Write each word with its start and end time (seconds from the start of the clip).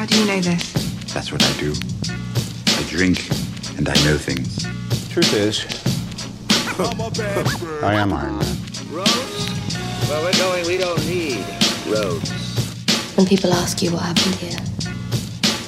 How 0.00 0.06
do 0.06 0.18
you 0.18 0.24
know 0.24 0.40
this? 0.40 1.12
That's 1.12 1.30
what 1.30 1.42
I 1.44 1.52
do. 1.60 1.74
I 2.68 2.82
drink 2.88 3.28
and 3.76 3.86
I 3.86 3.92
know 4.02 4.16
things. 4.16 4.64
Truth 5.10 5.34
is, 5.34 5.66
I 7.84 7.96
am 7.96 8.10
Iron 8.10 8.38
Man. 8.38 8.56
Roads? 8.90 10.08
Where 10.08 10.22
we're 10.22 10.32
going, 10.38 10.66
we 10.66 10.78
don't 10.78 11.06
need 11.06 11.44
roads. 11.86 12.30
When 13.14 13.26
people 13.26 13.52
ask 13.52 13.82
you 13.82 13.92
what 13.92 14.00
happened 14.00 14.36
here, 14.36 14.58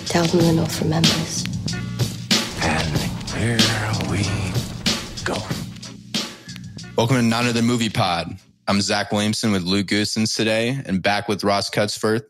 tell 0.06 0.24
them 0.24 0.40
the 0.40 0.52
North 0.54 0.80
remembers. 0.80 1.44
and 2.62 2.96
here 3.36 3.58
we 4.10 4.24
go. 5.24 5.36
Welcome 6.96 7.16
to 7.16 7.22
Not 7.22 7.42
Another 7.44 7.60
Movie 7.60 7.90
Pod. 7.90 8.38
I'm 8.66 8.80
Zach 8.80 9.12
Williamson 9.12 9.52
with 9.52 9.64
Luke 9.64 9.88
Goosens 9.88 10.34
today 10.34 10.80
and 10.86 11.02
back 11.02 11.28
with 11.28 11.44
Ross 11.44 11.68
Cutsforth. 11.68 12.22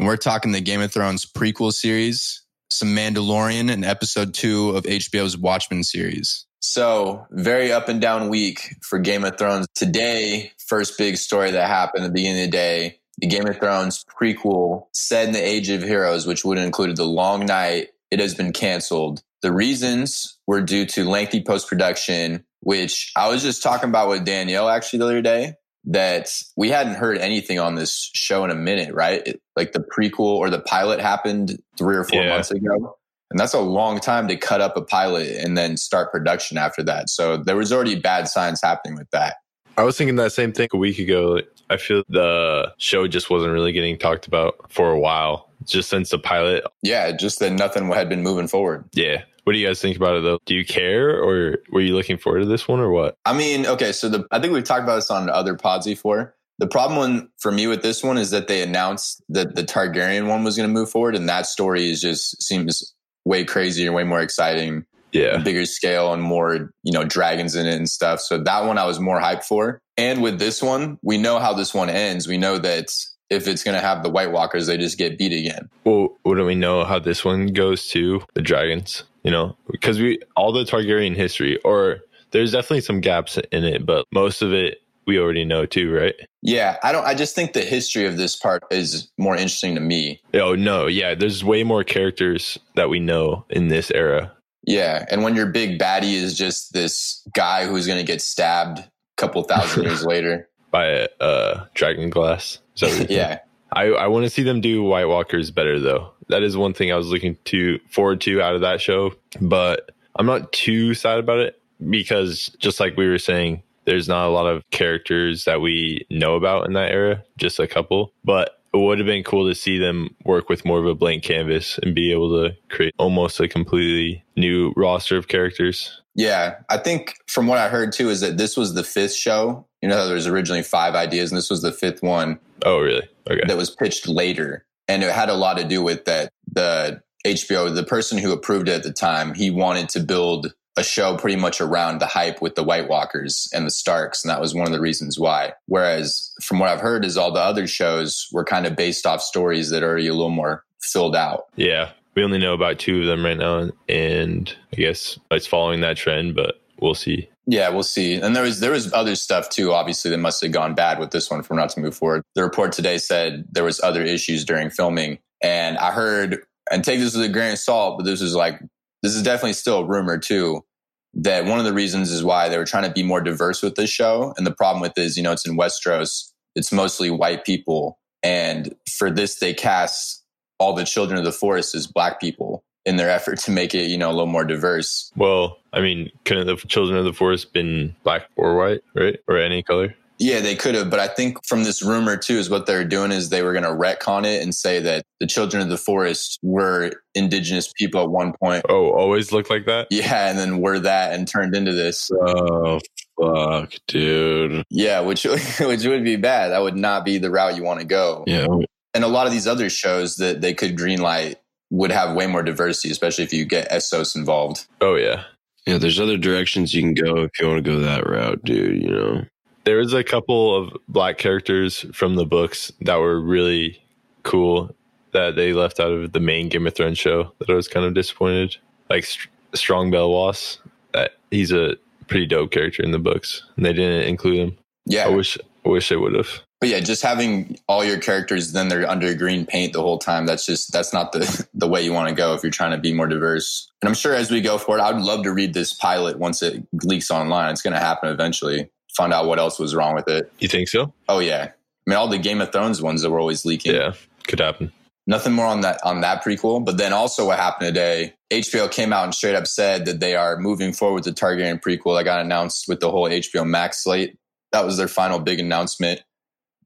And 0.00 0.06
we're 0.06 0.16
talking 0.16 0.52
the 0.52 0.62
Game 0.62 0.80
of 0.80 0.90
Thrones 0.90 1.26
prequel 1.26 1.74
series, 1.74 2.42
some 2.70 2.96
Mandalorian, 2.96 3.70
and 3.70 3.84
episode 3.84 4.32
two 4.32 4.70
of 4.70 4.84
HBO's 4.84 5.36
Watchmen 5.36 5.84
series. 5.84 6.46
So, 6.60 7.26
very 7.30 7.70
up 7.70 7.90
and 7.90 8.00
down 8.00 8.30
week 8.30 8.76
for 8.80 8.98
Game 8.98 9.24
of 9.24 9.36
Thrones. 9.36 9.66
Today, 9.74 10.52
first 10.66 10.96
big 10.96 11.18
story 11.18 11.50
that 11.50 11.68
happened 11.68 12.04
at 12.04 12.06
the 12.06 12.14
beginning 12.14 12.44
of 12.44 12.46
the 12.46 12.50
day 12.50 13.00
the 13.18 13.26
Game 13.26 13.46
of 13.46 13.58
Thrones 13.58 14.02
prequel 14.18 14.86
set 14.94 15.26
in 15.26 15.32
the 15.32 15.46
Age 15.46 15.68
of 15.68 15.82
Heroes, 15.82 16.26
which 16.26 16.46
would 16.46 16.56
have 16.56 16.64
included 16.64 16.96
The 16.96 17.04
Long 17.04 17.44
Night, 17.44 17.88
it 18.10 18.20
has 18.20 18.34
been 18.34 18.54
canceled. 18.54 19.22
The 19.42 19.52
reasons 19.52 20.38
were 20.46 20.62
due 20.62 20.86
to 20.86 21.04
lengthy 21.04 21.42
post 21.42 21.68
production, 21.68 22.46
which 22.60 23.12
I 23.16 23.28
was 23.28 23.42
just 23.42 23.62
talking 23.62 23.90
about 23.90 24.08
with 24.08 24.24
Danielle 24.24 24.70
actually 24.70 25.00
the 25.00 25.04
other 25.04 25.20
day, 25.20 25.56
that 25.84 26.28
we 26.56 26.68
hadn't 26.68 26.94
heard 26.94 27.18
anything 27.18 27.58
on 27.58 27.74
this 27.74 28.10
show 28.14 28.44
in 28.44 28.50
a 28.50 28.54
minute, 28.54 28.92
right? 28.94 29.26
It, 29.26 29.40
like 29.56 29.72
the 29.72 29.80
prequel 29.96 30.20
or 30.20 30.50
the 30.50 30.60
pilot 30.60 31.00
happened 31.00 31.58
three 31.78 31.96
or 31.96 32.04
four 32.04 32.22
Yeah. 32.22 32.30
months 32.30 32.50
ago. 32.50 32.96
And 33.30 33.38
that's 33.38 33.54
a 33.54 33.60
long 33.60 34.00
time 34.00 34.26
to 34.28 34.36
cut 34.36 34.60
up 34.60 34.76
a 34.76 34.82
pilot 34.82 35.28
and 35.36 35.56
then 35.56 35.76
start 35.76 36.10
production 36.10 36.58
after 36.58 36.82
that. 36.82 37.08
So 37.08 37.36
there 37.36 37.56
was 37.56 37.72
already 37.72 37.94
bad 37.94 38.28
signs 38.28 38.60
happening 38.62 38.96
with 38.98 39.08
that. 39.10 39.36
I 39.76 39.84
was 39.84 39.96
thinking 39.96 40.16
that 40.16 40.32
same 40.32 40.52
thing 40.52 40.68
a 40.72 40.76
week 40.76 40.98
ago. 40.98 41.40
I 41.70 41.76
feel 41.76 42.02
the 42.08 42.72
show 42.78 43.06
just 43.06 43.30
wasn't 43.30 43.52
really 43.52 43.72
getting 43.72 43.96
talked 43.96 44.26
about 44.26 44.70
for 44.70 44.90
a 44.90 44.98
while, 44.98 45.48
just 45.64 45.88
since 45.88 46.10
the 46.10 46.18
pilot. 46.18 46.64
Yeah, 46.82 47.12
just 47.12 47.38
that 47.38 47.52
nothing 47.52 47.90
had 47.92 48.08
been 48.08 48.22
moving 48.22 48.48
forward. 48.48 48.84
Yeah. 48.92 49.22
What 49.50 49.54
do 49.54 49.58
you 49.58 49.66
guys 49.66 49.80
think 49.80 49.96
about 49.96 50.14
it 50.16 50.22
though? 50.22 50.38
Do 50.46 50.54
you 50.54 50.64
care 50.64 51.10
or 51.20 51.58
were 51.72 51.80
you 51.80 51.96
looking 51.96 52.18
forward 52.18 52.38
to 52.38 52.46
this 52.46 52.68
one 52.68 52.78
or 52.78 52.92
what? 52.92 53.16
I 53.24 53.32
mean, 53.36 53.66
okay, 53.66 53.90
so 53.90 54.08
the 54.08 54.24
I 54.30 54.38
think 54.38 54.52
we've 54.52 54.62
talked 54.62 54.84
about 54.84 54.94
this 54.94 55.10
on 55.10 55.28
other 55.28 55.56
pods 55.56 55.86
before. 55.86 56.36
The 56.60 56.68
problem 56.68 56.96
one 56.96 57.28
for 57.40 57.50
me 57.50 57.66
with 57.66 57.82
this 57.82 58.04
one 58.04 58.16
is 58.16 58.30
that 58.30 58.46
they 58.46 58.62
announced 58.62 59.20
that 59.28 59.56
the 59.56 59.64
Targaryen 59.64 60.28
one 60.28 60.44
was 60.44 60.56
going 60.56 60.68
to 60.68 60.72
move 60.72 60.88
forward, 60.88 61.16
and 61.16 61.28
that 61.28 61.46
story 61.46 61.90
is 61.90 62.00
just 62.00 62.40
seems 62.40 62.94
way 63.24 63.42
crazier, 63.44 63.90
way 63.90 64.04
more 64.04 64.20
exciting, 64.20 64.84
Yeah. 65.10 65.38
bigger 65.38 65.66
scale, 65.66 66.12
and 66.12 66.22
more 66.22 66.72
you 66.84 66.92
know 66.92 67.02
dragons 67.02 67.56
in 67.56 67.66
it 67.66 67.74
and 67.74 67.88
stuff. 67.88 68.20
So 68.20 68.38
that 68.38 68.64
one 68.66 68.78
I 68.78 68.84
was 68.86 69.00
more 69.00 69.20
hyped 69.20 69.42
for. 69.46 69.80
And 69.96 70.22
with 70.22 70.38
this 70.38 70.62
one, 70.62 70.96
we 71.02 71.18
know 71.18 71.40
how 71.40 71.54
this 71.54 71.74
one 71.74 71.90
ends. 71.90 72.28
We 72.28 72.38
know 72.38 72.56
that 72.58 72.92
if 73.30 73.46
it's 73.46 73.62
going 73.62 73.76
to 73.76 73.80
have 73.80 74.02
the 74.02 74.10
White 74.10 74.32
Walkers, 74.32 74.66
they 74.66 74.76
just 74.76 74.98
get 74.98 75.16
beat 75.16 75.32
again. 75.32 75.68
Well, 75.84 76.18
wouldn't 76.24 76.46
we 76.46 76.54
know 76.54 76.84
how 76.84 76.98
this 76.98 77.24
one 77.24 77.46
goes 77.48 77.86
to 77.88 78.22
the 78.34 78.42
dragons? 78.42 79.04
You 79.22 79.30
know, 79.30 79.56
because 79.70 80.00
we 80.00 80.18
all 80.36 80.52
the 80.52 80.64
Targaryen 80.64 81.14
history, 81.14 81.58
or 81.62 82.00
there's 82.30 82.52
definitely 82.52 82.80
some 82.80 83.00
gaps 83.00 83.38
in 83.52 83.64
it, 83.64 83.84
but 83.84 84.06
most 84.12 84.42
of 84.42 84.52
it 84.52 84.78
we 85.06 85.18
already 85.18 85.44
know 85.44 85.66
too, 85.66 85.92
right? 85.92 86.14
Yeah, 86.42 86.78
I 86.82 86.92
don't. 86.92 87.06
I 87.06 87.14
just 87.14 87.34
think 87.34 87.52
the 87.52 87.62
history 87.62 88.06
of 88.06 88.16
this 88.16 88.36
part 88.36 88.62
is 88.70 89.10
more 89.18 89.34
interesting 89.34 89.74
to 89.74 89.80
me. 89.80 90.20
Oh 90.34 90.54
no, 90.54 90.86
yeah. 90.86 91.14
There's 91.14 91.44
way 91.44 91.64
more 91.64 91.84
characters 91.84 92.58
that 92.76 92.88
we 92.88 93.00
know 93.00 93.44
in 93.50 93.68
this 93.68 93.90
era. 93.90 94.32
Yeah, 94.64 95.04
and 95.10 95.22
when 95.22 95.34
your 95.34 95.46
big 95.46 95.78
baddie 95.78 96.14
is 96.14 96.36
just 96.36 96.72
this 96.72 97.26
guy 97.34 97.66
who's 97.66 97.86
going 97.86 97.98
to 97.98 98.04
get 98.04 98.22
stabbed 98.22 98.78
a 98.78 98.90
couple 99.16 99.42
thousand 99.42 99.82
years 99.84 100.04
later. 100.04 100.48
By 100.70 101.06
uh 101.20 101.66
dragon 101.74 102.10
glass. 102.10 102.58
Is 102.74 102.80
that 102.80 102.86
what 102.88 102.98
you're 102.98 103.06
saying? 103.08 103.18
Yeah, 103.18 103.38
I, 103.72 103.84
I 103.86 104.06
want 104.08 104.24
to 104.24 104.30
see 104.30 104.42
them 104.42 104.60
do 104.60 104.82
White 104.82 105.06
Walkers 105.06 105.50
better 105.50 105.78
though. 105.78 106.10
That 106.28 106.42
is 106.42 106.56
one 106.56 106.74
thing 106.74 106.92
I 106.92 106.96
was 106.96 107.08
looking 107.08 107.36
to 107.46 107.78
forward 107.90 108.20
to 108.22 108.40
out 108.40 108.54
of 108.54 108.60
that 108.60 108.80
show, 108.80 109.12
but 109.40 109.90
I'm 110.16 110.26
not 110.26 110.52
too 110.52 110.94
sad 110.94 111.18
about 111.18 111.38
it 111.38 111.60
because 111.88 112.54
just 112.58 112.78
like 112.80 112.96
we 112.96 113.08
were 113.08 113.18
saying, 113.18 113.62
there's 113.86 114.08
not 114.08 114.26
a 114.26 114.30
lot 114.30 114.46
of 114.46 114.62
characters 114.70 115.44
that 115.46 115.60
we 115.60 116.06
know 116.10 116.36
about 116.36 116.66
in 116.66 116.74
that 116.74 116.92
era, 116.92 117.24
just 117.38 117.58
a 117.58 117.66
couple. 117.66 118.12
But 118.24 118.60
it 118.72 118.76
would 118.78 118.98
have 118.98 119.06
been 119.06 119.24
cool 119.24 119.48
to 119.48 119.54
see 119.54 119.78
them 119.78 120.14
work 120.24 120.48
with 120.48 120.64
more 120.64 120.78
of 120.78 120.86
a 120.86 120.94
blank 120.94 121.24
canvas 121.24 121.78
and 121.82 121.94
be 121.94 122.12
able 122.12 122.30
to 122.44 122.54
create 122.68 122.94
almost 122.98 123.40
a 123.40 123.48
completely 123.48 124.22
new 124.36 124.72
roster 124.76 125.16
of 125.16 125.26
characters. 125.26 126.00
yeah. 126.14 126.56
I 126.68 126.76
think 126.76 127.16
from 127.26 127.46
what 127.48 127.58
I 127.58 127.68
heard 127.68 127.92
too 127.92 128.10
is 128.10 128.20
that 128.20 128.38
this 128.38 128.56
was 128.56 128.74
the 128.74 128.84
fifth 128.84 129.14
show. 129.14 129.66
You 129.82 129.88
know, 129.88 130.06
there 130.06 130.14
was 130.14 130.26
originally 130.26 130.62
five 130.62 130.94
ideas, 130.94 131.30
and 131.30 131.38
this 131.38 131.50
was 131.50 131.62
the 131.62 131.72
fifth 131.72 132.02
one 132.02 132.38
Oh, 132.64 132.80
really? 132.80 133.08
Okay. 133.30 133.42
that 133.46 133.56
was 133.56 133.70
pitched 133.70 134.06
later, 134.08 134.64
and 134.88 135.02
it 135.02 135.10
had 135.12 135.28
a 135.28 135.34
lot 135.34 135.56
to 135.58 135.64
do 135.64 135.82
with 135.82 136.04
that. 136.04 136.30
The 136.52 137.00
HBO, 137.26 137.72
the 137.74 137.84
person 137.84 138.18
who 138.18 138.32
approved 138.32 138.68
it 138.68 138.72
at 138.72 138.82
the 138.82 138.92
time, 138.92 139.34
he 139.34 139.50
wanted 139.50 139.88
to 139.90 140.00
build 140.00 140.52
a 140.76 140.82
show 140.84 141.16
pretty 141.16 141.36
much 141.36 141.60
around 141.60 141.98
the 141.98 142.06
hype 142.06 142.40
with 142.40 142.54
the 142.54 142.62
White 142.62 142.88
Walkers 142.88 143.48
and 143.54 143.66
the 143.66 143.70
Starks, 143.70 144.22
and 144.24 144.30
that 144.30 144.40
was 144.40 144.54
one 144.54 144.66
of 144.66 144.72
the 144.72 144.80
reasons 144.80 145.18
why. 145.18 145.52
Whereas, 145.66 146.32
from 146.42 146.58
what 146.58 146.68
I've 146.68 146.80
heard, 146.80 147.04
is 147.04 147.16
all 147.16 147.32
the 147.32 147.40
other 147.40 147.66
shows 147.66 148.28
were 148.32 148.44
kind 148.44 148.66
of 148.66 148.76
based 148.76 149.06
off 149.06 149.20
stories 149.20 149.70
that 149.70 149.82
are 149.82 149.88
already 149.90 150.08
a 150.08 150.12
little 150.14 150.30
more 150.30 150.64
filled 150.80 151.16
out. 151.16 151.46
Yeah, 151.56 151.90
we 152.14 152.22
only 152.24 152.38
know 152.38 152.54
about 152.54 152.78
two 152.78 153.00
of 153.00 153.06
them 153.06 153.24
right 153.24 153.36
now, 153.36 153.70
and 153.88 154.54
I 154.72 154.76
guess 154.76 155.18
it's 155.30 155.46
following 155.46 155.80
that 155.80 155.96
trend, 155.96 156.34
but 156.34 156.60
we'll 156.80 156.94
see. 156.94 157.28
Yeah, 157.50 157.68
we'll 157.70 157.82
see. 157.82 158.14
And 158.14 158.36
there 158.36 158.44
was 158.44 158.60
there 158.60 158.70
was 158.70 158.92
other 158.92 159.16
stuff 159.16 159.48
too. 159.48 159.72
Obviously, 159.72 160.08
that 160.12 160.18
must 160.18 160.40
have 160.40 160.52
gone 160.52 160.72
bad 160.72 161.00
with 161.00 161.10
this 161.10 161.28
one 161.28 161.42
for 161.42 161.54
not 161.54 161.70
to 161.70 161.80
move 161.80 161.96
forward. 161.96 162.22
The 162.36 162.44
report 162.44 162.70
today 162.70 162.96
said 162.96 163.44
there 163.50 163.64
was 163.64 163.80
other 163.82 164.04
issues 164.04 164.44
during 164.44 164.70
filming, 164.70 165.18
and 165.42 165.76
I 165.78 165.90
heard 165.90 166.44
and 166.70 166.84
take 166.84 167.00
this 167.00 167.16
with 167.16 167.24
a 167.24 167.28
grain 167.28 167.50
of 167.50 167.58
salt, 167.58 167.98
but 167.98 168.04
this 168.04 168.20
is 168.20 168.36
like 168.36 168.60
this 169.02 169.16
is 169.16 169.24
definitely 169.24 169.54
still 169.54 169.80
a 169.80 169.84
rumor 169.84 170.16
too. 170.16 170.64
That 171.12 171.44
one 171.44 171.58
of 171.58 171.64
the 171.64 171.72
reasons 171.72 172.12
is 172.12 172.22
why 172.22 172.48
they 172.48 172.56
were 172.56 172.64
trying 172.64 172.84
to 172.84 172.92
be 172.92 173.02
more 173.02 173.20
diverse 173.20 173.62
with 173.62 173.74
this 173.74 173.90
show, 173.90 174.32
and 174.36 174.46
the 174.46 174.54
problem 174.54 174.80
with 174.80 174.96
it 174.96 175.02
is 175.02 175.16
you 175.16 175.24
know 175.24 175.32
it's 175.32 175.44
in 175.44 175.58
Westeros, 175.58 176.30
it's 176.54 176.70
mostly 176.70 177.10
white 177.10 177.44
people, 177.44 177.98
and 178.22 178.76
for 178.88 179.10
this 179.10 179.40
they 179.40 179.52
cast 179.52 180.24
all 180.60 180.72
the 180.72 180.84
children 180.84 181.18
of 181.18 181.24
the 181.24 181.32
forest 181.32 181.74
as 181.74 181.88
black 181.88 182.20
people 182.20 182.62
in 182.86 182.96
their 182.96 183.10
effort 183.10 183.38
to 183.40 183.50
make 183.50 183.74
it 183.74 183.90
you 183.90 183.98
know 183.98 184.08
a 184.08 184.12
little 184.12 184.26
more 184.26 184.44
diverse. 184.44 185.12
Well, 185.16 185.58
I 185.72 185.80
mean, 185.80 186.10
couldn't 186.24 186.46
the 186.46 186.56
children 186.56 186.98
of 186.98 187.04
the 187.04 187.12
forest 187.12 187.52
been 187.52 187.94
black 188.04 188.28
or 188.36 188.56
white, 188.56 188.80
right, 188.94 189.18
or 189.28 189.38
any 189.38 189.62
color? 189.62 189.94
Yeah, 190.20 190.40
they 190.40 190.54
could 190.54 190.74
have, 190.74 190.90
but 190.90 191.00
I 191.00 191.08
think 191.08 191.42
from 191.46 191.64
this 191.64 191.82
rumor 191.82 192.14
too 192.14 192.34
is 192.34 192.50
what 192.50 192.66
they're 192.66 192.84
doing 192.84 193.10
is 193.10 193.30
they 193.30 193.42
were 193.42 193.54
going 193.54 193.64
to 193.64 193.70
retcon 193.70 194.26
it 194.26 194.42
and 194.42 194.54
say 194.54 194.78
that 194.78 195.06
the 195.18 195.26
children 195.26 195.62
of 195.62 195.70
the 195.70 195.78
forest 195.78 196.38
were 196.42 196.92
indigenous 197.14 197.72
people 197.72 198.02
at 198.02 198.10
one 198.10 198.34
point. 198.34 198.66
Oh, 198.68 198.90
always 198.90 199.32
look 199.32 199.48
like 199.48 199.64
that. 199.64 199.86
Yeah, 199.90 200.28
and 200.28 200.38
then 200.38 200.60
were 200.60 200.78
that 200.78 201.14
and 201.14 201.26
turned 201.26 201.56
into 201.56 201.72
this. 201.72 202.10
Oh 202.12 202.80
fuck, 203.18 203.72
dude. 203.88 204.62
Yeah, 204.68 205.00
which 205.00 205.24
which 205.60 205.86
would 205.86 206.04
be 206.04 206.16
bad. 206.16 206.48
That 206.48 206.60
would 206.60 206.76
not 206.76 207.06
be 207.06 207.16
the 207.16 207.30
route 207.30 207.56
you 207.56 207.64
want 207.64 207.80
to 207.80 207.86
go. 207.86 208.24
Yeah, 208.26 208.46
And 208.92 209.04
a 209.04 209.08
lot 209.08 209.26
of 209.26 209.32
these 209.32 209.46
other 209.46 209.70
shows 209.70 210.16
that 210.16 210.42
they 210.42 210.52
could 210.52 210.76
greenlight 210.76 211.36
would 211.70 211.90
have 211.92 212.16
way 212.16 212.26
more 212.26 212.42
diversity, 212.42 212.90
especially 212.90 213.24
if 213.24 213.32
you 213.32 213.44
get 213.44 213.70
Essos 213.70 214.16
involved. 214.16 214.66
Oh 214.80 214.96
yeah, 214.96 215.24
yeah. 215.66 215.78
There's 215.78 216.00
other 216.00 216.16
directions 216.16 216.74
you 216.74 216.82
can 216.82 216.94
go 216.94 217.18
if 217.18 217.30
you 217.40 217.46
want 217.46 217.64
to 217.64 217.70
go 217.70 217.78
that 217.80 218.08
route, 218.08 218.44
dude. 218.44 218.82
You 218.82 218.90
know. 218.90 219.24
there 219.64 219.78
was 219.78 219.92
a 219.92 220.04
couple 220.04 220.56
of 220.56 220.76
black 220.88 221.18
characters 221.18 221.86
from 221.92 222.16
the 222.16 222.26
books 222.26 222.72
that 222.80 222.96
were 222.96 223.20
really 223.20 223.80
cool 224.22 224.74
that 225.12 225.34
they 225.36 225.52
left 225.52 225.80
out 225.80 225.90
of 225.90 226.12
the 226.12 226.20
main 226.20 226.48
Game 226.48 226.66
of 226.66 226.74
Thrones 226.74 226.98
show. 226.98 227.32
That 227.38 227.50
I 227.50 227.54
was 227.54 227.68
kind 227.68 227.86
of 227.86 227.94
disappointed. 227.94 228.56
Like 228.88 229.04
Str- 229.04 229.28
Strong 229.54 229.90
Belwas, 229.92 230.58
that 230.92 231.12
he's 231.30 231.52
a 231.52 231.76
pretty 232.08 232.26
dope 232.26 232.50
character 232.50 232.82
in 232.82 232.90
the 232.90 232.98
books, 232.98 233.42
and 233.56 233.64
they 233.64 233.72
didn't 233.72 234.08
include 234.08 234.38
him. 234.38 234.58
Yeah. 234.86 235.06
I 235.06 235.08
wish, 235.10 235.38
I 235.64 235.68
wish 235.68 235.88
they 235.88 235.96
would 235.96 236.14
have. 236.14 236.40
But 236.60 236.68
yeah, 236.68 236.80
just 236.80 237.02
having 237.02 237.58
all 237.68 237.82
your 237.82 237.98
characters 237.98 238.52
then 238.52 238.68
they're 238.68 238.88
under 238.88 239.14
green 239.14 239.46
paint 239.46 239.72
the 239.72 239.80
whole 239.80 239.98
time. 239.98 240.26
That's 240.26 240.44
just 240.44 240.72
that's 240.72 240.92
not 240.92 241.12
the 241.12 241.46
the 241.54 241.66
way 241.66 241.82
you 241.82 241.92
want 241.92 242.08
to 242.10 242.14
go 242.14 242.34
if 242.34 242.42
you're 242.42 242.52
trying 242.52 242.72
to 242.72 242.78
be 242.78 242.92
more 242.92 243.08
diverse. 243.08 243.70
And 243.80 243.88
I'm 243.88 243.94
sure 243.94 244.14
as 244.14 244.30
we 244.30 244.42
go 244.42 244.58
forward, 244.58 244.82
I 244.82 244.92
would 244.92 245.02
love 245.02 245.24
to 245.24 245.32
read 245.32 245.54
this 245.54 245.72
pilot 245.72 246.18
once 246.18 246.42
it 246.42 246.62
leaks 246.84 247.10
online. 247.10 247.50
It's 247.50 247.62
going 247.62 247.72
to 247.72 247.80
happen 247.80 248.10
eventually. 248.10 248.70
Find 248.94 249.12
out 249.12 249.26
what 249.26 249.38
else 249.38 249.58
was 249.58 249.74
wrong 249.74 249.94
with 249.94 250.08
it. 250.08 250.30
You 250.38 250.48
think 250.48 250.68
so? 250.68 250.92
Oh 251.08 251.20
yeah, 251.20 251.50
I 251.50 251.90
mean 251.90 251.96
all 251.96 252.08
the 252.08 252.18
Game 252.18 252.42
of 252.42 252.52
Thrones 252.52 252.82
ones 252.82 253.02
that 253.02 253.10
were 253.10 253.20
always 253.20 253.46
leaking. 253.46 253.74
Yeah, 253.74 253.92
could 254.24 254.40
happen. 254.40 254.70
Nothing 255.06 255.32
more 255.32 255.46
on 255.46 255.62
that 255.62 255.80
on 255.82 256.02
that 256.02 256.22
prequel. 256.22 256.62
But 256.62 256.76
then 256.76 256.92
also 256.92 257.26
what 257.26 257.38
happened 257.38 257.68
today? 257.68 258.14
HBO 258.30 258.70
came 258.70 258.92
out 258.92 259.04
and 259.04 259.14
straight 259.14 259.34
up 259.34 259.46
said 259.46 259.86
that 259.86 260.00
they 260.00 260.14
are 260.14 260.36
moving 260.36 260.74
forward 260.74 260.96
with 260.96 261.04
the 261.04 261.12
Targaryen 261.12 261.60
prequel 261.60 261.96
that 261.96 262.04
got 262.04 262.20
announced 262.20 262.68
with 262.68 262.80
the 262.80 262.90
whole 262.90 263.08
HBO 263.08 263.48
Max 263.48 263.82
slate. 263.82 264.18
That 264.52 264.66
was 264.66 264.76
their 264.76 264.88
final 264.88 265.18
big 265.18 265.40
announcement. 265.40 266.02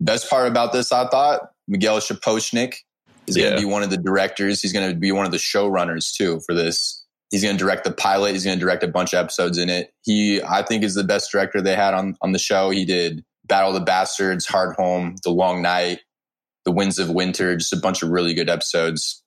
Best 0.01 0.29
part 0.29 0.49
about 0.49 0.73
this, 0.73 0.93
I 0.93 1.07
thought, 1.09 1.51
Miguel 1.69 1.99
Sapochnik 1.99 2.75
He's 3.27 3.37
going 3.37 3.55
to 3.55 3.59
be 3.59 3.65
one 3.65 3.83
of 3.83 3.91
the 3.91 3.97
directors. 3.97 4.61
He's 4.61 4.73
going 4.73 4.91
to 4.91 4.97
be 4.97 5.13
one 5.13 5.27
of 5.27 5.33
the 5.33 5.39
showrunners 5.39 6.13
too 6.13 6.41
for 6.47 6.55
this. 6.55 7.03
He's 7.31 7.43
going 7.43 7.57
to 7.57 7.63
direct 7.63 7.85
the 7.85 7.93
pilot. 7.93 8.33
He's 8.33 8.45
going 8.45 8.59
to 8.59 8.65
direct 8.65 8.83
a 8.83 8.89
bunch 8.89 9.13
of 9.13 9.19
episodes 9.19 9.59
in 9.59 9.69
it. 9.69 9.93
He, 10.03 10.43
I 10.43 10.63
think, 10.63 10.85
is 10.85 10.95
the 10.95 11.05
best 11.05 11.31
director 11.33 11.61
they 11.61 11.75
had 11.75 11.95
on 11.95 12.17
on 12.21 12.33
the 12.33 12.39
show. 12.39 12.71
He 12.71 12.85
did 12.85 13.25
Battle 13.47 13.71
of 13.71 13.75
the 13.75 13.81
Bastards, 13.81 14.47
Hard 14.47 14.77
Home, 14.77 15.17
The 15.25 15.31
Long 15.31 15.63
Night, 15.63 16.01
The 16.65 16.71
Winds 16.71 16.99
of 16.99 17.11
Winter, 17.11 17.57
just 17.57 17.73
a 17.73 17.79
bunch 17.79 18.03
of 18.03 18.11
really 18.11 18.35
good 18.35 18.51
episodes. 18.51 19.23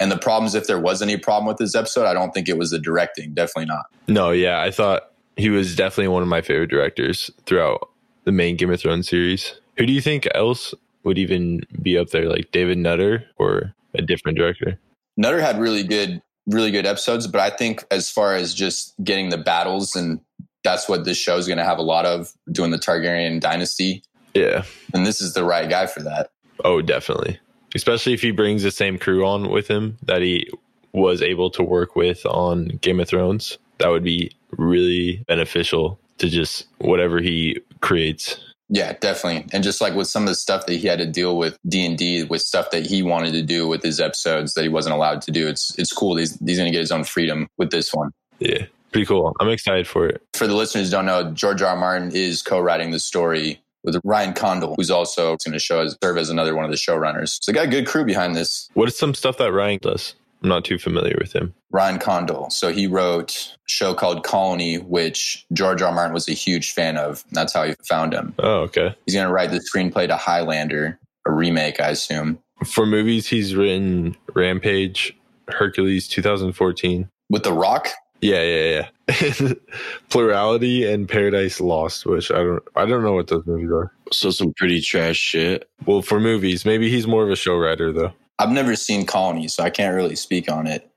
And 0.00 0.10
the 0.10 0.18
problems, 0.18 0.54
if 0.54 0.66
there 0.66 0.80
was 0.80 1.00
any 1.00 1.16
problem 1.16 1.46
with 1.46 1.58
this 1.58 1.76
episode, 1.76 2.06
I 2.06 2.14
don't 2.14 2.32
think 2.32 2.48
it 2.48 2.58
was 2.58 2.70
the 2.70 2.78
directing. 2.78 3.34
Definitely 3.34 3.66
not. 3.66 3.84
No, 4.08 4.30
yeah, 4.30 4.60
I 4.60 4.70
thought 4.70 5.12
he 5.36 5.50
was 5.50 5.76
definitely 5.76 6.08
one 6.08 6.22
of 6.22 6.28
my 6.28 6.42
favorite 6.42 6.70
directors 6.70 7.30
throughout 7.46 7.88
the 8.24 8.32
main 8.32 8.56
Game 8.56 8.72
of 8.72 8.80
Thrones 8.80 9.08
series. 9.08 9.54
Who 9.78 9.86
do 9.86 9.92
you 9.92 10.00
think 10.00 10.28
else 10.34 10.74
would 11.04 11.18
even 11.18 11.60
be 11.80 11.98
up 11.98 12.10
there, 12.10 12.28
like 12.28 12.50
David 12.52 12.78
Nutter 12.78 13.24
or 13.36 13.74
a 13.94 14.02
different 14.02 14.38
director? 14.38 14.78
Nutter 15.16 15.40
had 15.40 15.58
really 15.58 15.82
good, 15.82 16.22
really 16.46 16.70
good 16.70 16.86
episodes, 16.86 17.26
but 17.26 17.40
I 17.40 17.50
think 17.50 17.84
as 17.90 18.10
far 18.10 18.34
as 18.34 18.54
just 18.54 18.94
getting 19.02 19.30
the 19.30 19.38
battles, 19.38 19.96
and 19.96 20.20
that's 20.64 20.88
what 20.88 21.04
this 21.04 21.18
show 21.18 21.36
is 21.36 21.46
going 21.46 21.58
to 21.58 21.64
have 21.64 21.78
a 21.78 21.82
lot 21.82 22.06
of 22.06 22.32
doing 22.50 22.70
the 22.70 22.78
Targaryen 22.78 23.40
dynasty. 23.40 24.02
Yeah. 24.34 24.64
And 24.94 25.04
this 25.04 25.20
is 25.20 25.34
the 25.34 25.44
right 25.44 25.68
guy 25.68 25.86
for 25.86 26.00
that. 26.02 26.30
Oh, 26.64 26.80
definitely. 26.80 27.38
Especially 27.74 28.12
if 28.12 28.22
he 28.22 28.30
brings 28.30 28.62
the 28.62 28.70
same 28.70 28.98
crew 28.98 29.26
on 29.26 29.50
with 29.50 29.68
him 29.68 29.98
that 30.02 30.22
he 30.22 30.48
was 30.92 31.22
able 31.22 31.50
to 31.50 31.62
work 31.62 31.96
with 31.96 32.24
on 32.26 32.68
Game 32.80 33.00
of 33.00 33.08
Thrones. 33.08 33.58
That 33.78 33.88
would 33.88 34.04
be 34.04 34.30
really 34.50 35.24
beneficial 35.26 35.98
to 36.18 36.28
just 36.28 36.66
whatever 36.78 37.20
he 37.20 37.58
creates. 37.80 38.38
Yeah, 38.74 38.94
definitely. 38.94 39.46
And 39.52 39.62
just 39.62 39.82
like 39.82 39.94
with 39.94 40.08
some 40.08 40.22
of 40.22 40.30
the 40.30 40.34
stuff 40.34 40.64
that 40.64 40.72
he 40.72 40.86
had 40.86 40.98
to 40.98 41.04
deal 41.04 41.36
with 41.36 41.58
D 41.68 41.84
and 41.84 41.98
D, 41.98 42.24
with 42.24 42.40
stuff 42.40 42.70
that 42.70 42.86
he 42.86 43.02
wanted 43.02 43.32
to 43.32 43.42
do 43.42 43.68
with 43.68 43.82
his 43.82 44.00
episodes 44.00 44.54
that 44.54 44.62
he 44.62 44.70
wasn't 44.70 44.94
allowed 44.94 45.20
to 45.22 45.30
do, 45.30 45.46
it's 45.46 45.78
it's 45.78 45.92
cool. 45.92 46.16
He's 46.16 46.38
he's 46.40 46.56
going 46.56 46.68
to 46.68 46.72
get 46.72 46.80
his 46.80 46.90
own 46.90 47.04
freedom 47.04 47.48
with 47.58 47.70
this 47.70 47.92
one. 47.92 48.12
Yeah. 48.38 48.64
Pretty 48.90 49.04
cool. 49.04 49.36
I'm 49.40 49.50
excited 49.50 49.86
for 49.86 50.06
it. 50.06 50.22
For 50.32 50.46
the 50.46 50.54
listeners 50.54 50.88
who 50.88 50.92
don't 50.92 51.04
know, 51.04 51.32
George 51.32 51.60
R. 51.60 51.68
R. 51.68 51.76
Martin 51.76 52.12
is 52.14 52.40
co-writing 52.40 52.92
the 52.92 52.98
story 52.98 53.60
with 53.84 54.00
Ryan 54.04 54.32
Condal, 54.32 54.74
who's 54.76 54.90
also 54.90 55.36
going 55.44 55.52
to 55.52 55.58
show 55.58 55.80
as 55.80 55.96
serve 56.02 56.16
as 56.16 56.30
another 56.30 56.54
one 56.54 56.64
of 56.64 56.70
the 56.70 56.76
showrunners. 56.76 57.38
So 57.42 57.52
they 57.52 57.56
got 57.56 57.66
a 57.66 57.70
good 57.70 57.86
crew 57.86 58.04
behind 58.04 58.36
this. 58.36 58.70
What 58.72 58.88
is 58.88 58.96
some 58.96 59.12
stuff 59.12 59.36
that 59.36 59.52
Ryan 59.52 59.80
does? 59.82 60.14
I'm 60.42 60.48
not 60.48 60.64
too 60.64 60.78
familiar 60.78 61.16
with 61.20 61.32
him. 61.32 61.54
Ryan 61.70 61.98
Condal. 61.98 62.50
So 62.50 62.72
he 62.72 62.86
wrote 62.86 63.54
a 63.54 63.58
show 63.68 63.94
called 63.94 64.24
Colony, 64.24 64.76
which 64.78 65.46
George 65.52 65.80
R. 65.82 65.88
R. 65.88 65.94
Martin 65.94 66.12
was 66.12 66.28
a 66.28 66.32
huge 66.32 66.72
fan 66.72 66.96
of. 66.96 67.24
And 67.28 67.36
that's 67.36 67.52
how 67.52 67.64
he 67.64 67.74
found 67.88 68.12
him. 68.12 68.34
Oh, 68.38 68.60
okay. 68.62 68.94
He's 69.06 69.14
going 69.14 69.26
to 69.26 69.32
write 69.32 69.50
the 69.50 69.60
screenplay 69.60 70.06
to 70.08 70.16
Highlander, 70.16 70.98
a 71.26 71.32
remake, 71.32 71.80
I 71.80 71.88
assume. 71.90 72.38
For 72.66 72.86
movies, 72.86 73.26
he's 73.26 73.54
written 73.54 74.16
Rampage, 74.34 75.16
Hercules 75.48 76.08
2014. 76.08 77.08
With 77.30 77.44
The 77.44 77.52
Rock, 77.52 77.88
Yeah, 78.20 78.42
yeah, 78.42 78.88
yeah. 79.08 79.52
Plurality 80.10 80.90
and 80.90 81.08
Paradise 81.08 81.60
Lost, 81.60 82.06
which 82.06 82.30
I 82.30 82.38
don't 82.38 82.62
I 82.76 82.84
don't 82.86 83.02
know 83.02 83.14
what 83.14 83.28
those 83.28 83.46
movies 83.46 83.70
are. 83.70 83.92
So 84.12 84.30
some 84.30 84.52
pretty 84.54 84.80
trash 84.80 85.16
shit. 85.16 85.68
Well, 85.86 86.02
for 86.02 86.20
movies, 86.20 86.64
maybe 86.64 86.90
he's 86.90 87.06
more 87.06 87.24
of 87.24 87.30
a 87.30 87.36
show 87.36 87.56
writer 87.56 87.92
though. 87.92 88.12
I've 88.42 88.50
never 88.50 88.74
seen 88.74 89.06
Colony, 89.06 89.46
so 89.46 89.62
I 89.62 89.70
can't 89.70 89.94
really 89.94 90.16
speak 90.16 90.50
on 90.50 90.66
it. 90.66 90.90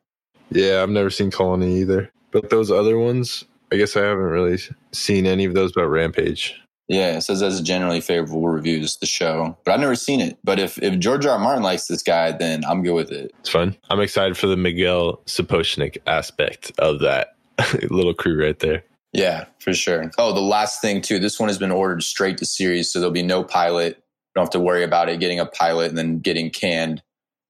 Yeah, 0.50 0.82
I've 0.82 0.90
never 0.90 1.12
seen 1.12 1.30
Colony 1.30 1.80
either. 1.80 2.12
But 2.32 2.50
those 2.50 2.72
other 2.72 2.98
ones, 2.98 3.46
I 3.72 3.76
guess 3.76 3.96
I 3.96 4.02
haven't 4.02 4.24
really 4.24 4.58
seen 4.94 5.28
any 5.28 5.46
of 5.46 5.54
those 5.54 5.72
about 5.72 5.92
Rampage. 5.92 6.60
Yeah, 6.88 7.18
it 7.18 7.22
says 7.22 7.42
has 7.42 7.62
generally 7.62 8.02
favorable 8.02 8.48
reviews, 8.48 8.98
the 8.98 9.06
show. 9.06 9.56
But 9.64 9.74
I've 9.74 9.80
never 9.80 9.96
seen 9.96 10.22
it. 10.22 10.40
But 10.44 10.58
if, 10.58 10.82
if 10.82 10.98
George 10.98 11.28
R. 11.28 11.34
R. 11.34 11.40
Martin 11.40 11.62
likes 11.62 11.86
this 11.86 12.02
guy, 12.02 12.32
then 12.32 12.66
I'm 12.66 12.82
good 12.82 12.96
with 12.96 13.12
it. 13.12 13.32
It's 13.42 13.50
fun. 13.50 13.78
I'm 13.92 14.00
excited 14.00 14.38
for 14.38 14.48
the 14.48 14.58
Miguel 14.58 15.22
Sapochnik 15.28 15.98
aspect 16.08 16.72
of 16.80 17.00
that 17.02 17.36
little 17.92 18.16
crew 18.16 18.44
right 18.44 18.58
there. 18.58 18.84
Yeah, 19.14 19.46
for 19.60 19.76
sure. 19.76 20.10
Oh, 20.18 20.34
the 20.34 20.42
last 20.42 20.82
thing 20.82 21.00
too, 21.00 21.20
this 21.20 21.40
one 21.40 21.50
has 21.50 21.60
been 21.60 21.72
ordered 21.72 22.02
straight 22.02 22.40
to 22.40 22.46
series, 22.46 22.92
so 22.92 23.00
there'll 23.00 23.14
be 23.14 23.22
no 23.22 23.44
pilot. 23.44 24.04
Don't 24.34 24.46
have 24.46 24.50
to 24.50 24.60
worry 24.60 24.84
about 24.84 25.10
it 25.10 25.20
getting 25.20 25.40
a 25.40 25.46
pilot 25.46 25.90
and 25.90 25.98
then 25.98 26.20
getting 26.20 26.50
canned 26.50 27.04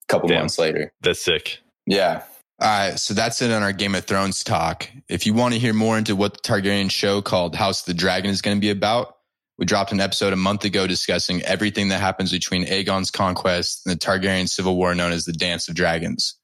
couple 0.08 0.30
Damn. 0.30 0.40
months 0.40 0.58
later. 0.58 0.92
That's 1.02 1.22
sick. 1.22 1.60
Yeah. 1.86 2.24
All 2.62 2.70
right, 2.70 2.98
so 2.98 3.14
that's 3.14 3.42
it 3.42 3.52
on 3.52 3.64
our 3.64 3.74
Game 3.74 3.96
of 3.96 4.06
Thrones 4.06 4.42
talk. 4.42 4.90
If 5.10 5.26
you 5.26 5.34
want 5.34 5.54
to 5.54 5.60
hear 5.60 5.74
more 5.74 5.98
into 5.98 6.16
what 6.16 6.36
the 6.36 6.40
Targaryen 6.40 6.90
show 6.90 7.22
called 7.22 7.54
House 7.54 7.82
of 7.82 7.88
the 7.88 7.94
Dragon 7.94 8.32
is 8.32 8.42
going 8.42 8.56
to 8.56 8.62
be 8.62 8.70
about, 8.70 9.18
we 9.58 9.66
dropped 9.66 9.92
an 9.92 10.00
episode 10.00 10.32
a 10.32 10.38
month 10.38 10.64
ago 10.64 10.88
discussing 10.88 11.42
everything 11.42 11.90
that 11.90 12.00
happens 12.00 12.32
between 12.32 12.66
Aegon's 12.66 13.12
conquest 13.12 13.82
and 13.86 13.94
the 13.94 14.00
Targaryen 14.00 14.48
civil 14.48 14.78
war 14.78 14.96
known 14.96 15.12
as 15.12 15.26
the 15.26 15.34
Dance 15.34 15.68
of 15.68 15.76
Dragons. 15.76 16.38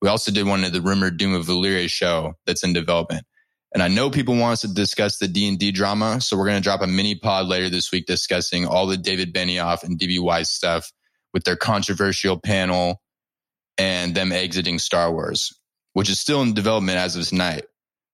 We 0.00 0.08
also 0.08 0.30
did 0.30 0.46
one 0.46 0.64
of 0.64 0.72
the 0.72 0.80
rumored 0.80 1.18
Doom 1.18 1.34
of 1.34 1.46
Valyria 1.46 1.88
show 1.90 2.34
that's 2.46 2.64
in 2.64 2.72
development. 2.72 3.26
And 3.74 3.82
I 3.82 3.88
know 3.88 4.08
people 4.08 4.36
want 4.36 4.52
us 4.54 4.60
to 4.62 4.72
discuss 4.72 5.18
the 5.18 5.28
D&D 5.28 5.72
drama, 5.72 6.20
so 6.20 6.36
we're 6.36 6.46
going 6.46 6.56
to 6.56 6.62
drop 6.62 6.80
a 6.80 6.86
mini 6.86 7.14
pod 7.14 7.46
later 7.46 7.68
this 7.68 7.92
week 7.92 8.06
discussing 8.06 8.66
all 8.66 8.86
the 8.86 8.96
David 8.96 9.34
Benioff 9.34 9.82
and 9.82 9.98
DB 9.98 10.18
Weiss 10.18 10.50
stuff 10.50 10.90
with 11.34 11.44
their 11.44 11.56
controversial 11.56 12.38
panel 12.38 13.02
and 13.78 14.14
them 14.14 14.32
exiting 14.32 14.78
Star 14.78 15.12
Wars, 15.12 15.52
which 15.92 16.10
is 16.10 16.20
still 16.20 16.42
in 16.42 16.54
development 16.54 16.98
as 16.98 17.16
of 17.16 17.26
tonight. 17.26 17.64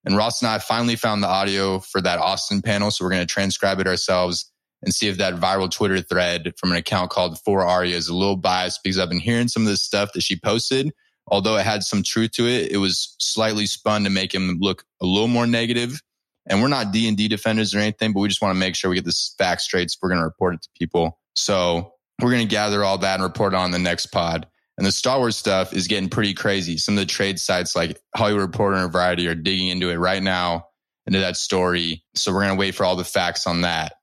And 0.05 0.17
Ross 0.17 0.43
and 0.43 0.51
I 0.51 0.59
finally 0.59 0.97
found 0.97 1.23
the 1.23 1.29
audio 1.29 1.79
for 1.79 2.01
that 2.03 2.19
Austin 2.19 2.61
panel, 2.61 2.91
so 2.91 3.05
we're 3.05 3.11
going 3.11 3.27
to 3.27 3.33
transcribe 3.33 3.81
it 3.81 3.87
ourselves 3.87 4.51
and 4.83 4.95
see 4.95 5.09
if 5.09 5.17
that 5.17 5.35
viral 5.35 5.71
Twitter 5.71 6.01
thread 6.01 6.53
from 6.59 6.71
an 6.71 6.77
account 6.77 7.11
called 7.11 7.41
For 7.41 7.65
Aria 7.65 7.97
is 7.97 8.09
a 8.09 8.15
little 8.15 8.37
biased 8.37 8.81
because 8.85 8.99
I've 8.99 9.09
been 9.09 9.19
hearing 9.19 9.49
some 9.49 9.63
of 9.63 9.69
the 9.69 9.79
stuff 9.79 10.13
that 10.13 10.23
she 10.23 10.39
posted. 10.39 10.93
Although 11.29 11.57
it 11.57 11.65
had 11.65 11.83
some 11.83 12.03
truth 12.03 12.33
to 12.33 12.47
it, 12.47 12.71
it 12.71 12.77
was 12.77 13.17
slightly 13.19 13.65
spun 13.65 14.05
to 14.05 14.11
make 14.11 14.35
him 14.35 14.59
look 14.61 14.85
a 15.01 15.07
little 15.07 15.29
more 15.29 15.47
negative. 15.47 16.03
And 16.47 16.61
we're 16.61 16.69
not 16.69 16.93
D 16.93 17.09
and 17.09 17.17
D 17.17 17.29
defenders 17.29 17.75
or 17.75 17.79
anything, 17.79 18.13
but 18.13 18.21
we 18.21 18.29
just 18.29 18.43
want 18.43 18.55
to 18.55 18.61
make 18.61 18.75
sure 18.75 18.91
we 18.91 18.97
get 18.97 19.07
this 19.07 19.35
fact 19.39 19.63
straight. 19.63 19.91
So 19.91 19.97
we're 20.03 20.11
going 20.11 20.21
to 20.21 20.27
report 20.27 20.55
it 20.55 20.63
to 20.63 20.69
people. 20.79 21.19
So 21.35 21.95
we're 22.21 22.31
going 22.31 22.47
to 22.47 22.51
gather 22.51 22.85
all 22.85 22.99
that 22.99 23.15
and 23.15 23.23
report 23.23 23.55
it 23.55 23.57
on 23.57 23.71
the 23.71 23.79
next 23.79 24.07
pod. 24.07 24.47
And 24.77 24.87
the 24.87 24.93
Star 24.93 25.19
Wars 25.19 25.37
stuff 25.37 25.73
is 25.73 25.87
getting 25.87 26.09
pretty 26.09 26.35
crazy. 26.35 26.77
Some 26.79 26.95
of 26.95 27.01
the 27.01 27.07
trade 27.07 27.39
sites 27.39 27.77
like 27.77 28.01
Hollywood 28.17 28.43
Reporter 28.43 28.77
and 28.77 28.91
Variety 28.91 29.29
are 29.29 29.35
digging 29.35 29.69
into 29.69 29.91
it 29.91 29.97
right 29.97 30.23
now, 30.23 30.67
into 31.07 31.21
that 31.21 31.37
story. 31.37 32.03
So 32.17 32.33
we're 32.33 32.41
going 32.41 32.57
to 32.57 32.61
wait 32.61 32.75
for 32.75 32.85
all 32.85 32.97
the 32.97 33.05
facts 33.05 33.47
on 33.47 33.61
that. 33.61 33.95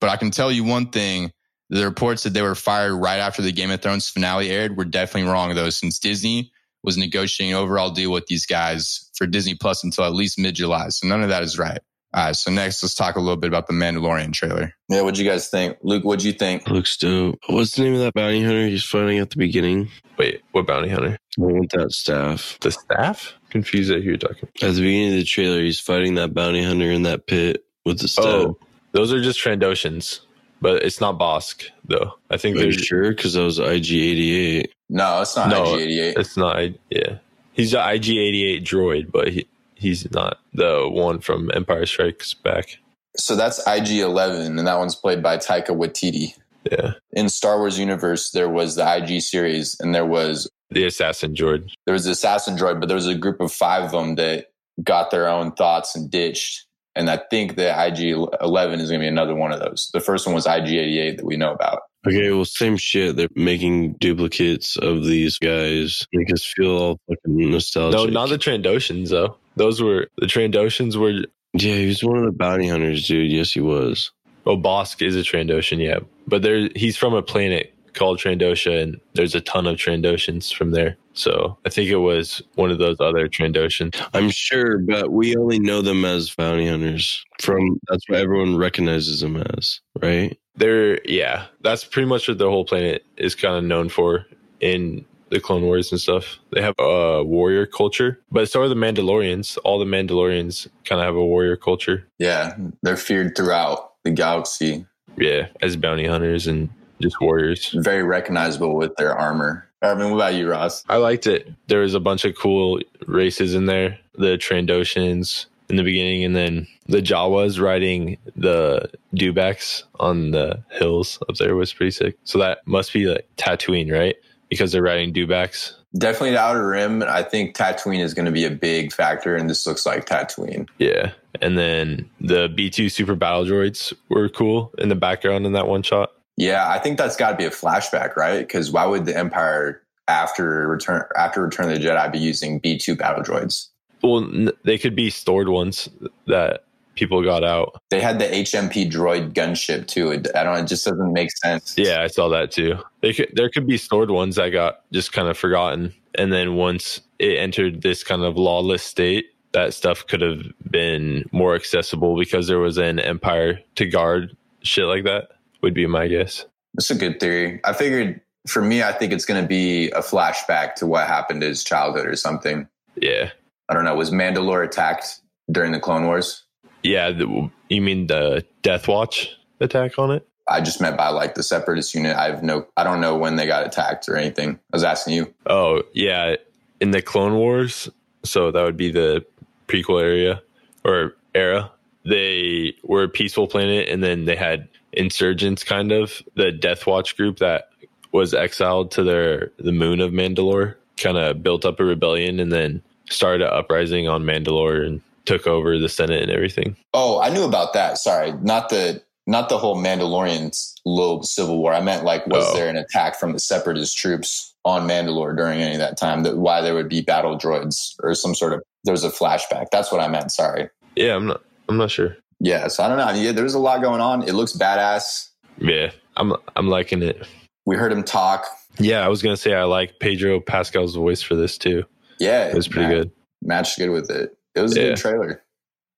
But 0.00 0.10
I 0.10 0.16
can 0.16 0.30
tell 0.30 0.50
you 0.50 0.64
one 0.64 0.90
thing 0.90 1.32
the 1.70 1.84
reports 1.84 2.22
that 2.22 2.34
they 2.34 2.42
were 2.42 2.54
fired 2.54 2.94
right 2.94 3.18
after 3.18 3.42
the 3.42 3.52
Game 3.52 3.70
of 3.70 3.82
Thrones 3.82 4.08
finale 4.08 4.50
aired 4.50 4.76
were 4.76 4.84
definitely 4.84 5.30
wrong, 5.30 5.54
though, 5.54 5.70
since 5.70 5.98
Disney 5.98 6.52
was 6.82 6.96
negotiating 6.98 7.54
an 7.54 7.60
overall 7.60 7.90
deal 7.90 8.12
with 8.12 8.26
these 8.26 8.46
guys 8.46 9.10
for 9.14 9.26
Disney 9.26 9.54
Plus 9.54 9.82
until 9.82 10.04
at 10.04 10.12
least 10.12 10.38
mid 10.38 10.54
July. 10.54 10.88
So 10.90 11.08
none 11.08 11.22
of 11.22 11.30
that 11.30 11.42
is 11.42 11.58
right. 11.58 11.80
All 12.14 12.26
right. 12.26 12.36
So 12.36 12.50
next, 12.50 12.82
let's 12.82 12.94
talk 12.94 13.16
a 13.16 13.20
little 13.20 13.36
bit 13.36 13.48
about 13.48 13.66
the 13.66 13.72
Mandalorian 13.72 14.32
trailer. 14.32 14.72
Yeah. 14.88 15.02
What'd 15.02 15.18
you 15.18 15.28
guys 15.28 15.48
think? 15.48 15.76
Luke, 15.82 16.04
what'd 16.04 16.24
you 16.24 16.32
think? 16.32 16.68
Looks 16.68 16.96
dope. 16.96 17.40
What's 17.48 17.74
the 17.74 17.82
name 17.82 17.94
of 17.94 18.00
that 18.00 18.14
bounty 18.14 18.42
hunter 18.42 18.68
he's 18.68 18.84
fighting 18.84 19.18
at 19.18 19.30
the 19.30 19.36
beginning? 19.36 19.88
Wait, 20.16 20.42
what 20.52 20.66
bounty 20.66 20.88
hunter? 20.88 21.18
I 21.38 21.40
want 21.42 21.72
that 21.72 21.90
staff. 21.90 22.56
The 22.60 22.70
staff? 22.70 23.34
Confused 23.50 23.90
at 23.90 23.98
who 23.98 24.10
you're 24.10 24.16
talking. 24.16 24.48
At 24.62 24.74
the 24.74 24.80
beginning 24.80 25.12
of 25.14 25.18
the 25.18 25.24
trailer, 25.24 25.60
he's 25.60 25.80
fighting 25.80 26.14
that 26.14 26.32
bounty 26.34 26.62
hunter 26.62 26.90
in 26.90 27.02
that 27.02 27.26
pit 27.26 27.64
with 27.84 27.98
the 27.98 28.08
staff. 28.08 28.24
Oh, 28.24 28.58
those 28.92 29.12
are 29.12 29.20
just 29.20 29.40
Trandoshans, 29.42 30.20
but 30.60 30.84
it's 30.84 31.00
not 31.00 31.18
Bossk 31.18 31.68
though. 31.84 32.12
I 32.30 32.36
think 32.36 32.56
Are 32.56 32.60
they're 32.60 32.72
sure? 32.72 33.10
Because 33.10 33.34
that 33.34 33.42
was 33.42 33.58
IG88. 33.58 34.68
No, 34.88 35.22
it's 35.22 35.34
not 35.34 35.48
No, 35.48 35.64
IG88. 35.64 36.18
It's 36.18 36.36
not. 36.36 36.62
Yeah, 36.90 37.18
he's 37.52 37.74
an 37.74 37.80
IG88 37.80 38.62
droid, 38.62 39.10
but 39.10 39.32
he 39.32 39.48
he's 39.84 40.10
not 40.12 40.38
the 40.52 40.88
one 40.90 41.20
from 41.20 41.50
Empire 41.54 41.86
Strikes 41.86 42.34
Back. 42.34 42.78
So 43.16 43.36
that's 43.36 43.62
IG11, 43.64 44.58
and 44.58 44.66
that 44.66 44.78
one's 44.78 44.96
played 44.96 45.22
by 45.22 45.36
Taika 45.36 45.68
Waititi. 45.68 46.34
Yeah, 46.70 46.94
In 47.12 47.28
Star 47.28 47.58
Wars 47.58 47.78
universe, 47.78 48.30
there 48.30 48.48
was 48.48 48.74
the 48.76 48.96
IG 48.96 49.20
series, 49.20 49.78
and 49.78 49.94
there 49.94 50.06
was 50.06 50.48
the 50.70 50.86
assassin 50.86 51.34
droid. 51.34 51.70
there 51.86 51.92
was 51.92 52.06
the 52.06 52.12
assassin 52.12 52.56
droid, 52.56 52.80
but 52.80 52.86
there 52.88 52.96
was 52.96 53.06
a 53.06 53.14
group 53.14 53.40
of 53.40 53.52
five 53.52 53.84
of 53.84 53.90
them 53.92 54.14
that 54.14 54.46
got 54.82 55.10
their 55.10 55.28
own 55.28 55.52
thoughts 55.52 55.94
and 55.94 56.10
ditched. 56.10 56.66
And 56.96 57.10
I 57.10 57.18
think 57.30 57.56
the 57.56 57.62
IG11 57.64 58.80
is 58.80 58.88
going 58.88 59.00
to 59.00 59.04
be 59.04 59.08
another 59.08 59.34
one 59.34 59.52
of 59.52 59.60
those. 59.60 59.90
The 59.92 60.00
first 60.00 60.26
one 60.26 60.34
was 60.34 60.46
IG88 60.46 61.18
that 61.18 61.26
we 61.26 61.36
know 61.36 61.52
about. 61.52 61.82
Okay, 62.06 62.30
well, 62.32 62.44
same 62.44 62.76
shit. 62.76 63.16
They're 63.16 63.28
making 63.34 63.94
duplicates 63.94 64.76
of 64.76 65.04
these 65.04 65.38
guys. 65.38 66.06
Make 66.12 66.32
us 66.32 66.44
feel 66.56 66.70
all 66.70 67.00
fucking 67.08 67.50
nostalgic. 67.50 67.98
No, 67.98 68.06
not 68.06 68.28
the 68.30 68.38
Trandoshans 68.38 69.10
though. 69.10 69.36
Those 69.56 69.82
were 69.82 70.08
the 70.18 70.26
Trandoshans 70.26 70.96
were. 70.96 71.26
Yeah, 71.52 71.76
he 71.76 71.86
was 71.86 72.02
one 72.02 72.18
of 72.18 72.24
the 72.24 72.32
bounty 72.32 72.68
hunters, 72.68 73.06
dude. 73.06 73.30
Yes, 73.30 73.52
he 73.52 73.60
was. 73.60 74.10
Oh, 74.46 74.56
Bossk 74.56 75.06
is 75.06 75.16
a 75.16 75.20
Trandoshan, 75.20 75.82
yeah, 75.82 76.00
but 76.26 76.42
there 76.42 76.68
he's 76.74 76.96
from 76.96 77.14
a 77.14 77.22
planet 77.22 77.74
called 77.94 78.18
Trandosha, 78.18 78.82
and 78.82 79.00
there's 79.14 79.34
a 79.34 79.40
ton 79.40 79.66
of 79.66 79.76
Trandoshans 79.76 80.52
from 80.52 80.72
there. 80.72 80.96
So 81.14 81.56
I 81.64 81.70
think 81.70 81.90
it 81.90 81.96
was 81.96 82.42
one 82.56 82.70
of 82.70 82.78
those 82.78 82.96
other 83.00 83.28
Trandoshans. 83.28 84.04
I'm 84.12 84.30
sure, 84.30 84.78
but 84.78 85.12
we 85.12 85.36
only 85.36 85.60
know 85.60 85.80
them 85.80 86.04
as 86.04 86.34
bounty 86.34 86.68
hunters. 86.68 87.24
From 87.40 87.78
that's 87.88 88.08
what 88.08 88.18
everyone 88.18 88.56
recognizes 88.56 89.20
them 89.20 89.36
as, 89.36 89.80
right? 90.02 90.36
They're 90.56 91.00
yeah, 91.04 91.46
that's 91.62 91.84
pretty 91.84 92.08
much 92.08 92.28
what 92.28 92.38
the 92.38 92.50
whole 92.50 92.64
planet 92.64 93.04
is 93.16 93.34
kind 93.34 93.56
of 93.56 93.64
known 93.64 93.88
for 93.88 94.26
in 94.60 95.04
the 95.34 95.40
Clone 95.40 95.62
Wars 95.62 95.90
and 95.90 96.00
stuff. 96.00 96.38
They 96.52 96.62
have 96.62 96.76
a 96.78 97.22
warrior 97.24 97.66
culture, 97.66 98.20
but 98.30 98.48
so 98.48 98.62
are 98.62 98.68
the 98.68 98.74
Mandalorians. 98.74 99.58
All 99.64 99.78
the 99.78 99.84
Mandalorians 99.84 100.68
kind 100.84 101.00
of 101.00 101.04
have 101.04 101.16
a 101.16 101.24
warrior 101.24 101.56
culture. 101.56 102.08
Yeah, 102.18 102.56
they're 102.82 102.96
feared 102.96 103.36
throughout 103.36 103.94
the 104.04 104.10
galaxy. 104.12 104.86
Yeah, 105.18 105.48
as 105.60 105.76
bounty 105.76 106.06
hunters 106.06 106.46
and 106.46 106.70
just 107.00 107.20
warriors. 107.20 107.74
Very 107.78 108.04
recognizable 108.04 108.76
with 108.76 108.94
their 108.96 109.14
armor. 109.14 109.68
I 109.82 109.94
mean, 109.94 110.10
what 110.10 110.16
about 110.16 110.34
you, 110.34 110.48
Ross? 110.48 110.84
I 110.88 110.96
liked 110.96 111.26
it. 111.26 111.52
There 111.66 111.80
was 111.80 111.94
a 111.94 112.00
bunch 112.00 112.24
of 112.24 112.36
cool 112.36 112.80
races 113.06 113.54
in 113.54 113.66
there. 113.66 113.98
The 114.14 114.38
Trandoshans 114.38 115.46
in 115.68 115.76
the 115.76 115.82
beginning, 115.82 116.24
and 116.24 116.36
then 116.36 116.66
the 116.86 117.00
Jawas 117.00 117.60
riding 117.60 118.18
the 118.36 118.88
dewbacks 119.14 119.82
on 119.98 120.30
the 120.30 120.62
hills 120.70 121.18
up 121.28 121.36
there 121.36 121.56
was 121.56 121.72
pretty 121.72 121.90
sick. 121.90 122.16
So 122.24 122.38
that 122.38 122.66
must 122.66 122.92
be 122.92 123.06
like 123.06 123.26
Tatooine, 123.36 123.92
right? 123.92 124.16
Because 124.54 124.72
they're 124.72 124.82
riding 124.82 125.12
dewbacks. 125.12 125.74
Definitely 125.96 126.32
the 126.32 126.40
Outer 126.40 126.66
Rim. 126.66 127.02
I 127.02 127.22
think 127.22 127.56
Tatooine 127.56 128.00
is 128.00 128.14
going 128.14 128.26
to 128.26 128.32
be 128.32 128.44
a 128.44 128.50
big 128.50 128.92
factor, 128.92 129.36
and 129.36 129.48
this 129.48 129.66
looks 129.66 129.86
like 129.86 130.06
Tatooine. 130.06 130.68
Yeah. 130.78 131.12
And 131.40 131.58
then 131.58 132.10
the 132.20 132.48
B2 132.48 132.90
super 132.90 133.14
battle 133.14 133.44
droids 133.44 133.92
were 134.08 134.28
cool 134.28 134.72
in 134.78 134.88
the 134.88 134.94
background 134.94 135.46
in 135.46 135.52
that 135.52 135.68
one 135.68 135.82
shot. 135.82 136.12
Yeah, 136.36 136.68
I 136.68 136.78
think 136.78 136.98
that's 136.98 137.16
got 137.16 137.30
to 137.30 137.36
be 137.36 137.44
a 137.44 137.50
flashback, 137.50 138.16
right? 138.16 138.40
Because 138.40 138.72
why 138.72 138.86
would 138.86 139.04
the 139.04 139.16
Empire 139.16 139.82
after 140.08 140.66
return 140.66 141.04
after 141.16 141.42
Return 141.42 141.70
of 141.70 141.80
the 141.80 141.86
Jedi 141.86 142.12
be 142.12 142.18
using 142.18 142.58
B 142.58 142.76
two 142.76 142.96
battle 142.96 143.22
droids? 143.22 143.68
Well, 144.02 144.28
they 144.64 144.78
could 144.78 144.96
be 144.96 145.10
stored 145.10 145.48
ones 145.48 145.88
that 146.26 146.64
people 146.94 147.22
got 147.22 147.44
out. 147.44 147.80
They 147.90 148.00
had 148.00 148.18
the 148.18 148.26
HMP 148.26 148.90
droid 148.90 149.32
gunship 149.32 149.86
too. 149.86 150.10
It, 150.10 150.28
I 150.34 150.44
don't. 150.44 150.58
It 150.58 150.66
just 150.66 150.84
doesn't 150.84 151.12
make 151.12 151.30
sense. 151.36 151.74
Yeah, 151.76 152.02
I 152.02 152.06
saw 152.06 152.28
that 152.28 152.50
too. 152.50 152.76
They 153.00 153.12
could, 153.12 153.30
there 153.34 153.50
could 153.50 153.66
be 153.66 153.76
stored 153.76 154.10
ones 154.10 154.36
that 154.36 154.50
got 154.50 154.80
just 154.92 155.12
kind 155.12 155.28
of 155.28 155.36
forgotten, 155.36 155.94
and 156.14 156.32
then 156.32 156.54
once 156.54 157.00
it 157.18 157.38
entered 157.38 157.82
this 157.82 158.02
kind 158.02 158.22
of 158.22 158.36
lawless 158.36 158.82
state, 158.82 159.26
that 159.52 159.72
stuff 159.72 160.06
could 160.06 160.20
have 160.20 160.42
been 160.70 161.24
more 161.32 161.54
accessible 161.54 162.16
because 162.16 162.48
there 162.48 162.58
was 162.58 162.76
an 162.76 162.98
empire 162.98 163.60
to 163.76 163.86
guard 163.86 164.36
shit 164.62 164.86
like 164.86 165.04
that. 165.04 165.28
Would 165.62 165.74
be 165.74 165.86
my 165.86 166.08
guess. 166.08 166.44
That's 166.74 166.90
a 166.90 166.94
good 166.94 167.20
theory. 167.20 167.60
I 167.64 167.72
figured 167.72 168.20
for 168.46 168.60
me, 168.60 168.82
I 168.82 168.92
think 168.92 169.12
it's 169.12 169.24
going 169.24 169.40
to 169.40 169.48
be 169.48 169.90
a 169.92 170.00
flashback 170.00 170.74
to 170.74 170.86
what 170.86 171.06
happened 171.06 171.42
in 171.42 171.48
his 171.48 171.64
childhood 171.64 172.06
or 172.06 172.16
something. 172.16 172.68
Yeah, 172.96 173.30
I 173.68 173.74
don't 173.74 173.84
know. 173.84 173.94
Was 173.94 174.10
Mandalore 174.10 174.64
attacked 174.64 175.20
during 175.50 175.72
the 175.72 175.80
Clone 175.80 176.04
Wars? 176.06 176.43
Yeah. 176.84 177.10
The, 177.10 177.50
you 177.68 177.82
mean 177.82 178.06
the 178.06 178.44
Death 178.62 178.86
Watch 178.86 179.36
attack 179.60 179.98
on 179.98 180.12
it? 180.12 180.28
I 180.46 180.60
just 180.60 180.80
meant 180.80 180.96
by 180.96 181.08
like 181.08 181.34
the 181.34 181.42
separatist 181.42 181.94
unit. 181.94 182.16
I 182.16 182.26
have 182.26 182.42
no. 182.42 182.66
I 182.76 182.84
don't 182.84 183.00
know 183.00 183.16
when 183.16 183.36
they 183.36 183.46
got 183.46 183.66
attacked 183.66 184.08
or 184.08 184.16
anything. 184.16 184.60
I 184.72 184.76
was 184.76 184.84
asking 184.84 185.14
you. 185.14 185.34
Oh, 185.46 185.82
yeah. 185.92 186.36
In 186.80 186.90
the 186.90 187.00
Clone 187.00 187.34
Wars, 187.34 187.88
so 188.24 188.50
that 188.50 188.62
would 188.62 188.76
be 188.76 188.90
the 188.90 189.24
prequel 189.68 190.02
area 190.02 190.42
or 190.84 191.16
era. 191.34 191.70
They 192.04 192.74
were 192.82 193.04
a 193.04 193.08
peaceful 193.08 193.46
planet, 193.46 193.88
and 193.88 194.04
then 194.04 194.26
they 194.26 194.36
had 194.36 194.68
insurgents, 194.92 195.64
kind 195.64 195.92
of 195.92 196.22
the 196.34 196.52
Death 196.52 196.86
Watch 196.86 197.16
group 197.16 197.38
that 197.38 197.70
was 198.12 198.34
exiled 198.34 198.90
to 198.92 199.02
their 199.02 199.50
the 199.58 199.72
moon 199.72 200.00
of 200.00 200.12
Mandalore. 200.12 200.74
Kind 200.98 201.16
of 201.16 201.42
built 201.42 201.64
up 201.64 201.80
a 201.80 201.84
rebellion, 201.84 202.38
and 202.38 202.52
then 202.52 202.82
started 203.08 203.46
an 203.46 203.52
uprising 203.52 204.08
on 204.08 204.24
Mandalore 204.24 204.86
and 204.86 205.00
took 205.26 205.46
over 205.46 205.78
the 205.78 205.88
Senate 205.88 206.22
and 206.22 206.30
everything. 206.30 206.76
Oh, 206.92 207.20
I 207.20 207.30
knew 207.30 207.44
about 207.44 207.72
that. 207.74 207.98
Sorry, 207.98 208.32
not 208.42 208.68
the 208.68 209.02
not 209.26 209.48
the 209.48 209.56
whole 209.58 209.76
Mandalorian 209.76 210.54
little 210.84 211.22
civil 211.22 211.58
war. 211.58 211.72
I 211.72 211.80
meant 211.80 212.04
like, 212.04 212.26
was 212.26 212.44
Oh. 212.48 212.54
there 212.54 212.68
an 212.68 212.76
attack 212.76 213.18
from 213.18 213.32
the 213.32 213.38
separatist 213.38 213.96
troops 213.96 214.54
on 214.66 214.86
Mandalore 214.86 215.34
during 215.34 215.60
any 215.62 215.72
of 215.74 215.78
that 215.80 215.96
time? 215.96 216.24
That 216.24 216.36
why 216.36 216.60
there 216.60 216.74
would 216.74 216.90
be 216.90 217.00
battle 217.00 217.38
droids 217.38 217.94
or 218.02 218.14
some 218.14 218.34
sort 218.34 218.52
of 218.52 218.60
there 218.84 218.92
was 218.92 219.02
a 219.04 219.08
flashback. 219.10 219.66
That's 219.72 219.90
what 219.90 220.00
I 220.02 220.08
meant. 220.08 220.30
Sorry. 220.30 220.68
Yeah, 220.96 221.16
I'm 221.16 221.26
not. 221.26 221.42
I'm 221.68 221.76
not 221.78 221.90
sure. 221.90 222.16
Yeah, 222.40 222.68
so 222.68 222.82
I 222.84 222.88
don't 222.88 222.98
know. 222.98 223.10
Yeah, 223.18 223.32
there's 223.32 223.54
a 223.54 223.58
lot 223.58 223.80
going 223.80 224.02
on. 224.02 224.22
It 224.28 224.34
looks 224.34 224.52
badass. 224.52 225.30
Yeah, 225.58 225.90
I'm. 226.16 226.34
I'm 226.56 226.68
liking 226.68 227.02
it. 227.02 227.26
We 227.64 227.76
heard 227.76 227.92
him 227.92 228.02
talk. 228.04 228.44
Yeah, 228.78 229.02
I 229.04 229.08
was 229.08 229.22
gonna 229.22 229.36
say 229.38 229.54
I 229.54 229.62
like 229.64 230.00
Pedro 230.00 230.40
Pascal's 230.40 230.94
voice 230.96 231.22
for 231.22 231.34
this 231.34 231.56
too. 231.56 231.84
Yeah, 232.20 232.48
It 232.48 232.54
was 232.54 232.68
pretty 232.68 232.88
ma- 232.88 232.94
good. 233.02 233.10
Matched 233.42 233.78
good 233.78 233.88
with 233.90 234.10
it. 234.10 234.36
It 234.54 234.60
was 234.60 234.76
a 234.76 234.80
Yeah. 234.80 234.88
good 234.90 234.96
trailer. 234.98 235.42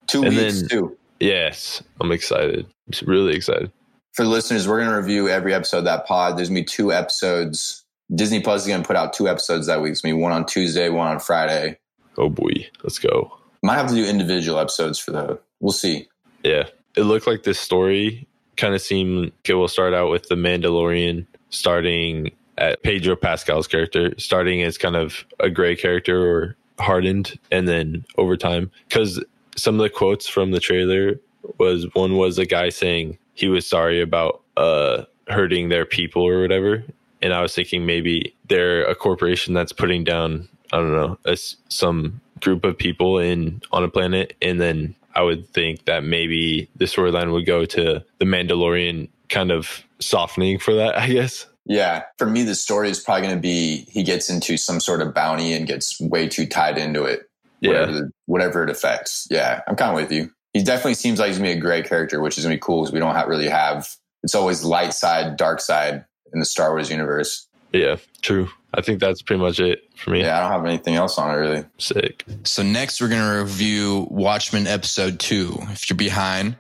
Two 0.06 0.22
And 0.22 0.36
weeks 0.36 0.60
then- 0.60 0.68
too. 0.68 0.96
Yes, 1.20 1.82
I'm 2.00 2.12
excited. 2.12 2.66
I'm 3.02 3.08
really 3.08 3.34
excited. 3.34 3.70
For 4.14 4.24
the 4.24 4.28
listeners, 4.30 4.66
we're 4.68 4.78
going 4.78 4.90
to 4.90 4.96
review 4.96 5.28
every 5.28 5.52
episode 5.54 5.78
of 5.78 5.84
that 5.84 6.06
pod. 6.06 6.36
There's 6.36 6.48
going 6.48 6.56
to 6.56 6.62
be 6.62 6.64
two 6.66 6.92
episodes. 6.92 7.84
Disney 8.14 8.40
Plus 8.40 8.62
is 8.62 8.68
going 8.68 8.82
to 8.82 8.86
put 8.86 8.96
out 8.96 9.12
two 9.12 9.28
episodes 9.28 9.66
that 9.66 9.80
week. 9.82 9.92
It's 9.92 10.00
going 10.00 10.14
to 10.14 10.18
be 10.18 10.22
one 10.22 10.32
on 10.32 10.46
Tuesday, 10.46 10.88
one 10.88 11.08
on 11.08 11.18
Friday. 11.18 11.78
Oh 12.18 12.28
boy, 12.28 12.68
let's 12.82 12.98
go. 12.98 13.36
Might 13.62 13.74
have 13.74 13.88
to 13.88 13.94
do 13.94 14.04
individual 14.06 14.58
episodes 14.58 14.98
for 14.98 15.10
the. 15.10 15.38
We'll 15.60 15.72
see. 15.72 16.08
Yeah, 16.44 16.64
it 16.96 17.02
looked 17.02 17.26
like 17.26 17.42
this 17.42 17.58
story 17.58 18.26
kind 18.56 18.74
of 18.74 18.80
seemed 18.80 19.32
it 19.44 19.54
will 19.54 19.68
start 19.68 19.92
out 19.92 20.10
with 20.10 20.28
the 20.28 20.34
Mandalorian 20.34 21.26
starting 21.50 22.30
at 22.58 22.82
Pedro 22.82 23.16
Pascal's 23.16 23.66
character, 23.66 24.14
starting 24.18 24.62
as 24.62 24.78
kind 24.78 24.96
of 24.96 25.24
a 25.40 25.50
gray 25.50 25.76
character 25.76 26.24
or 26.30 26.56
hardened, 26.78 27.38
and 27.50 27.66
then 27.68 28.04
over 28.18 28.36
time, 28.36 28.70
because 28.88 29.22
some 29.56 29.76
of 29.76 29.82
the 29.82 29.90
quotes 29.90 30.28
from 30.28 30.50
the 30.50 30.60
trailer 30.60 31.20
was 31.58 31.86
one 31.94 32.16
was 32.16 32.38
a 32.38 32.46
guy 32.46 32.68
saying 32.68 33.18
he 33.34 33.48
was 33.48 33.66
sorry 33.66 34.00
about 34.00 34.42
uh 34.56 35.04
hurting 35.28 35.68
their 35.68 35.84
people 35.84 36.22
or 36.22 36.40
whatever, 36.40 36.84
and 37.22 37.32
I 37.32 37.42
was 37.42 37.54
thinking 37.54 37.86
maybe 37.86 38.34
they're 38.48 38.84
a 38.84 38.94
corporation 38.94 39.54
that's 39.54 39.72
putting 39.72 40.04
down 40.04 40.48
I 40.72 40.78
don't 40.78 40.92
know 40.92 41.18
a 41.24 41.36
some 41.36 42.20
group 42.40 42.64
of 42.64 42.76
people 42.76 43.18
in 43.18 43.62
on 43.72 43.84
a 43.84 43.88
planet, 43.88 44.36
and 44.42 44.60
then 44.60 44.94
I 45.14 45.22
would 45.22 45.48
think 45.48 45.86
that 45.86 46.04
maybe 46.04 46.68
the 46.76 46.84
storyline 46.84 47.32
would 47.32 47.46
go 47.46 47.64
to 47.64 48.04
the 48.18 48.24
Mandalorian 48.24 49.08
kind 49.28 49.50
of 49.50 49.82
softening 49.98 50.58
for 50.58 50.74
that, 50.74 50.98
I 50.98 51.08
guess. 51.08 51.46
Yeah. 51.66 52.04
For 52.18 52.26
me, 52.26 52.42
the 52.44 52.54
story 52.54 52.88
is 52.90 53.00
probably 53.00 53.22
going 53.22 53.34
to 53.34 53.40
be 53.40 53.86
he 53.90 54.02
gets 54.02 54.30
into 54.30 54.56
some 54.56 54.80
sort 54.80 55.02
of 55.02 55.12
bounty 55.12 55.52
and 55.52 55.66
gets 55.66 56.00
way 56.00 56.28
too 56.28 56.46
tied 56.46 56.78
into 56.78 57.04
it. 57.04 57.28
Whatever, 57.60 57.92
Yeah, 57.92 57.98
the- 58.00 58.10
whatever 58.26 58.62
it 58.62 58.70
affects. 58.70 59.26
Yeah. 59.30 59.62
I'm 59.66 59.76
kind 59.76 59.90
of 59.90 59.96
with 59.96 60.12
you. 60.12 60.30
He 60.52 60.62
definitely 60.62 60.94
seems 60.94 61.18
like 61.18 61.28
he's 61.28 61.38
going 61.38 61.50
to 61.50 61.54
be 61.54 61.58
a 61.58 61.62
gray 61.62 61.82
character, 61.82 62.20
which 62.20 62.38
is 62.38 62.44
going 62.44 62.52
to 62.52 62.56
be 62.56 62.60
cool 62.64 62.82
because 62.82 62.92
we 62.94 63.00
don't 63.00 63.14
have, 63.14 63.28
really 63.28 63.48
have. 63.48 63.88
It's 64.22 64.34
always 64.34 64.64
light 64.64 64.94
side, 64.94 65.36
dark 65.36 65.60
side 65.60 66.04
in 66.32 66.38
the 66.40 66.46
Star 66.46 66.70
Wars 66.70 66.90
universe. 66.90 67.46
yeah, 67.72 67.96
true. 68.22 68.48
I 68.74 68.80
think 68.82 69.00
that's 69.00 69.22
pretty 69.22 69.40
much 69.40 69.58
it 69.58 69.80
for 69.96 70.10
me. 70.10 70.20
Yeah, 70.20 70.36
I 70.38 70.42
don't 70.42 70.52
have 70.52 70.66
anything 70.66 70.94
else 70.96 71.16
on 71.18 71.30
it 71.30 71.34
really. 71.38 71.64
Sick. 71.78 72.24
So 72.44 72.62
next 72.62 73.00
we're 73.00 73.08
going 73.08 73.22
to 73.22 73.38
review 73.42 74.06
Watchmen 74.10 74.66
episode 74.66 75.18
2. 75.18 75.56
If 75.70 75.88
you're 75.88 75.96
behind, 75.96 76.56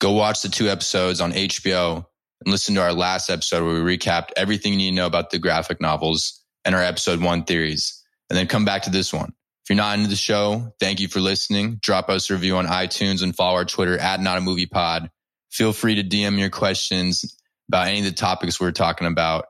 go 0.00 0.12
watch 0.12 0.40
the 0.42 0.48
two 0.48 0.68
episodes 0.68 1.20
on 1.20 1.32
HBO 1.32 2.06
and 2.44 2.52
listen 2.52 2.74
to 2.74 2.82
our 2.82 2.92
last 2.92 3.30
episode 3.30 3.64
where 3.64 3.82
we 3.82 3.96
recapped 3.96 4.30
everything 4.36 4.72
you 4.72 4.78
need 4.78 4.90
to 4.90 4.96
know 4.96 5.06
about 5.06 5.30
the 5.30 5.38
graphic 5.38 5.80
novels 5.80 6.40
and 6.64 6.74
our 6.74 6.82
episode 6.82 7.20
1 7.20 7.44
theories. 7.44 8.02
And 8.30 8.38
then 8.38 8.46
come 8.46 8.64
back 8.64 8.82
to 8.82 8.90
this 8.90 9.12
one. 9.12 9.32
If 9.64 9.70
you're 9.70 9.76
not 9.76 9.96
into 9.96 10.10
the 10.10 10.16
show, 10.16 10.72
thank 10.80 10.98
you 10.98 11.06
for 11.06 11.20
listening. 11.20 11.78
Drop 11.82 12.08
us 12.08 12.30
a 12.30 12.32
review 12.32 12.56
on 12.56 12.66
iTunes 12.66 13.22
and 13.22 13.36
follow 13.36 13.56
our 13.56 13.64
Twitter 13.64 13.96
at 13.96 14.20
Not 14.20 14.38
a 14.38 14.40
Movie 14.40 14.66
Pod. 14.66 15.10
Feel 15.50 15.72
free 15.72 15.94
to 15.94 16.02
DM 16.02 16.38
your 16.38 16.50
questions 16.50 17.36
about 17.68 17.86
any 17.86 18.00
of 18.00 18.04
the 18.04 18.12
topics 18.12 18.60
we're 18.60 18.72
talking 18.72 19.06
about. 19.06 19.44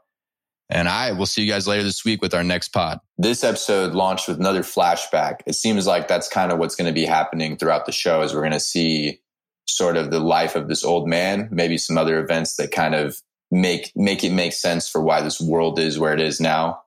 And 0.68 0.88
I 0.88 1.12
will 1.12 1.26
see 1.26 1.42
you 1.42 1.50
guys 1.50 1.66
later 1.66 1.82
this 1.82 2.04
week 2.04 2.20
with 2.20 2.34
our 2.34 2.44
next 2.44 2.68
pod. 2.68 2.98
This 3.16 3.42
episode 3.44 3.94
launched 3.94 4.28
with 4.28 4.38
another 4.38 4.62
flashback. 4.62 5.40
It 5.46 5.54
seems 5.54 5.86
like 5.86 6.08
that's 6.08 6.28
kind 6.28 6.52
of 6.52 6.58
what's 6.58 6.76
going 6.76 6.88
to 6.88 6.94
be 6.94 7.06
happening 7.06 7.56
throughout 7.56 7.86
the 7.86 7.92
show 7.92 8.22
is 8.22 8.34
we're 8.34 8.40
going 8.40 8.52
to 8.52 8.60
see 8.60 9.21
sort 9.76 9.96
of 9.96 10.10
the 10.10 10.20
life 10.20 10.54
of 10.56 10.68
this 10.68 10.84
old 10.84 11.08
man, 11.08 11.48
maybe 11.50 11.78
some 11.78 11.98
other 11.98 12.18
events 12.22 12.56
that 12.56 12.70
kind 12.72 12.94
of 12.94 13.16
make 13.50 13.92
make 13.96 14.24
it 14.24 14.32
make 14.32 14.52
sense 14.52 14.88
for 14.88 15.00
why 15.02 15.20
this 15.20 15.40
world 15.40 15.78
is 15.78 15.98
where 15.98 16.12
it 16.14 16.20
is 16.20 16.40
now. 16.40 16.80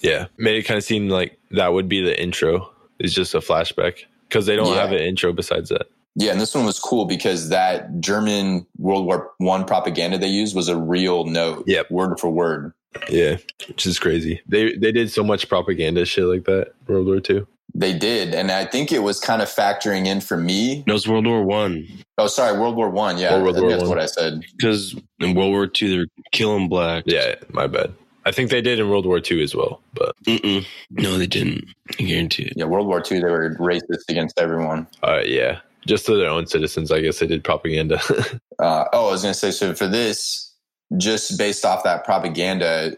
Yeah, 0.00 0.26
made 0.36 0.56
it 0.56 0.64
kind 0.64 0.78
of 0.78 0.84
seem 0.84 1.08
like 1.08 1.38
that 1.52 1.72
would 1.72 1.88
be 1.88 2.02
the 2.02 2.20
intro. 2.20 2.70
It's 2.98 3.12
just 3.14 3.34
a 3.34 3.38
flashback 3.40 4.04
because 4.28 4.46
they 4.46 4.56
don't 4.56 4.74
Yeah. 4.74 4.80
have 4.80 4.92
an 4.92 4.98
intro 4.98 5.32
besides 5.32 5.68
that. 5.70 5.86
Yeah, 6.14 6.32
and 6.32 6.40
this 6.40 6.54
one 6.54 6.66
was 6.66 6.78
cool 6.78 7.06
because 7.06 7.48
that 7.48 8.00
German 8.00 8.66
World 8.78 9.06
War 9.06 9.30
One 9.38 9.64
propaganda 9.64 10.18
they 10.18 10.26
used 10.28 10.54
was 10.54 10.68
a 10.68 10.76
real 10.76 11.24
note, 11.24 11.64
yeah, 11.66 11.82
word 11.90 12.18
for 12.20 12.30
word. 12.30 12.72
Yeah, 13.08 13.38
which 13.68 13.86
is 13.86 13.98
crazy. 13.98 14.40
They 14.46 14.74
they 14.76 14.92
did 14.92 15.10
so 15.10 15.24
much 15.24 15.48
propaganda 15.48 16.04
shit 16.04 16.24
like 16.24 16.44
that. 16.44 16.72
World 16.86 17.06
War 17.06 17.20
Two. 17.20 17.46
They 17.74 17.96
did, 17.96 18.34
and 18.34 18.50
I 18.50 18.66
think 18.66 18.92
it 18.92 18.98
was 19.00 19.18
kind 19.18 19.40
of 19.40 19.48
factoring 19.48 20.06
in 20.06 20.20
for 20.20 20.36
me. 20.36 20.84
No, 20.86 20.94
it's 20.94 21.08
World 21.08 21.26
War 21.26 21.42
One 21.42 21.86
Oh, 22.18 22.26
sorry, 22.26 22.58
World 22.58 22.76
War 22.76 22.90
One. 22.90 23.16
Yeah, 23.18 23.40
World 23.40 23.58
War 23.58 23.70
that's 23.70 23.80
One. 23.82 23.88
what 23.88 23.98
I 23.98 24.06
said. 24.06 24.42
because 24.56 24.94
in 25.20 25.34
World 25.34 25.52
War 25.52 25.66
Two 25.66 25.96
they're 25.96 26.06
killing 26.32 26.68
blacks. 26.68 27.04
Yeah, 27.06 27.36
my 27.50 27.66
bad. 27.66 27.94
I 28.24 28.30
think 28.30 28.50
they 28.50 28.60
did 28.60 28.78
in 28.78 28.88
World 28.90 29.06
War 29.06 29.20
Two 29.20 29.40
as 29.40 29.54
well, 29.54 29.80
but 29.94 30.14
Mm-mm. 30.26 30.64
No, 30.90 31.16
they 31.18 31.26
didn't. 31.26 31.64
I 31.98 32.02
guarantee 32.04 32.44
it. 32.44 32.52
Yeah, 32.56 32.66
World 32.66 32.86
War 32.86 33.00
Two, 33.00 33.20
they 33.20 33.30
were 33.30 33.56
racist 33.56 34.08
against 34.10 34.38
everyone. 34.38 34.86
uh, 35.02 35.22
yeah, 35.24 35.60
just 35.86 36.04
to 36.06 36.16
their 36.16 36.28
own 36.30 36.46
citizens. 36.46 36.92
I 36.92 37.00
guess 37.00 37.18
they 37.20 37.26
did 37.26 37.42
propaganda. 37.44 38.00
Uh, 38.58 38.84
oh, 38.92 39.08
I 39.08 39.10
was 39.10 39.22
going 39.22 39.32
to 39.34 39.38
say, 39.38 39.50
so 39.50 39.74
for 39.74 39.88
this, 39.88 40.54
just 40.96 41.36
based 41.36 41.64
off 41.64 41.82
that 41.82 42.04
propaganda 42.04 42.96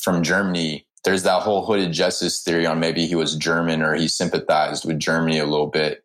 from 0.00 0.22
Germany, 0.22 0.86
there's 1.04 1.22
that 1.24 1.42
whole 1.42 1.64
hooded 1.66 1.92
justice 1.92 2.42
theory 2.42 2.66
on 2.66 2.78
maybe 2.80 3.06
he 3.06 3.14
was 3.14 3.36
German 3.36 3.82
or 3.82 3.94
he 3.94 4.08
sympathized 4.08 4.84
with 4.84 4.98
Germany 5.00 5.38
a 5.38 5.46
little 5.46 5.66
bit. 5.66 6.04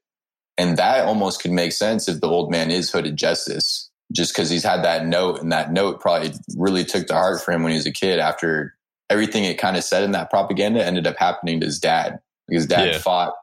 And 0.58 0.76
that 0.78 1.06
almost 1.06 1.42
could 1.42 1.52
make 1.52 1.72
sense 1.72 2.08
if 2.10 2.20
the 2.20 2.28
old 2.28 2.50
man 2.50 2.72
is 2.72 2.90
hooded 2.92 3.16
justice, 3.16 3.90
just 4.12 4.34
because 4.34 4.50
he's 4.50 4.64
had 4.64 4.84
that 4.84 5.06
note 5.06 5.40
and 5.42 5.52
that 5.52 5.72
note 5.72 6.00
probably 6.02 6.32
really 6.56 6.84
took 6.84 7.06
to 7.08 7.14
heart 7.14 7.42
for 7.44 7.52
him 7.52 7.62
when 7.62 7.72
he 7.74 7.78
was 7.78 7.86
a 7.86 7.92
kid 7.92 8.18
after 8.18 8.74
everything 9.10 9.44
it 9.44 9.60
kind 9.60 9.78
of 9.78 9.84
said 9.84 10.04
in 10.04 10.12
that 10.12 10.30
propaganda 10.32 10.84
ended 10.84 11.06
up 11.06 11.16
happening 11.18 11.60
to 11.60 11.66
his 11.68 11.80
dad. 11.80 12.20
His 12.50 12.66
dad 12.66 12.88
Yeah. 12.94 12.98
fought 12.98 13.34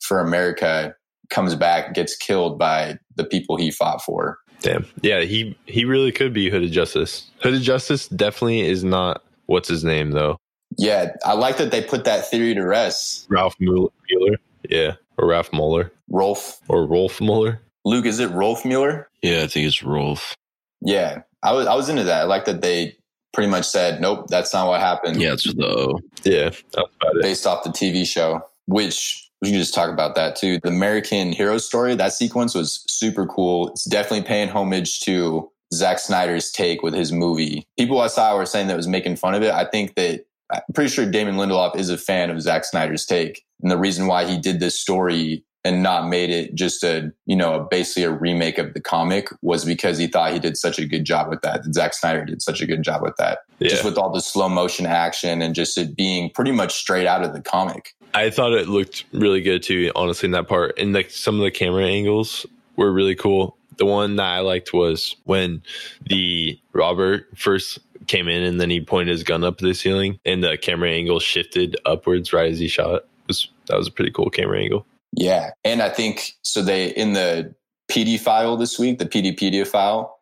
for 0.00 0.20
America, 0.20 0.94
comes 1.28 1.54
back, 1.54 1.92
gets 1.94 2.16
killed 2.16 2.58
by 2.58 2.98
the 3.16 3.24
people 3.24 3.56
he 3.56 3.70
fought 3.70 4.02
for. 4.02 4.38
Damn. 4.62 4.86
Yeah, 5.02 5.22
he 5.22 5.56
he 5.66 5.84
really 5.84 6.12
could 6.12 6.32
be 6.32 6.50
Hooded 6.50 6.70
Justice. 6.72 7.24
Hooded 7.42 7.62
Justice 7.62 8.06
definitely 8.08 8.60
is 8.60 8.84
not 8.84 9.22
what's 9.46 9.68
his 9.68 9.82
name 9.84 10.10
though. 10.12 10.36
Yeah, 10.76 11.12
I 11.24 11.34
like 11.34 11.56
that 11.58 11.70
they 11.70 11.82
put 11.82 12.04
that 12.04 12.30
theory 12.30 12.54
to 12.54 12.62
rest. 12.62 13.26
Ralph 13.28 13.56
Mueller. 13.58 13.90
Mueller. 14.08 14.36
Yeah, 14.68 14.94
or 15.16 15.26
Ralph 15.28 15.52
Mueller 15.52 15.92
Rolf, 16.08 16.60
or 16.68 16.86
Rolf 16.86 17.20
Mueller. 17.20 17.60
Luke, 17.84 18.06
is 18.06 18.18
it 18.20 18.30
Rolf 18.30 18.64
Mueller? 18.64 19.08
Yeah, 19.22 19.42
I 19.42 19.46
think 19.46 19.66
it's 19.66 19.82
Rolf. 19.82 20.36
Yeah, 20.80 21.22
I 21.42 21.52
was 21.52 21.66
I 21.66 21.74
was 21.74 21.88
into 21.88 22.04
that. 22.04 22.22
I 22.22 22.24
like 22.24 22.44
that 22.44 22.62
they 22.62 22.96
pretty 23.32 23.50
much 23.50 23.66
said, 23.66 24.00
"Nope, 24.00 24.26
that's 24.28 24.52
not 24.52 24.68
what 24.68 24.80
happened." 24.80 25.20
Yeah, 25.20 25.32
it's 25.32 25.46
with 25.46 25.56
the 25.56 25.66
O. 25.66 26.00
Yeah, 26.24 26.50
that's 26.50 26.68
about 26.74 27.16
it. 27.16 27.22
based 27.22 27.46
off 27.46 27.64
the 27.64 27.70
TV 27.70 28.06
show, 28.06 28.42
which 28.66 29.28
we 29.40 29.50
can 29.50 29.58
just 29.58 29.74
talk 29.74 29.90
about 29.90 30.14
that 30.16 30.36
too. 30.36 30.58
The 30.62 30.68
American 30.68 31.32
Hero 31.32 31.58
story, 31.58 31.94
that 31.94 32.12
sequence 32.12 32.54
was 32.54 32.84
super 32.88 33.26
cool. 33.26 33.68
It's 33.68 33.84
definitely 33.84 34.26
paying 34.26 34.48
homage 34.48 35.00
to 35.00 35.50
Zack 35.72 35.98
Snyder's 35.98 36.50
take 36.50 36.82
with 36.82 36.94
his 36.94 37.12
movie. 37.12 37.66
People 37.78 38.00
I 38.00 38.08
saw 38.08 38.36
were 38.36 38.46
saying 38.46 38.68
that 38.68 38.76
was 38.76 38.88
making 38.88 39.16
fun 39.16 39.34
of 39.34 39.42
it. 39.42 39.52
I 39.52 39.64
think 39.64 39.94
that 39.94 40.26
I'm 40.52 40.62
pretty 40.74 40.90
sure 40.90 41.06
Damon 41.06 41.36
Lindelof 41.36 41.76
is 41.76 41.90
a 41.90 41.98
fan 41.98 42.30
of 42.30 42.40
Zack 42.40 42.64
Snyder's 42.64 43.04
take. 43.04 43.44
And 43.62 43.70
the 43.70 43.78
reason 43.78 44.06
why 44.06 44.24
he 44.24 44.38
did 44.38 44.60
this 44.60 44.78
story 44.78 45.44
and 45.64 45.82
not 45.82 46.08
made 46.08 46.30
it 46.30 46.54
just 46.54 46.82
a, 46.82 47.12
you 47.26 47.36
know, 47.36 47.68
basically 47.70 48.04
a 48.04 48.10
remake 48.10 48.56
of 48.56 48.72
the 48.72 48.80
comic 48.80 49.28
was 49.42 49.64
because 49.64 49.98
he 49.98 50.06
thought 50.06 50.32
he 50.32 50.38
did 50.38 50.56
such 50.56 50.78
a 50.78 50.86
good 50.86 51.04
job 51.04 51.28
with 51.28 51.42
that. 51.42 51.62
That 51.62 51.74
Zack 51.74 51.92
Snyder 51.92 52.24
did 52.24 52.40
such 52.40 52.62
a 52.62 52.66
good 52.66 52.82
job 52.82 53.02
with 53.02 53.14
that. 53.18 53.40
Yeah. 53.58 53.68
Just 53.68 53.84
with 53.84 53.98
all 53.98 54.10
the 54.10 54.22
slow 54.22 54.48
motion 54.48 54.86
action 54.86 55.42
and 55.42 55.54
just 55.54 55.76
it 55.76 55.94
being 55.94 56.30
pretty 56.30 56.52
much 56.52 56.74
straight 56.74 57.06
out 57.06 57.22
of 57.22 57.34
the 57.34 57.42
comic. 57.42 57.94
I 58.14 58.30
thought 58.30 58.52
it 58.52 58.68
looked 58.68 59.04
really 59.12 59.42
good 59.42 59.62
too, 59.62 59.92
honestly, 59.94 60.28
in 60.28 60.32
that 60.32 60.48
part. 60.48 60.78
And 60.78 60.94
like 60.94 61.10
some 61.10 61.36
of 61.36 61.42
the 61.42 61.50
camera 61.50 61.84
angles 61.84 62.46
were 62.76 62.90
really 62.90 63.14
cool. 63.14 63.56
The 63.76 63.86
one 63.86 64.16
that 64.16 64.26
I 64.26 64.40
liked 64.40 64.72
was 64.72 65.14
when 65.24 65.62
the 66.06 66.58
robber 66.72 67.26
first 67.36 67.78
came 68.10 68.28
in 68.28 68.42
and 68.42 68.60
then 68.60 68.70
he 68.70 68.80
pointed 68.80 69.12
his 69.12 69.22
gun 69.22 69.44
up 69.44 69.58
to 69.58 69.64
the 69.64 69.72
ceiling 69.72 70.18
and 70.24 70.42
the 70.42 70.58
camera 70.58 70.90
angle 70.90 71.20
shifted 71.20 71.76
upwards 71.86 72.32
right 72.32 72.50
as 72.50 72.58
he 72.58 72.66
shot. 72.66 72.96
It 72.96 73.06
was 73.28 73.48
that 73.68 73.76
was 73.76 73.86
a 73.86 73.92
pretty 73.92 74.10
cool 74.10 74.28
camera 74.30 74.60
angle. 74.60 74.84
Yeah. 75.16 75.50
And 75.64 75.80
I 75.80 75.90
think 75.90 76.32
so 76.42 76.60
they 76.60 76.88
in 76.88 77.12
the 77.12 77.54
PD 77.90 78.18
file 78.18 78.56
this 78.56 78.78
week, 78.78 78.98
the 78.98 79.06
Peteypedia 79.06 79.66
file, 79.66 80.18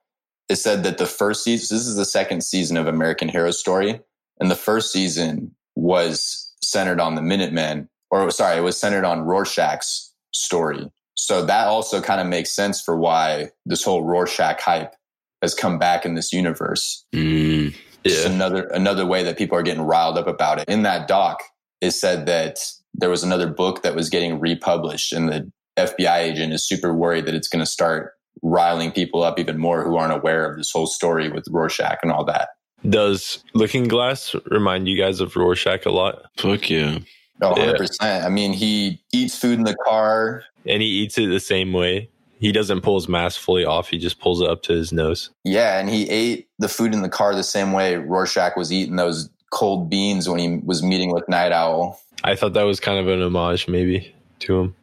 it 0.50 0.56
said 0.56 0.84
that 0.84 0.98
the 0.98 1.06
first 1.06 1.42
season 1.42 1.76
this 1.76 1.86
is 1.86 1.96
the 1.96 2.04
second 2.04 2.44
season 2.44 2.76
of 2.76 2.86
American 2.86 3.28
Hero 3.28 3.50
Story. 3.50 4.00
And 4.38 4.50
the 4.50 4.56
first 4.56 4.92
season 4.92 5.54
was 5.74 6.52
centered 6.62 7.00
on 7.00 7.14
the 7.14 7.22
Minutemen, 7.22 7.88
or 8.10 8.30
sorry, 8.30 8.58
it 8.58 8.62
was 8.62 8.78
centered 8.78 9.04
on 9.04 9.22
Rorschach's 9.22 10.12
story. 10.32 10.90
So 11.14 11.44
that 11.44 11.66
also 11.66 12.00
kind 12.00 12.20
of 12.20 12.26
makes 12.26 12.54
sense 12.54 12.80
for 12.80 12.96
why 12.96 13.50
this 13.66 13.82
whole 13.82 14.04
Rorschach 14.04 14.60
hype 14.60 14.94
has 15.42 15.54
come 15.54 15.78
back 15.78 16.04
in 16.04 16.14
this 16.14 16.32
universe. 16.32 17.04
Mm, 17.14 17.74
Just 18.04 18.24
Yeah. 18.26 18.32
another 18.32 18.62
another 18.68 19.04
way 19.06 19.22
that 19.24 19.36
people 19.36 19.58
are 19.58 19.62
getting 19.62 19.82
riled 19.82 20.16
up 20.18 20.26
about 20.26 20.60
it. 20.60 20.68
In 20.68 20.82
that 20.82 21.08
doc, 21.08 21.42
it 21.80 21.90
said 21.92 22.26
that 22.26 22.58
there 22.94 23.10
was 23.10 23.22
another 23.24 23.46
book 23.48 23.82
that 23.82 23.94
was 23.94 24.08
getting 24.08 24.40
republished, 24.40 25.12
and 25.12 25.28
the 25.28 25.50
FBI 25.76 26.18
agent 26.20 26.52
is 26.52 26.66
super 26.66 26.94
worried 26.94 27.26
that 27.26 27.34
it's 27.34 27.48
going 27.48 27.64
to 27.64 27.70
start 27.70 28.12
riling 28.42 28.92
people 28.92 29.22
up 29.22 29.38
even 29.38 29.58
more 29.58 29.82
who 29.84 29.96
aren't 29.96 30.12
aware 30.12 30.48
of 30.48 30.56
this 30.56 30.70
whole 30.70 30.86
story 30.86 31.28
with 31.28 31.44
Rorschach 31.50 31.98
and 32.02 32.12
all 32.12 32.24
that. 32.24 32.50
Does 32.88 33.42
Looking 33.54 33.88
Glass 33.88 34.34
remind 34.46 34.88
you 34.88 34.96
guys 34.96 35.20
of 35.20 35.34
Rorschach 35.36 35.84
a 35.86 35.90
lot? 35.90 36.22
fuck 36.36 36.70
yeah. 36.70 36.98
Oh, 37.42 37.54
Yeah. 37.56 37.72
100%. 37.72 38.24
I 38.24 38.28
mean, 38.28 38.52
he 38.52 39.00
eats 39.12 39.36
food 39.36 39.58
in 39.58 39.64
the 39.64 39.76
car. 39.84 40.44
And 40.66 40.82
he 40.82 40.88
eats 40.88 41.18
it 41.18 41.26
the 41.28 41.40
same 41.40 41.72
way. 41.72 42.08
He 42.38 42.52
doesn't 42.52 42.82
pull 42.82 42.94
his 42.94 43.08
mask 43.08 43.40
fully 43.40 43.64
off. 43.64 43.88
He 43.88 43.98
just 43.98 44.20
pulls 44.20 44.40
it 44.40 44.48
up 44.48 44.62
to 44.64 44.72
his 44.72 44.92
nose. 44.92 45.30
Yeah, 45.44 45.78
and 45.78 45.88
he 45.88 46.08
ate 46.08 46.48
the 46.58 46.68
food 46.68 46.94
in 46.94 47.02
the 47.02 47.08
car 47.08 47.34
the 47.34 47.42
same 47.42 47.72
way 47.72 47.96
Rorschach 47.96 48.56
was 48.56 48.72
eating 48.72 48.96
those 48.96 49.28
cold 49.50 49.90
beans 49.90 50.28
when 50.28 50.38
he 50.38 50.58
was 50.64 50.82
meeting 50.82 51.12
with 51.12 51.28
Nite 51.28 51.52
Owl. 51.52 52.00
I 52.24 52.36
thought 52.36 52.52
that 52.54 52.62
was 52.62 52.80
kind 52.80 52.98
of 52.98 53.08
an 53.08 53.22
homage, 53.22 53.68
maybe, 53.68 54.14
to 54.40 54.60
him, 54.60 54.74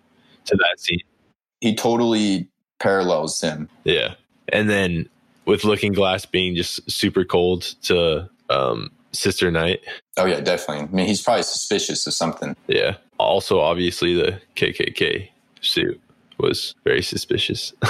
to 0.46 0.56
that 0.56 0.80
scene. 0.80 1.00
He 1.62 1.76
totally 1.76 2.50
parallels 2.80 3.39
him. 3.41 3.70
Yeah. 3.84 4.15
And 4.50 4.70
then 4.70 5.10
with 5.46 5.63
Looking 5.63 5.94
Glass 5.94 6.26
being 6.26 6.56
just 6.56 6.89
super 6.89 7.24
cold 7.24 7.63
to 7.84 8.30
um, 8.50 8.91
Sister 9.12 9.52
Night. 9.52 9.82
Oh, 10.18 10.26
yeah, 10.26 10.39
definitely. 10.39 10.84
I 10.84 10.88
mean, 10.88 11.08
he's 11.08 11.22
probably 11.22 11.44
suspicious 11.44 12.06
of 12.08 12.13
something. 12.13 12.56
Yeah. 12.68 12.98
Also, 13.18 13.60
obviously, 13.60 14.13
the 14.13 14.39
KKK 14.56 15.30
suit 15.62 16.00
was 16.39 16.76
very 16.84 17.02
suspicious. 17.02 17.74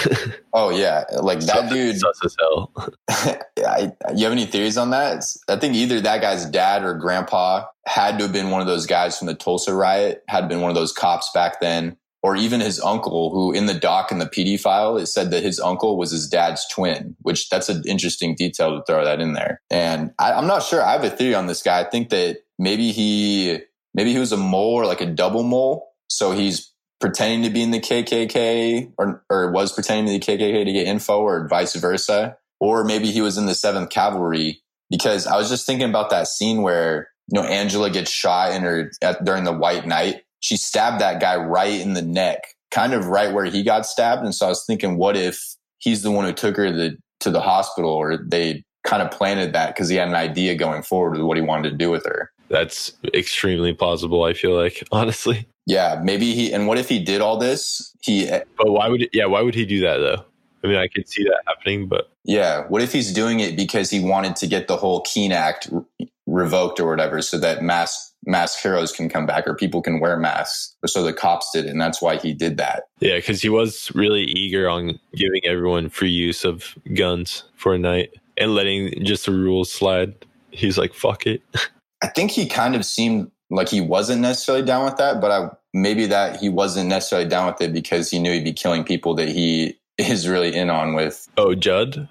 Oh, 0.57 0.69
yeah. 0.69 1.03
Like 1.21 1.41
that 1.41 1.69
dude. 1.69 1.99
Sus 1.99 2.17
as 2.23 2.35
hell. 2.39 2.71
I, 3.09 3.91
you 4.15 4.23
have 4.23 4.31
any 4.31 4.45
theories 4.45 4.77
on 4.77 4.91
that? 4.91 5.07
It's- 5.17 5.37
I 5.49 5.57
think 5.57 5.75
either 5.75 5.99
that 5.99 6.21
guy's 6.21 6.45
dad 6.45 6.85
or 6.85 6.93
grandpa 6.93 7.65
had 7.85 8.17
to 8.19 8.23
have 8.23 8.31
been 8.33 8.51
one 8.51 8.61
of 8.61 8.67
those 8.67 8.85
guys 8.85 9.17
from 9.17 9.27
the 9.27 9.33
Tulsa 9.33 9.73
riot, 9.73 10.23
had 10.29 10.47
been 10.47 10.61
one 10.61 10.69
of 10.71 10.75
those 10.75 10.93
cops 10.93 11.29
back 11.33 11.59
then, 11.59 11.97
or 12.23 12.37
even 12.37 12.61
his 12.61 12.79
uncle, 12.79 13.31
who 13.31 13.51
in 13.51 13.65
the 13.65 13.73
doc 13.73 14.11
in 14.13 14.19
the 14.19 14.25
PD 14.27 14.57
file, 14.57 14.95
it 14.97 15.07
said 15.07 15.29
that 15.31 15.43
his 15.43 15.59
uncle 15.59 15.97
was 15.97 16.11
his 16.11 16.27
dad's 16.29 16.65
twin, 16.71 17.17
which 17.21 17.49
that's 17.49 17.67
an 17.67 17.83
interesting 17.85 18.33
detail 18.35 18.77
to 18.77 18.83
throw 18.85 19.03
that 19.03 19.19
in 19.19 19.33
there. 19.33 19.61
And 19.69 20.11
I, 20.19 20.31
I'm 20.31 20.47
not 20.47 20.63
sure. 20.63 20.81
I 20.81 20.93
have 20.93 21.03
a 21.03 21.09
theory 21.09 21.35
on 21.35 21.47
this 21.47 21.61
guy. 21.61 21.81
I 21.81 21.83
think 21.83 22.09
that 22.11 22.37
maybe 22.57 22.93
he, 22.93 23.59
maybe 23.93 24.13
he 24.13 24.19
was 24.19 24.31
a 24.31 24.37
mole 24.37 24.75
or 24.75 24.85
like 24.85 25.01
a 25.01 25.05
double 25.05 25.43
mole. 25.43 25.89
So 26.07 26.31
he's 26.31 26.71
pretending 27.05 27.43
to 27.43 27.51
be 27.51 27.61
in 27.61 27.69
the 27.69 27.79
KKK 27.79 28.91
or, 28.97 29.23
or 29.29 29.51
was 29.51 29.71
pretending 29.71 30.07
to 30.07 30.11
be 30.11 30.37
the 30.37 30.43
KKK 30.43 30.65
to 30.65 30.73
get 30.73 30.87
info 30.87 31.19
or 31.19 31.47
vice 31.47 31.75
versa. 31.75 32.35
Or 32.59 32.83
maybe 32.83 33.11
he 33.11 33.21
was 33.21 33.37
in 33.37 33.45
the 33.45 33.51
7th 33.51 33.91
Cavalry 33.91 34.63
because 34.89 35.27
I 35.27 35.37
was 35.37 35.47
just 35.47 35.67
thinking 35.67 35.87
about 35.87 36.09
that 36.09 36.27
scene 36.27 36.63
where, 36.63 37.11
you 37.31 37.39
know, 37.39 37.47
Angela 37.47 37.91
gets 37.91 38.09
shot 38.09 38.53
in 38.53 38.63
her 38.63 38.91
at, 39.03 39.23
during 39.23 39.43
the 39.43 39.53
White 39.53 39.85
Night. 39.85 40.23
She 40.39 40.57
stabbed 40.57 40.99
that 40.99 41.21
guy 41.21 41.35
right 41.35 41.79
in 41.79 41.93
the 41.93 42.01
neck, 42.01 42.41
kind 42.71 42.95
of 42.95 43.05
right 43.05 43.31
where 43.31 43.45
he 43.45 43.61
got 43.61 43.85
stabbed. 43.85 44.23
And 44.23 44.33
so 44.33 44.47
I 44.47 44.49
was 44.49 44.65
thinking, 44.65 44.97
what 44.97 45.15
if 45.15 45.55
he's 45.77 46.01
the 46.01 46.09
one 46.09 46.25
who 46.25 46.33
took 46.33 46.57
her 46.57 46.71
to 46.71 46.73
the, 46.73 46.97
to 47.19 47.29
the 47.29 47.41
hospital 47.41 47.91
or 47.91 48.17
they 48.17 48.63
kind 48.83 49.03
of 49.03 49.11
planted 49.11 49.53
that 49.53 49.75
because 49.75 49.89
he 49.89 49.97
had 49.97 50.07
an 50.07 50.15
idea 50.15 50.55
going 50.55 50.81
forward 50.81 51.11
with 51.11 51.21
what 51.21 51.37
he 51.37 51.43
wanted 51.43 51.69
to 51.69 51.77
do 51.77 51.91
with 51.91 52.05
her. 52.07 52.31
That's 52.49 52.93
extremely 53.13 53.73
plausible, 53.73 54.23
I 54.23 54.33
feel 54.33 54.55
like, 54.55 54.87
honestly. 54.91 55.47
Yeah, 55.65 55.99
maybe 56.03 56.33
he. 56.33 56.53
And 56.53 56.67
what 56.67 56.77
if 56.77 56.89
he 56.89 56.99
did 57.03 57.21
all 57.21 57.37
this? 57.37 57.93
He, 58.01 58.29
But 58.57 58.71
why 58.71 58.87
would, 58.87 59.09
yeah, 59.13 59.25
why 59.25 59.41
would 59.41 59.55
he 59.55 59.65
do 59.65 59.81
that 59.81 59.97
though? 59.97 60.23
I 60.63 60.67
mean, 60.67 60.77
I 60.77 60.87
could 60.87 61.07
see 61.07 61.23
that 61.23 61.41
happening, 61.45 61.87
but 61.87 62.09
yeah. 62.23 62.65
What 62.67 62.81
if 62.81 62.91
he's 62.91 63.13
doing 63.13 63.39
it 63.39 63.55
because 63.55 63.89
he 63.91 63.99
wanted 63.99 64.35
to 64.37 64.47
get 64.47 64.67
the 64.67 64.77
whole 64.77 65.01
Keene 65.01 65.31
Act 65.31 65.69
re- 65.71 66.11
revoked 66.25 66.79
or 66.79 66.89
whatever, 66.89 67.21
so 67.21 67.37
that 67.37 67.61
mass 67.61 68.13
mask 68.25 68.59
heroes 68.63 68.91
can 68.91 69.07
come 69.07 69.27
back 69.27 69.47
or 69.47 69.53
people 69.53 69.83
can 69.83 69.99
wear 69.99 70.17
masks, 70.17 70.75
or 70.81 70.87
so 70.87 71.03
the 71.03 71.13
cops 71.13 71.51
did, 71.53 71.65
and 71.65 71.79
that's 71.79 72.01
why 72.01 72.17
he 72.17 72.33
did 72.33 72.57
that. 72.57 72.85
yeah, 72.99 73.15
because 73.17 73.41
he 73.43 73.49
was 73.49 73.91
really 73.93 74.23
eager 74.23 74.67
on 74.67 74.99
giving 75.13 75.45
everyone 75.45 75.89
free 75.89 76.09
use 76.09 76.43
of 76.43 76.75
guns 76.95 77.43
for 77.55 77.75
a 77.75 77.77
night 77.77 78.11
and 78.37 78.55
letting 78.55 79.05
just 79.05 79.27
the 79.27 79.31
rules 79.31 79.71
slide. 79.71 80.15
He's 80.49 80.77
like, 80.79 80.95
fuck 80.95 81.27
it. 81.27 81.43
I 82.01 82.07
think 82.07 82.31
he 82.31 82.47
kind 82.47 82.75
of 82.75 82.85
seemed 82.85 83.31
like 83.49 83.69
he 83.69 83.81
wasn't 83.81 84.21
necessarily 84.21 84.65
down 84.65 84.85
with 84.85 84.97
that, 84.97 85.21
but 85.21 85.31
I 85.31 85.49
maybe 85.73 86.05
that 86.07 86.39
he 86.39 86.49
wasn't 86.49 86.89
necessarily 86.89 87.27
down 87.27 87.47
with 87.47 87.61
it 87.61 87.73
because 87.73 88.09
he 88.09 88.19
knew 88.19 88.31
he'd 88.31 88.43
be 88.43 88.53
killing 88.53 88.83
people 88.83 89.13
that 89.15 89.29
he 89.29 89.77
is 89.97 90.27
really 90.27 90.55
in 90.55 90.69
on 90.69 90.93
with. 90.93 91.27
Oh, 91.37 91.55
Judd? 91.55 92.07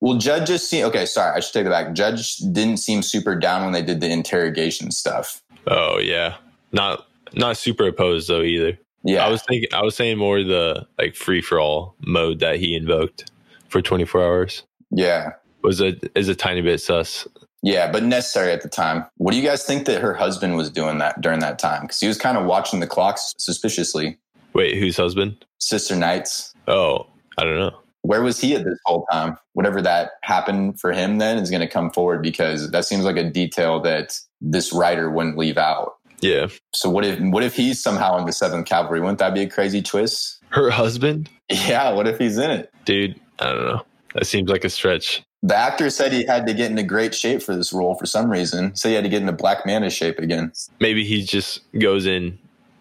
Well, 0.00 0.16
Judd 0.16 0.46
just 0.46 0.70
seemed 0.70 0.86
okay. 0.86 1.06
Sorry, 1.06 1.36
I 1.36 1.40
should 1.40 1.52
take 1.52 1.66
it 1.66 1.70
back. 1.70 1.92
Judge 1.92 2.36
didn't 2.36 2.76
seem 2.76 3.02
super 3.02 3.34
down 3.34 3.64
when 3.64 3.72
they 3.72 3.82
did 3.82 4.00
the 4.00 4.08
interrogation 4.08 4.90
stuff. 4.92 5.42
Oh, 5.66 5.98
yeah. 5.98 6.36
Not 6.72 7.06
not 7.34 7.56
super 7.56 7.86
opposed 7.88 8.28
though 8.28 8.42
either. 8.42 8.78
Yeah, 9.04 9.24
I 9.24 9.30
was 9.30 9.42
thinking 9.42 9.68
I 9.72 9.82
was 9.82 9.96
saying 9.96 10.18
more 10.18 10.42
the 10.42 10.86
like 10.98 11.14
free 11.14 11.40
for 11.40 11.58
all 11.58 11.94
mode 12.00 12.40
that 12.40 12.56
he 12.56 12.74
invoked 12.74 13.30
for 13.68 13.80
24 13.80 14.22
hours 14.22 14.62
yeah, 14.90 15.32
was 15.62 15.80
a 15.80 15.94
is 16.18 16.28
a 16.28 16.34
tiny 16.34 16.62
bit 16.62 16.80
sus. 16.80 17.26
Yeah, 17.62 17.90
but 17.90 18.04
necessary 18.04 18.52
at 18.52 18.62
the 18.62 18.68
time. 18.68 19.04
What 19.16 19.32
do 19.32 19.36
you 19.36 19.42
guys 19.42 19.64
think 19.64 19.86
that 19.86 20.00
her 20.00 20.14
husband 20.14 20.56
was 20.56 20.70
doing 20.70 20.98
that 20.98 21.20
during 21.20 21.40
that 21.40 21.58
time? 21.58 21.82
Because 21.82 22.00
he 22.00 22.06
was 22.06 22.18
kind 22.18 22.38
of 22.38 22.46
watching 22.46 22.80
the 22.80 22.86
clocks 22.86 23.34
suspiciously. 23.38 24.16
Wait, 24.52 24.78
whose 24.78 24.96
husband? 24.96 25.44
Sister 25.58 25.96
Night's. 25.96 26.54
Oh, 26.68 27.06
I 27.36 27.44
don't 27.44 27.58
know. 27.58 27.76
Where 28.02 28.22
was 28.22 28.40
he 28.40 28.54
at 28.54 28.64
this 28.64 28.78
whole 28.84 29.06
time? 29.10 29.36
Whatever 29.54 29.82
that 29.82 30.12
happened 30.22 30.80
for 30.80 30.92
him 30.92 31.18
then 31.18 31.38
is 31.38 31.50
going 31.50 31.60
to 31.60 31.68
come 31.68 31.90
forward 31.90 32.22
because 32.22 32.70
that 32.70 32.84
seems 32.84 33.04
like 33.04 33.16
a 33.16 33.28
detail 33.28 33.80
that 33.80 34.16
this 34.40 34.72
writer 34.72 35.10
wouldn't 35.10 35.36
leave 35.36 35.58
out. 35.58 35.94
Yeah. 36.20 36.48
So 36.74 36.88
what 36.90 37.04
if 37.04 37.20
what 37.20 37.42
if 37.42 37.54
he's 37.54 37.82
somehow 37.82 38.18
in 38.18 38.26
the 38.26 38.32
Seventh 38.32 38.66
Cavalry? 38.66 39.00
Wouldn't 39.00 39.18
that 39.18 39.34
be 39.34 39.42
a 39.42 39.48
crazy 39.48 39.82
twist? 39.82 40.38
Her 40.50 40.70
husband? 40.70 41.28
Yeah. 41.50 41.92
What 41.92 42.06
if 42.06 42.18
he's 42.18 42.36
in 42.36 42.50
it? 42.50 42.70
Dude, 42.84 43.18
I 43.38 43.52
don't 43.52 43.64
know. 43.64 43.82
That 44.12 44.26
seems 44.26 44.50
like 44.50 44.64
a 44.64 44.68
stretch. 44.68 45.22
The 45.42 45.56
actor 45.56 45.88
said 45.90 46.12
he 46.12 46.24
had 46.24 46.46
to 46.46 46.54
get 46.54 46.70
into 46.70 46.82
great 46.82 47.14
shape 47.14 47.42
for 47.42 47.54
this 47.54 47.72
role 47.72 47.94
for 47.94 48.06
some 48.06 48.30
reason. 48.30 48.74
So 48.74 48.88
he 48.88 48.94
had 48.94 49.04
to 49.04 49.10
get 49.10 49.20
into 49.20 49.32
Black 49.32 49.64
Manta 49.64 49.90
shape 49.90 50.18
again. 50.18 50.52
Maybe 50.80 51.04
he 51.04 51.24
just 51.24 51.60
goes 51.78 52.06
in 52.06 52.38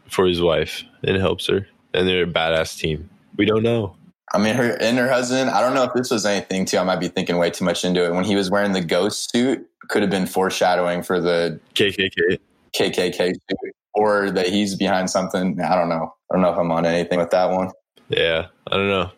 for 0.10 0.26
his 0.26 0.41
wife 0.41 0.84
and 1.04 1.17
helps 1.17 1.48
her. 1.48 1.67
And 1.93 2.08
they're 2.08 2.24
a 2.24 2.28
badass 2.28 2.78
team. 2.78 3.10
We 3.38 3.46
don't 3.46 3.63
know. 3.63 3.96
I 4.34 4.39
mean, 4.39 4.56
her 4.56 4.76
and 4.82 4.98
her 4.98 5.10
husband. 5.10 5.50
I 5.50 5.62
don't 5.62 5.74
know 5.74 5.84
if 5.84 5.93
this 5.93 6.12
was 6.12 6.26
anything 6.26 6.65
too. 6.65 6.78
I 6.78 6.84
might 6.84 7.00
be 7.00 7.08
thinking 7.08 7.38
way 7.38 7.50
too 7.50 7.63
much 7.63 7.86
into 7.86 8.04
it. 8.04 8.13
When 8.13 8.26
he 8.26 8.36
was 8.36 8.50
wearing 8.50 8.74
the 8.74 8.82
ghost 8.82 9.32
suit, 9.32 9.65
could 9.88 10.02
have 10.02 10.12
been 10.12 10.28
foreshadowing 10.28 11.02
for 11.02 11.22
the 11.22 11.60
KKK. 11.76 12.39
KKK 12.76 13.34
suit, 13.34 13.76
or 13.93 14.32
that 14.32 14.48
he's 14.48 14.76
behind 14.76 15.10
something. 15.10 15.62
I 15.62 15.76
don't 15.76 15.88
know. 15.88 16.13
I 16.30 16.36
don't 16.36 16.41
know 16.41 16.52
if 16.52 16.58
I'm 16.58 16.72
on 16.72 16.86
anything 16.86 17.20
with 17.20 17.30
that 17.30 17.50
one. 17.50 17.72
Yeah, 18.10 18.48
I 18.70 18.76
don't 18.76 18.89
know. 18.89 19.12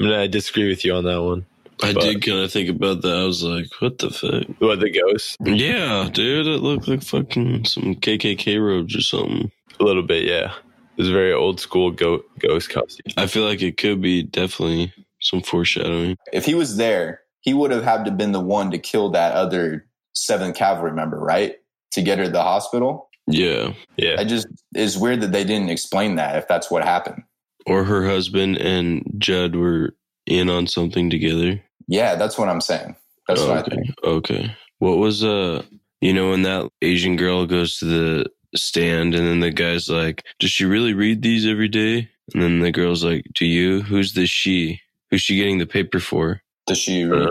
I 0.20 0.26
disagree 0.26 0.68
with 0.68 0.84
you 0.84 0.94
on 0.94 1.04
that 1.04 1.22
one. 1.22 1.46
I 1.82 1.92
But- 1.92 2.02
did 2.02 2.22
kind 2.24 2.38
of 2.38 2.52
think 2.52 2.68
about 2.68 3.02
that. 3.02 3.16
I 3.16 3.24
was 3.24 3.42
like, 3.42 3.66
what 3.80 3.98
the 3.98 4.10
fuck? 4.10 4.44
What, 4.60 4.80
the 4.80 4.90
ghost? 4.90 5.36
Yeah, 5.44 6.08
dude, 6.12 6.46
it 6.46 6.60
looked 6.62 6.88
like 6.88 7.02
fucking 7.02 7.64
some 7.64 7.94
KKK 7.96 8.58
robes 8.64 8.94
or 8.96 9.00
something. 9.00 9.50
A 9.80 9.84
little 9.84 10.02
bit, 10.04 10.24
yeah. 10.24 10.52
It 10.96 10.98
was 11.02 11.08
a 11.08 11.12
very 11.12 11.32
old 11.32 11.58
school 11.58 11.90
go- 11.90 12.22
ghost 12.38 12.70
costume. 12.70 13.12
I 13.16 13.26
feel 13.26 13.44
like 13.44 13.60
it 13.62 13.76
could 13.76 14.00
be 14.00 14.22
definitely 14.22 14.92
some 15.20 15.42
foreshadowing. 15.42 16.16
If 16.32 16.44
he 16.44 16.54
was 16.54 16.76
there, 16.76 17.20
he 17.40 17.52
would 17.54 17.72
have 17.72 17.82
had 17.82 18.04
to 18.04 18.10
been 18.12 18.32
the 18.32 18.40
one 18.40 18.70
to 18.70 18.78
kill 18.78 19.10
that 19.10 19.32
other 19.34 19.86
Seventh 20.14 20.56
Cavalry 20.56 20.92
member, 20.92 21.18
right? 21.18 21.56
To 21.92 22.02
get 22.02 22.18
her 22.18 22.24
to 22.26 22.30
the 22.30 22.42
hospital. 22.42 23.08
Yeah. 23.26 23.72
Yeah. 23.96 24.16
I 24.18 24.24
just 24.24 24.46
it's 24.74 24.96
weird 24.96 25.20
that 25.22 25.32
they 25.32 25.42
didn't 25.44 25.70
explain 25.70 26.14
that 26.16 26.36
if 26.36 26.46
that's 26.46 26.70
what 26.70 26.84
happened. 26.84 27.22
Or 27.66 27.82
her 27.84 28.06
husband 28.06 28.58
and 28.58 29.02
Judd 29.18 29.56
were 29.56 29.96
in 30.26 30.48
on 30.50 30.66
something 30.68 31.10
together. 31.10 31.60
Yeah, 31.88 32.14
that's 32.16 32.38
what 32.38 32.48
I'm 32.48 32.60
saying. 32.60 32.96
That's 33.28 33.40
what 33.40 33.50
I 33.50 33.60
okay. 33.60 33.76
think. 33.76 33.94
Okay. 34.04 34.56
What 34.78 34.98
was 34.98 35.24
uh 35.24 35.62
you 36.00 36.12
know 36.12 36.30
when 36.30 36.42
that 36.42 36.70
Asian 36.82 37.16
girl 37.16 37.46
goes 37.46 37.78
to 37.78 37.84
the 37.84 38.30
stand 38.56 39.14
and 39.14 39.26
then 39.26 39.40
the 39.40 39.50
guy's 39.50 39.88
like, 39.88 40.24
Does 40.38 40.50
she 40.50 40.64
really 40.64 40.94
read 40.94 41.22
these 41.22 41.46
every 41.46 41.68
day? 41.68 42.10
And 42.32 42.42
then 42.42 42.60
the 42.60 42.72
girl's 42.72 43.04
like, 43.04 43.24
Do 43.34 43.46
you? 43.46 43.82
Who's 43.82 44.14
the 44.14 44.26
she? 44.26 44.80
Who's 45.10 45.22
she 45.22 45.36
getting 45.36 45.58
the 45.58 45.66
paper 45.66 46.00
for? 46.00 46.42
Does 46.66 46.78
she? 46.78 47.10
Uh, 47.10 47.28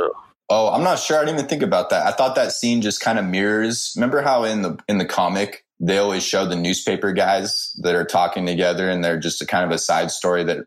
Oh, 0.49 0.69
I'm 0.69 0.83
not 0.83 0.99
sure. 0.99 1.17
I 1.17 1.21
didn't 1.21 1.39
even 1.39 1.49
think 1.49 1.63
about 1.63 1.89
that. 1.89 2.05
I 2.05 2.11
thought 2.11 2.35
that 2.35 2.51
scene 2.51 2.81
just 2.81 3.01
kind 3.01 3.17
of 3.17 3.25
mirrors. 3.25 3.93
Remember 3.95 4.21
how 4.21 4.43
in 4.43 4.61
the 4.61 4.77
in 4.87 4.97
the 4.97 5.05
comic 5.05 5.65
they 5.79 5.97
always 5.97 6.23
show 6.23 6.45
the 6.45 6.55
newspaper 6.55 7.11
guys 7.11 7.73
that 7.81 7.95
are 7.95 8.05
talking 8.05 8.45
together, 8.45 8.89
and 8.89 9.03
they're 9.03 9.19
just 9.19 9.41
a 9.41 9.45
kind 9.45 9.65
of 9.65 9.71
a 9.71 9.79
side 9.79 10.11
story 10.11 10.43
that 10.43 10.59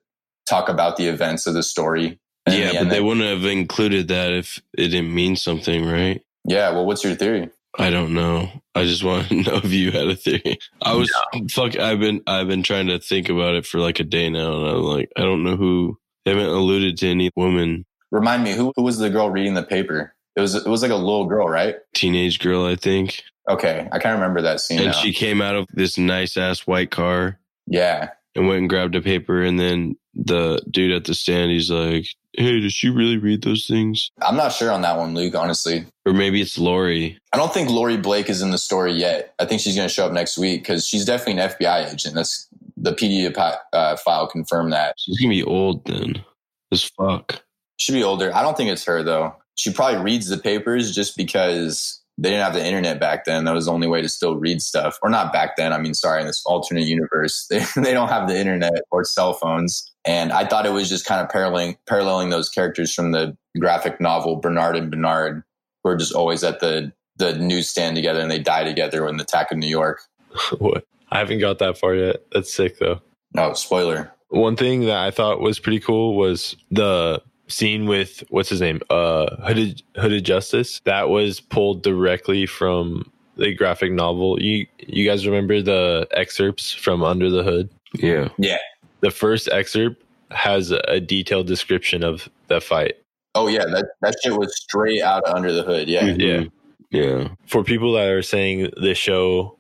talk 0.47 0.69
about 0.69 0.97
the 0.97 1.07
events 1.07 1.47
of 1.47 1.55
the 1.55 1.63
story. 1.63 2.19
And 2.47 2.55
yeah, 2.57 2.73
the 2.73 2.79
but 2.85 2.91
they 2.91 3.01
wouldn't 3.01 3.27
have 3.27 3.45
included 3.45 4.09
that 4.09 4.33
if 4.33 4.61
it 4.77 4.89
didn't 4.89 5.15
mean 5.15 5.37
something, 5.37 5.85
right? 5.87 6.23
yeah. 6.45 6.71
Well, 6.71 6.87
what's 6.87 7.03
your 7.05 7.15
theory? 7.17 7.51
I 7.79 7.91
don't 7.91 8.15
know. 8.15 8.49
I 8.75 8.85
just 8.85 9.05
want 9.05 9.29
to 9.29 9.35
know 9.43 9.57
if 9.57 9.71
you 9.73 9.91
had 9.91 10.07
a 10.09 10.17
theory. 10.17 10.59
I 10.83 10.95
was 10.95 11.13
fuck. 11.51 11.77
I've 11.79 11.99
been 12.01 12.23
I've 12.27 12.49
been 12.49 12.63
trying 12.63 12.87
to 12.87 12.99
think 12.99 13.29
about 13.29 13.55
it 13.57 13.67
for 13.67 13.79
like 13.81 14.01
a 14.01 14.05
day 14.05 14.31
now, 14.31 14.57
and 14.57 14.69
I'm 14.77 14.83
like, 14.83 15.11
I 15.17 15.23
don't 15.23 15.43
know 15.45 15.57
who. 15.57 15.99
They 16.25 16.33
haven't 16.33 16.49
alluded 16.49 16.97
to 16.99 17.09
any 17.09 17.31
woman, 17.37 17.85
Remind 18.11 18.43
me 18.45 18.53
who 18.53 18.73
who 18.77 18.83
was 18.83 18.99
the 18.99 19.11
girl 19.11 19.31
reading 19.31 19.55
the 19.55 19.63
paper? 19.63 20.15
It 20.37 20.41
was 20.41 20.55
it 20.55 20.67
was 20.67 20.83
like 20.83 20.91
a 20.91 20.97
little 20.97 21.27
girl, 21.27 21.49
right? 21.49 21.77
teenage 21.95 22.39
girl, 22.41 22.65
I 22.67 22.77
think, 22.77 23.23
Okay, 23.49 23.89
I 23.93 23.99
can't 23.99 24.15
remember 24.15 24.43
that 24.43 24.61
scene. 24.61 24.79
and 24.79 24.87
now. 24.89 24.93
she 24.93 25.13
came 25.13 25.41
out 25.43 25.55
of 25.57 25.67
this 25.73 25.99
nice 25.99 26.37
ass 26.37 26.67
white 26.67 26.91
car 26.91 27.39
yeah, 27.67 28.11
and 28.35 28.47
went 28.47 28.59
and 28.61 28.69
grabbed 28.69 28.95
a 28.97 29.01
paper, 29.03 29.41
and 29.43 29.59
then 29.59 29.97
the 30.15 30.61
dude 30.71 30.93
at 30.93 31.05
the 31.05 31.15
stand, 31.15 31.51
he's 31.53 31.71
like, 31.71 32.07
"Hey, 32.37 32.61
does 32.61 32.73
she 32.73 32.89
really 32.89 33.17
read 33.17 33.43
those 33.43 33.67
things?" 33.67 34.11
I'm 34.23 34.37
not 34.37 34.53
sure 34.53 34.71
on 34.71 34.83
that 34.83 34.97
one, 34.97 35.15
Luke. 35.15 35.35
Honestly, 35.35 35.87
Or 36.05 36.13
maybe 36.13 36.41
it's 36.41 36.59
Laurie. 36.59 37.19
I 37.33 37.37
don't 37.37 37.53
think 37.53 37.71
Laurie 37.71 37.97
Blake 37.97 38.29
is 38.29 38.43
in 38.43 38.51
the 38.51 38.59
story 38.59 38.93
yet. 38.93 39.35
I 39.39 39.45
think 39.45 39.61
she's 39.61 39.77
going 39.77 39.89
to 39.89 39.95
show 39.95 40.07
up 40.07 40.13
next 40.13 40.39
week 40.39 40.63
because 40.63 40.87
she's 40.87 41.05
definitely 41.05 41.43
an 41.43 41.51
FBI 41.51 41.93
agent. 41.93 42.15
That's 42.15 42.49
the 42.77 42.93
PD 42.93 43.33
uh, 43.73 43.97
file 43.97 44.29
confirmed 44.29 44.73
that. 44.73 44.95
She's 44.99 45.19
gonna 45.19 45.31
be 45.31 45.43
old 45.43 45.85
then. 45.87 46.25
As 46.73 46.85
fuck. 46.85 47.43
She 47.79 47.93
should 47.93 47.99
be 47.99 48.05
older. 48.05 48.35
I 48.35 48.43
don't 48.43 48.57
think 48.57 48.71
it's 48.71 48.85
her 48.85 49.03
though. 49.03 49.35
She 49.55 49.73
probably 49.73 50.01
reads 50.01 50.29
the 50.29 50.39
papers 50.39 50.95
just 50.95 51.17
because 51.17 52.03
they 52.19 52.31
didn't 52.31 52.45
have 52.45 52.55
the 52.55 52.65
internet 52.65 52.99
back 52.99 53.25
then. 53.25 53.45
That 53.45 53.55
was 53.55 53.67
the 53.67 53.73
only 53.73 53.87
way 53.87 54.01
to 54.03 54.09
still 54.09 54.37
read 54.37 54.63
stuff. 54.63 54.99
Or 55.03 55.11
not 55.11 55.33
back 55.33 55.57
then. 55.57 55.73
I 55.73 55.79
mean, 55.79 55.95
sorry, 55.95 56.21
in 56.21 56.27
this 56.27 56.43
alternate 56.47 56.87
universe, 56.87 57.47
they, 57.51 57.65
they 57.77 57.93
don't 57.93 58.09
have 58.09 58.29
the 58.29 58.39
internet 58.39 58.83
or 58.91 59.05
cell 59.05 59.35
phones. 59.35 59.91
And 60.07 60.33
I 60.33 60.47
thought 60.47 60.67
it 60.67 60.73
was 60.73 60.89
just 60.89 61.05
kind 61.05 61.21
of 61.21 61.29
paralleling, 61.29 61.77
paralleling 61.87 62.31
those 62.31 62.49
characters 62.49 62.95
from 62.95 63.13
the 63.13 63.37
graphic 63.59 64.01
novel 64.01 64.37
Bernard 64.37 64.77
and 64.77 64.91
Bernard, 64.91 65.43
who 65.83 65.91
are 65.91 65.97
just 65.97 66.13
always 66.13 66.45
at 66.45 66.61
the, 66.61 66.93
the 67.17 67.37
newsstand 67.37 67.97
together 67.97 68.21
and 68.21 68.31
they 68.31 68.39
die 68.39 68.65
together 68.65 69.07
in 69.09 69.17
the 69.17 69.25
attack 69.25 69.51
of 69.51 69.59
New 69.59 69.69
York. 69.69 70.01
what? 70.59 70.87
I 71.11 71.19
haven't 71.19 71.41
got 71.41 71.59
that 71.59 71.79
far 71.79 71.95
yet. 71.95 72.17
That's 72.33 72.53
sick 72.53 72.79
though. 72.79 73.01
No, 73.35 73.53
spoiler. 73.55 74.13
One 74.29 74.57
thing 74.57 74.83
that 74.83 74.99
I 74.99 75.11
thought 75.11 75.41
was 75.41 75.59
pretty 75.59 75.81
cool 75.81 76.17
was 76.17 76.57
the 76.71 77.23
scene 77.49 77.87
with 77.87 78.25
what's 78.29 78.49
his 78.49 78.61
name, 78.61 78.81
uh, 78.91 79.37
Hooded 79.47 79.83
Hooded 79.97 80.25
Justice. 80.25 80.81
That 80.85 81.09
was 81.09 81.41
pulled 81.41 81.83
directly 81.83 82.47
from 82.47 83.11
the 83.37 83.55
graphic 83.55 83.93
novel. 83.93 84.41
You 84.43 84.67
you 84.79 85.09
guys 85.09 85.27
remember 85.27 85.63
the 85.63 86.09
excerpts 86.11 86.73
from 86.73 87.05
Under 87.05 87.31
the 87.31 87.43
Hood? 87.43 87.71
Yeah. 87.95 88.29
Yeah. 88.39 88.59
The 89.01 89.11
first 89.11 89.49
excerpt 89.51 90.03
has 90.31 90.71
a 90.71 91.01
detailed 91.01 91.47
description 91.47 92.03
of 92.03 92.29
the 92.49 92.61
fight. 92.61 92.95
Oh 93.35 93.49
yeah, 93.49 93.65
that, 93.67 93.87
that 94.01 94.17
shit 94.23 94.33
was 94.33 94.57
straight 94.57 95.03
out 95.03 95.25
of 95.25 95.35
under 95.35 95.53
the 95.53 95.63
hood. 95.63 95.89
Yeah. 95.89 96.03
Mm-hmm. 96.03 96.21
Yeah. 96.21 96.45
Yeah. 96.91 97.29
For 97.47 97.63
people 97.63 97.93
that 97.95 98.09
are 98.09 98.23
saying 98.23 98.71
the 98.81 98.95
show 98.95 99.57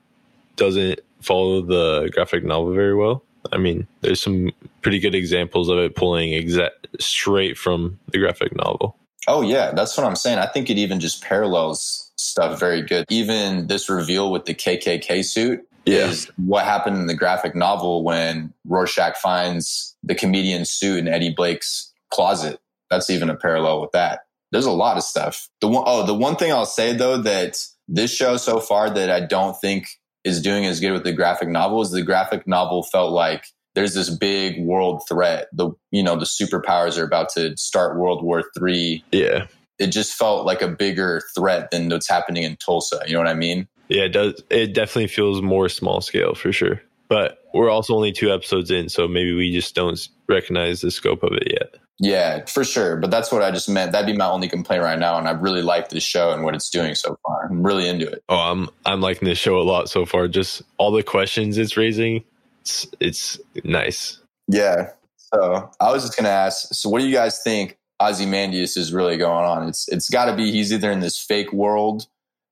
doesn't 0.57 1.01
follow 1.20 1.61
the 1.61 2.11
graphic 2.12 2.44
novel 2.44 2.72
very 2.72 2.94
well, 2.94 3.22
I 3.53 3.59
mean, 3.59 3.87
there's 4.01 4.22
some 4.22 4.51
pretty 4.83 4.99
good 4.99 5.14
examples 5.14 5.68
of 5.68 5.79
it 5.79 5.94
pulling 5.94 6.33
exact 6.33 6.87
straight 6.99 7.59
from 7.59 7.99
the 8.12 8.18
graphic 8.18 8.55
novel. 8.57 8.96
Oh 9.29 9.42
yeah, 9.42 9.72
that's 9.72 9.96
what 9.96 10.07
I'm 10.07 10.16
saying. 10.16 10.38
I 10.38 10.46
think 10.46 10.70
it 10.70 10.79
even 10.79 11.01
just 11.01 11.22
parallels 11.22 12.12
stuff 12.16 12.59
very 12.59 12.83
good. 12.83 13.05
Even 13.11 13.66
this 13.66 13.90
reveal 13.90 14.31
with 14.31 14.46
the 14.46 14.55
KKK 14.55 15.25
suit 15.25 15.66
Yeah. 15.87 16.09
is 16.09 16.31
what 16.37 16.64
happened 16.64 16.96
in 16.96 17.07
the 17.07 17.14
graphic 17.14 17.55
novel 17.55 18.03
when 18.03 18.53
Rorschach 18.64 19.16
finds 19.16 19.96
the 20.03 20.14
comedian 20.14 20.64
suit 20.64 20.99
in 20.99 21.09
Eddie 21.09 21.33
Blake's 21.33 21.92
closet. 22.12 22.61
That's 22.90 23.09
even 23.11 23.31
a 23.31 23.37
parallel 23.37 23.81
with 23.81 23.92
that. 23.92 24.20
There's 24.53 24.66
a 24.66 24.72
lot 24.72 24.96
of 24.96 25.03
stuff. 25.03 25.49
The 25.61 25.68
one 25.68 25.85
oh, 25.87 26.07
the 26.07 26.14
one 26.14 26.37
thing 26.37 26.53
I'll 26.53 26.66
say 26.66 26.92
though 26.92 27.18
that 27.18 27.64
this 27.88 28.14
show 28.14 28.37
so 28.37 28.61
far 28.61 28.90
that 28.90 29.11
I 29.11 29.20
don't 29.20 29.59
think 29.61 29.87
is 30.25 30.42
doing 30.42 30.66
as 30.66 30.81
good 30.81 30.92
with 30.92 31.05
the 31.05 31.12
graphic 31.12 31.49
novel 31.49 31.83
is 31.83 31.90
the 31.90 32.03
graphic 32.03 32.46
novel 32.46 32.83
felt 32.83 33.12
like 33.12 33.46
there's 33.75 33.94
this 33.94 34.11
big 34.11 34.64
world 34.64 35.03
threat. 35.09 35.49
The 35.53 35.70
you 35.90 36.03
know 36.03 36.16
the 36.16 36.25
superpowers 36.25 36.99
are 36.99 37.05
about 37.05 37.29
to 37.31 37.57
start 37.57 37.99
World 37.99 38.25
War 38.25 38.42
Three. 38.57 39.05
Yeah. 39.12 39.46
It 39.79 39.88
just 39.88 40.14
felt 40.14 40.46
like 40.46 40.62
a 40.62 40.68
bigger 40.68 41.20
threat 41.35 41.70
than 41.70 41.90
what's 41.90 42.09
happening 42.09 42.44
in 42.44 42.57
Tulsa. 42.57 43.03
You 43.07 43.12
know 43.12 43.18
what 43.18 43.29
I 43.29 43.35
mean? 43.35 43.68
Yeah, 43.88 44.03
it 44.03 44.09
does. 44.11 44.42
It 44.51 44.75
definitely 44.75 45.09
feels 45.09 45.42
more 45.42 45.68
small 45.68 46.01
scale 46.01 46.35
for 46.35 46.53
sure. 46.53 46.81
But 47.09 47.38
we're 47.55 47.70
also 47.70 47.94
only 47.94 48.12
two 48.12 48.33
episodes 48.33 48.70
in, 48.70 48.88
so 48.88 49.07
maybe 49.07 49.33
we 49.33 49.53
just 49.53 49.75
don't 49.75 50.09
recognize 50.29 50.81
the 50.81 50.90
scope 50.90 51.22
of 51.22 51.33
it 51.33 51.51
yet. 51.51 51.77
Yeah, 51.99 52.44
for 52.44 52.64
sure. 52.64 52.96
But 52.96 53.11
that's 53.11 53.33
what 53.33 53.42
I 53.42 53.51
just 53.51 53.68
meant. 53.68 53.92
That'd 53.92 54.07
be 54.07 54.16
my 54.16 54.29
only 54.29 54.49
complaint 54.49 54.83
right 54.83 54.99
now. 54.99 55.18
And 55.18 55.27
I 55.27 55.31
really 55.31 55.62
like 55.62 55.88
this 55.88 56.03
show 56.03 56.31
and 56.31 56.44
what 56.44 56.55
it's 56.55 56.68
doing 56.68 56.94
so 56.94 57.18
far. 57.25 57.49
I'm 57.51 57.62
really 57.62 57.88
into 57.88 58.07
it. 58.07 58.22
Oh, 58.29 58.37
I'm 58.37 58.68
I'm 58.85 59.01
liking 59.01 59.27
this 59.27 59.38
show 59.38 59.59
a 59.59 59.62
lot 59.62 59.88
so 59.88 60.05
far. 60.05 60.29
Just 60.29 60.62
all 60.79 60.90
the 60.90 61.03
questions 61.03 61.57
it's 61.57 61.77
raising, 61.77 62.22
it's 62.61 62.87
it's 63.01 63.40
nice. 63.64 64.18
Yeah. 64.49 64.90
So 65.16 65.70
I 65.81 65.90
was 65.90 66.03
just 66.03 66.16
gonna 66.16 66.29
ask. 66.29 66.75
So 66.75 66.90
what 66.90 67.01
do 67.01 67.07
you 67.07 67.14
guys 67.14 67.42
think 67.42 67.79
Ozymandias 68.01 68.77
is 68.77 68.92
really 68.92 69.16
going 69.16 69.46
on? 69.46 69.68
It's 69.68 69.88
it's 69.88 70.11
got 70.11 70.27
to 70.27 70.37
be 70.37 70.53
he's 70.53 70.72
either 70.72 70.90
in 70.90 71.01
this 71.01 71.18
fake 71.18 71.53
world 71.53 72.07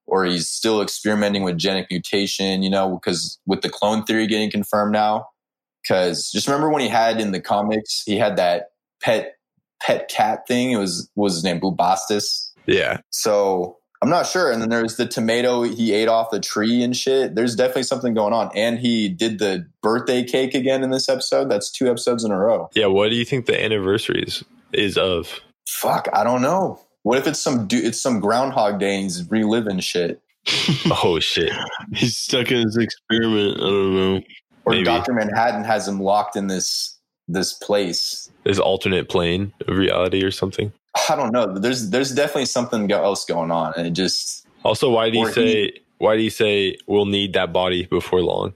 or 0.07 0.25
he's 0.25 0.47
still 0.47 0.81
experimenting 0.81 1.43
with 1.43 1.57
genetic 1.57 1.87
mutation. 1.89 2.63
You 2.63 2.69
know, 2.69 2.95
because 2.95 3.39
with 3.45 3.61
the 3.61 3.69
clone 3.69 4.03
theory 4.03 4.27
getting 4.27 4.51
confirmed 4.51 4.93
now. 4.93 5.29
Because 5.83 6.31
just 6.31 6.47
remember 6.47 6.69
when 6.69 6.81
he 6.81 6.87
had 6.89 7.21
in 7.21 7.31
the 7.31 7.39
comics, 7.41 8.01
he 8.05 8.17
had 8.17 8.37
that 8.37 8.69
pet 9.01 9.37
pet 9.81 10.09
cat 10.09 10.47
thing. 10.47 10.71
It 10.71 10.77
was 10.77 11.09
what 11.13 11.25
was 11.25 11.35
his 11.35 11.43
name 11.43 11.59
Bubastis. 11.59 12.49
Yeah, 12.65 13.01
So 13.11 13.77
I'm 14.01 14.09
not 14.09 14.25
sure. 14.25 14.51
And 14.51 14.61
then 14.61 14.69
there's 14.69 14.97
the 14.97 15.07
tomato 15.07 15.63
he 15.63 15.93
ate 15.93 16.07
off 16.07 16.31
the 16.31 16.39
tree 16.39 16.83
and 16.83 16.95
shit. 16.95 17.35
There's 17.35 17.55
definitely 17.55 17.83
something 17.83 18.13
going 18.13 18.33
on. 18.33 18.51
And 18.55 18.79
he 18.79 19.09
did 19.09 19.39
the 19.39 19.67
birthday 19.81 20.23
cake 20.23 20.53
again 20.53 20.83
in 20.83 20.89
this 20.89 21.07
episode. 21.07 21.49
That's 21.49 21.71
two 21.71 21.87
episodes 21.89 22.23
in 22.23 22.31
a 22.31 22.37
row. 22.37 22.69
yeah. 22.73 22.87
What 22.87 23.09
do 23.09 23.15
you 23.15 23.25
think 23.25 23.45
the 23.45 23.63
anniversary 23.63 24.23
is, 24.27 24.43
is 24.73 24.97
of? 24.97 25.39
Fuck, 25.67 26.07
I 26.13 26.23
don't 26.23 26.41
know. 26.41 26.79
What 27.05 27.19
if 27.19 27.27
it's 27.27 27.39
some 27.39 27.67
du- 27.67 27.85
it's 27.85 28.01
some 28.01 28.19
Groundhog 28.19 28.79
Day 28.79 28.95
and 28.95 29.03
he's 29.03 29.29
reliving 29.29 29.79
shit? 29.79 30.21
Oh 30.89 31.19
shit. 31.19 31.51
He's 31.93 32.17
stuck 32.17 32.51
in 32.51 32.63
his 32.65 32.77
experiment. 32.77 33.57
I 33.57 33.63
don't 33.63 33.95
know. 33.95 34.21
Or 34.65 34.73
Maybe. 34.73 34.85
Doctor 34.85 35.13
Manhattan 35.13 35.63
has 35.63 35.87
him 35.87 35.99
locked 35.99 36.35
in 36.35 36.47
this 36.47 36.97
this 37.27 37.53
place. 37.53 38.31
This 38.43 38.57
alternate 38.57 39.07
plane 39.07 39.53
of 39.67 39.77
reality 39.77 40.23
or 40.23 40.31
something. 40.31 40.71
I 41.09 41.15
don't 41.15 41.31
know. 41.31 41.59
There's 41.59 41.91
there's 41.91 42.11
definitely 42.11 42.45
something 42.47 42.91
else 42.91 43.23
going 43.25 43.51
on, 43.51 43.73
and 43.77 43.85
it 43.85 43.91
just 43.93 44.47
Also, 44.63 44.89
why 44.89 45.11
do 45.11 45.19
you 45.19 45.27
Or 45.27 45.31
say 45.31 45.73
why 45.99 46.15
do 46.17 46.23
you 46.23 46.31
say 46.31 46.75
we'll 46.87 47.05
need 47.05 47.33
that 47.33 47.53
body 47.53 47.85
before 47.85 48.21
long 48.21 48.53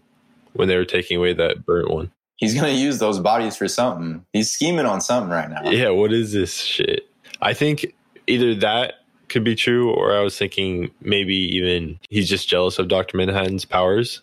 when 0.54 0.68
they 0.68 0.76
were 0.76 0.86
taking 0.86 1.18
away 1.18 1.34
that 1.34 1.66
burnt 1.68 1.92
one? 1.92 2.12
he's 2.38 2.56
gonna 2.56 2.70
use 2.72 2.98
those 2.98 3.20
bodies 3.20 3.56
for 3.56 3.68
something. 3.68 4.26
He's 4.34 4.50
scheming 4.52 4.88
on 4.88 5.02
something 5.02 5.30
right 5.30 5.50
now. 5.52 5.70
Yeah, 5.70 5.90
what 5.90 6.12
is 6.14 6.34
this 6.34 6.56
shit? 6.56 7.08
I 7.44 7.54
think 7.54 7.94
either 8.30 8.56
that 8.56 8.94
could 9.28 9.44
be 9.44 9.56
true, 9.56 9.92
or 9.92 10.16
I 10.16 10.22
was 10.22 10.38
thinking 10.38 10.92
maybe 11.02 11.36
even 11.36 12.00
he's 12.10 12.30
just 12.30 12.48
jealous 12.48 12.80
of 12.80 12.88
Dr. 12.88 13.18
Manhattan's 13.18 13.66
powers 13.66 14.22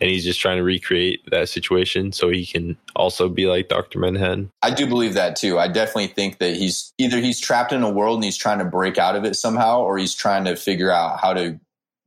and 0.00 0.10
he's 0.10 0.24
just 0.24 0.40
trying 0.40 0.56
to 0.58 0.62
recreate 0.62 1.20
that 1.30 1.48
situation 1.48 2.12
so 2.12 2.28
he 2.28 2.46
can 2.46 2.76
also 2.96 3.28
be 3.28 3.46
like 3.46 3.68
Dr. 3.68 3.98
Manhattan. 3.98 4.50
I 4.62 4.70
do 4.70 4.86
believe 4.86 5.14
that 5.14 5.36
too. 5.36 5.58
I 5.58 5.68
definitely 5.68 6.08
think 6.08 6.38
that 6.38 6.56
he's 6.56 6.92
either 6.98 7.18
he's 7.18 7.40
trapped 7.40 7.72
in 7.72 7.82
a 7.82 7.90
world 7.90 8.16
and 8.16 8.24
he's 8.24 8.36
trying 8.36 8.58
to 8.58 8.64
break 8.64 8.98
out 8.98 9.16
of 9.16 9.24
it 9.24 9.34
somehow, 9.34 9.80
or 9.80 9.98
he's 9.98 10.14
trying 10.14 10.44
to 10.44 10.56
figure 10.56 10.90
out 10.90 11.20
how 11.20 11.32
to 11.34 11.58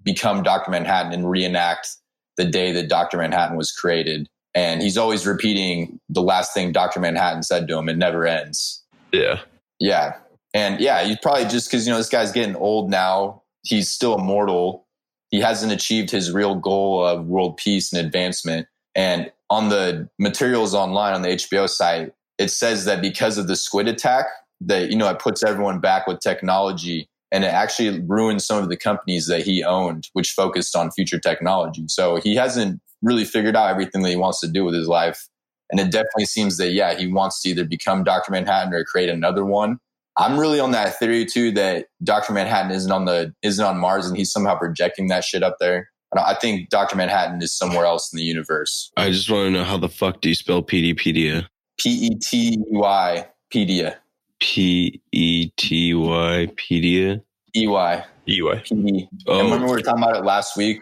become 0.04 0.44
Dr. 0.44 0.72
Manhattan 0.72 1.14
and 1.14 1.30
reenact 1.30 1.90
the 2.38 2.46
day 2.46 2.72
that 2.72 2.88
Dr. 2.88 3.18
Manhattan 3.18 3.58
was 3.58 3.72
created. 3.72 4.28
And 4.54 4.82
he's 4.82 4.98
always 4.98 5.28
repeating 5.28 6.00
the 6.10 6.22
last 6.22 6.54
thing 6.54 6.72
Dr. 6.72 7.00
Manhattan 7.00 7.44
said 7.44 7.68
to 7.68 7.78
him. 7.78 7.90
It 7.90 7.98
never 7.98 8.26
ends. 8.26 8.84
Yeah. 9.12 9.42
Yeah. 9.80 10.14
And 10.58 10.80
yeah, 10.80 11.04
he's 11.04 11.20
probably 11.20 11.46
just 11.46 11.70
because, 11.70 11.86
you 11.86 11.92
know, 11.94 11.98
this 11.98 12.10
guy's 12.10 12.32
getting 12.32 12.56
old 12.56 12.90
now. 12.90 13.44
He's 13.62 13.92
still 13.92 14.16
immortal. 14.18 14.88
He 15.30 15.40
hasn't 15.40 15.72
achieved 15.72 16.10
his 16.10 16.32
real 16.32 16.56
goal 16.56 17.06
of 17.06 17.28
world 17.28 17.58
peace 17.58 17.94
and 17.94 18.04
advancement. 18.04 18.66
And 18.96 19.32
on 19.52 19.70
the 19.70 20.10
materials 20.18 20.74
online 20.74 21.14
on 21.14 21.22
the 21.22 21.28
HBO 21.28 21.70
site, 21.70 22.12
it 22.40 22.50
says 22.50 22.86
that 22.86 23.04
because 23.04 23.38
of 23.38 23.48
the 23.48 23.56
squid 23.56 23.88
attack, 23.88 24.26
that, 24.62 24.90
you 24.90 24.98
know, 24.98 25.08
it 25.12 25.20
puts 25.20 25.44
everyone 25.44 25.80
back 25.80 26.08
with 26.08 26.22
technology 26.22 27.08
and 27.32 27.44
it 27.44 27.54
actually 27.54 28.00
ruined 28.00 28.42
some 28.42 28.64
of 28.64 28.70
the 28.70 28.78
companies 28.78 29.28
that 29.28 29.44
he 29.44 29.64
owned, 29.64 30.08
which 30.14 30.32
focused 30.32 30.76
on 30.76 30.90
future 30.90 31.20
technology. 31.20 31.84
So 31.88 32.16
he 32.16 32.34
hasn't 32.34 32.82
really 33.04 33.26
figured 33.26 33.56
out 33.56 33.70
everything 33.70 34.02
that 34.02 34.10
he 34.10 34.16
wants 34.16 34.40
to 34.40 34.48
do 34.48 34.66
with 34.66 34.74
his 34.74 34.88
life. 34.88 35.28
And 35.70 35.80
it 35.80 35.92
definitely 35.92 36.26
seems 36.26 36.58
that, 36.58 36.72
yeah, 36.72 36.96
he 36.96 37.06
wants 37.06 37.44
to 37.44 37.50
either 37.50 37.64
become 37.64 38.04
Dr. 38.04 38.32
Manhattan 38.32 38.74
or 38.74 38.84
create 38.84 39.10
another 39.10 39.46
one. 39.46 39.78
I'm 40.18 40.40
really 40.40 40.60
on 40.60 40.72
that 40.72 40.98
theory 40.98 41.26
too 41.26 41.52
that 41.52 41.88
Dr. 42.04 42.34
Manhattan 42.34 42.72
isn't 42.72 42.92
on 42.92 43.06
the 43.06 43.34
isn't 43.44 43.64
on 43.64 43.78
Mars 43.78 44.08
and 44.08 44.18
he's 44.18 44.32
somehow 44.32 44.58
projecting 44.58 45.08
that 45.08 45.24
shit 45.24 45.44
up 45.44 45.58
there. 45.60 45.90
I 46.18 46.34
think 46.36 46.70
Dr. 46.70 46.96
Manhattan 46.96 47.42
is 47.42 47.54
somewhere 47.56 47.86
else 47.86 48.12
in 48.12 48.18
the 48.18 48.24
universe. 48.24 48.92
I 48.98 49.12
just 49.12 49.30
want 49.30 49.48
to 49.48 49.52
know 49.52 49.64
how 49.64 49.78
the 49.78 49.90
fuck 49.90 50.22
do 50.22 50.30
you 50.30 50.36
spell 50.36 50.64
Peteypedia? 50.64 51.48
P 51.78 51.90
E 51.90 52.16
T 52.16 52.54
E 52.54 52.64
Y 52.70 53.28
Pedia. 53.54 53.96
P 54.40 55.02
E 55.12 55.50
T 55.58 55.94
Y 55.94 56.48
pedia. 56.56 57.22
E 57.56 57.68
Y 57.68 58.06
EY. 58.28 58.62
P 58.64 58.76
D. 58.76 59.10
And 59.28 59.38
remember 59.44 59.66
Oh, 59.66 59.68
we 59.68 59.72
were 59.72 59.82
talking 59.82 60.04
about 60.04 60.16
it 60.16 60.24
last 60.24 60.56
week. 60.58 60.82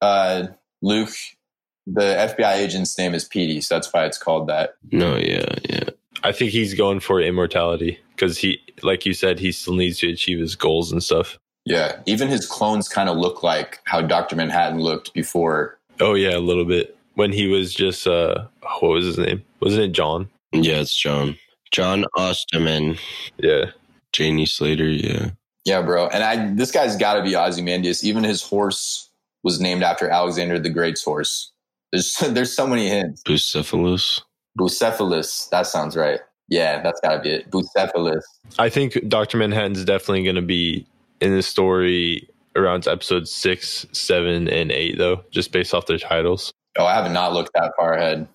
Uh, 0.00 0.46
Luke, 0.82 1.10
the 1.86 2.00
FBI 2.36 2.54
agent's 2.56 2.96
name 2.98 3.14
is 3.14 3.24
Petey, 3.24 3.60
so 3.60 3.74
that's 3.74 3.92
why 3.92 4.04
it's 4.04 4.18
called 4.18 4.48
that. 4.48 4.74
no, 4.92 5.16
yeah, 5.16 5.54
yeah. 5.68 5.84
I 6.24 6.32
think 6.32 6.50
he's 6.50 6.74
going 6.74 7.00
for 7.00 7.20
immortality 7.20 7.98
because 8.10 8.38
he, 8.38 8.58
like 8.82 9.04
you 9.04 9.12
said, 9.12 9.38
he 9.38 9.52
still 9.52 9.74
needs 9.74 9.98
to 9.98 10.10
achieve 10.10 10.38
his 10.38 10.56
goals 10.56 10.90
and 10.90 11.02
stuff. 11.02 11.38
Yeah, 11.66 12.00
even 12.06 12.28
his 12.28 12.46
clones 12.46 12.88
kind 12.88 13.08
of 13.08 13.16
look 13.16 13.42
like 13.42 13.80
how 13.84 14.00
Dr. 14.00 14.34
Manhattan 14.36 14.80
looked 14.80 15.12
before. 15.14 15.78
Oh 16.00 16.14
yeah, 16.14 16.36
a 16.36 16.40
little 16.40 16.64
bit. 16.64 16.96
When 17.14 17.32
he 17.32 17.46
was 17.46 17.72
just 17.72 18.06
uh 18.06 18.46
what 18.80 18.88
was 18.88 19.04
his 19.04 19.18
name? 19.18 19.42
Wasn't 19.60 19.82
it 19.82 19.92
Jon? 19.92 20.28
Yeah, 20.52 20.80
it's 20.80 20.96
Jon. 20.96 21.36
Jon 21.70 22.04
Osterman. 22.16 22.96
Yeah. 23.38 23.66
Janey 24.12 24.46
Slater, 24.46 24.86
yeah. 24.86 25.30
Yeah, 25.64 25.82
bro. 25.82 26.08
And 26.08 26.22
I 26.22 26.54
this 26.54 26.70
guy's 26.70 26.96
got 26.96 27.14
to 27.14 27.22
be 27.22 27.36
Ozymandias. 27.36 28.04
Even 28.04 28.24
his 28.24 28.42
horse 28.42 29.10
was 29.42 29.60
named 29.60 29.82
after 29.82 30.08
Alexander 30.08 30.58
the 30.58 30.70
Great's 30.70 31.02
horse. 31.02 31.52
There's 31.92 32.14
there's 32.28 32.54
so 32.54 32.66
many 32.66 32.88
hints. 32.88 33.22
Bucephalus. 33.22 34.20
Bucephalus. 34.58 35.48
That 35.50 35.66
sounds 35.66 35.96
right. 35.96 36.20
Yeah, 36.48 36.82
that's 36.82 37.00
got 37.00 37.16
to 37.16 37.20
be 37.20 37.30
it. 37.30 37.50
Bucephalus. 37.50 38.22
I 38.58 38.68
think 38.68 39.08
Dr. 39.08 39.38
Manhattan's 39.38 39.84
definitely 39.84 40.24
going 40.24 40.36
to 40.36 40.42
be 40.42 40.86
in 41.20 41.34
the 41.34 41.42
story 41.42 42.28
around 42.56 42.86
episodes 42.86 43.32
six, 43.32 43.86
seven, 43.92 44.48
and 44.48 44.70
eight, 44.70 44.98
though, 44.98 45.24
just 45.30 45.52
based 45.52 45.74
off 45.74 45.86
their 45.86 45.98
titles. 45.98 46.52
Oh, 46.78 46.84
I 46.86 46.94
have 46.94 47.10
not 47.10 47.32
looked 47.32 47.50
that 47.54 47.72
far 47.76 47.94
ahead. 47.94 48.28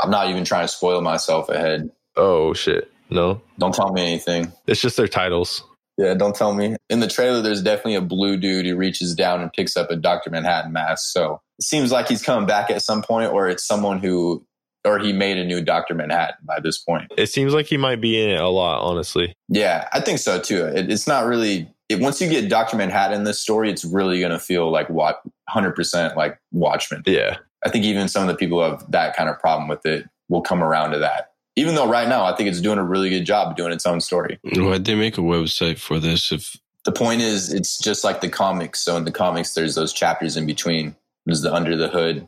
I'm 0.00 0.10
not 0.10 0.28
even 0.30 0.44
trying 0.44 0.64
to 0.64 0.68
spoil 0.68 1.00
myself 1.00 1.48
ahead. 1.48 1.90
Oh, 2.16 2.52
shit. 2.54 2.90
No, 3.10 3.42
Don't 3.58 3.74
tell 3.74 3.92
me 3.92 4.00
anything. 4.00 4.50
it's 4.66 4.80
just 4.80 4.96
their 4.96 5.06
titles. 5.08 5.62
Yeah, 5.98 6.14
don't 6.14 6.34
tell 6.34 6.54
me. 6.54 6.76
In 6.88 7.00
the 7.00 7.06
trailer, 7.06 7.42
there's 7.42 7.62
definitely 7.62 7.96
a 7.96 8.00
blue 8.00 8.38
dude 8.38 8.64
who 8.64 8.74
reaches 8.74 9.14
down 9.14 9.42
and 9.42 9.52
picks 9.52 9.76
up 9.76 9.90
a 9.90 9.96
Dr. 9.96 10.30
Manhattan 10.30 10.72
mask. 10.72 11.12
So 11.12 11.42
it 11.58 11.64
seems 11.64 11.92
like 11.92 12.08
he's 12.08 12.22
coming 12.22 12.46
back 12.46 12.70
at 12.70 12.80
some 12.80 13.02
point, 13.02 13.30
or 13.30 13.48
it's 13.48 13.66
someone 13.66 13.98
who, 13.98 14.42
or 14.84 14.98
he 14.98 15.12
made 15.12 15.38
a 15.38 15.44
new 15.44 15.60
Dr. 15.60 15.94
Manhattan 15.94 16.36
by 16.44 16.60
this 16.60 16.78
point. 16.78 17.12
It 17.16 17.26
seems 17.26 17.54
like 17.54 17.66
he 17.66 17.76
might 17.76 18.00
be 18.00 18.20
in 18.22 18.30
it 18.30 18.40
a 18.40 18.48
lot, 18.48 18.82
honestly. 18.82 19.34
Yeah, 19.48 19.88
I 19.92 20.00
think 20.00 20.18
so 20.18 20.40
too. 20.40 20.64
It, 20.64 20.90
it's 20.90 21.06
not 21.06 21.26
really, 21.26 21.68
it, 21.88 22.00
once 22.00 22.20
you 22.20 22.28
get 22.28 22.48
Dr. 22.48 22.76
Manhattan 22.76 23.18
in 23.18 23.24
this 23.24 23.38
story, 23.38 23.70
it's 23.70 23.84
really 23.84 24.18
going 24.20 24.32
to 24.32 24.38
feel 24.38 24.70
like 24.70 24.88
what 24.90 25.22
100% 25.50 26.16
like 26.16 26.38
Watchmen. 26.50 27.02
Yeah. 27.06 27.38
I 27.64 27.68
think 27.68 27.84
even 27.84 28.08
some 28.08 28.22
of 28.22 28.28
the 28.28 28.34
people 28.34 28.58
who 28.58 28.70
have 28.70 28.90
that 28.90 29.14
kind 29.16 29.28
of 29.28 29.38
problem 29.38 29.68
with 29.68 29.86
it 29.86 30.08
will 30.28 30.42
come 30.42 30.62
around 30.62 30.92
to 30.92 30.98
that. 30.98 31.32
Even 31.54 31.74
though 31.74 31.88
right 31.88 32.08
now 32.08 32.24
I 32.24 32.34
think 32.34 32.48
it's 32.48 32.60
doing 32.60 32.78
a 32.78 32.84
really 32.84 33.10
good 33.10 33.24
job 33.24 33.56
doing 33.56 33.72
its 33.72 33.86
own 33.86 34.00
story. 34.00 34.38
Why'd 34.42 34.84
they 34.84 34.94
make 34.94 35.18
a 35.18 35.20
website 35.20 35.78
for 35.78 36.00
this? 36.00 36.32
If 36.32 36.56
The 36.84 36.92
point 36.92 37.20
is, 37.20 37.52
it's 37.52 37.78
just 37.78 38.04
like 38.04 38.20
the 38.20 38.28
comics. 38.28 38.80
So 38.80 38.96
in 38.96 39.04
the 39.04 39.12
comics, 39.12 39.54
there's 39.54 39.74
those 39.74 39.92
chapters 39.92 40.36
in 40.36 40.46
between. 40.46 40.96
There's 41.26 41.42
the 41.42 41.54
under 41.54 41.76
the 41.76 41.88
hood. 41.88 42.26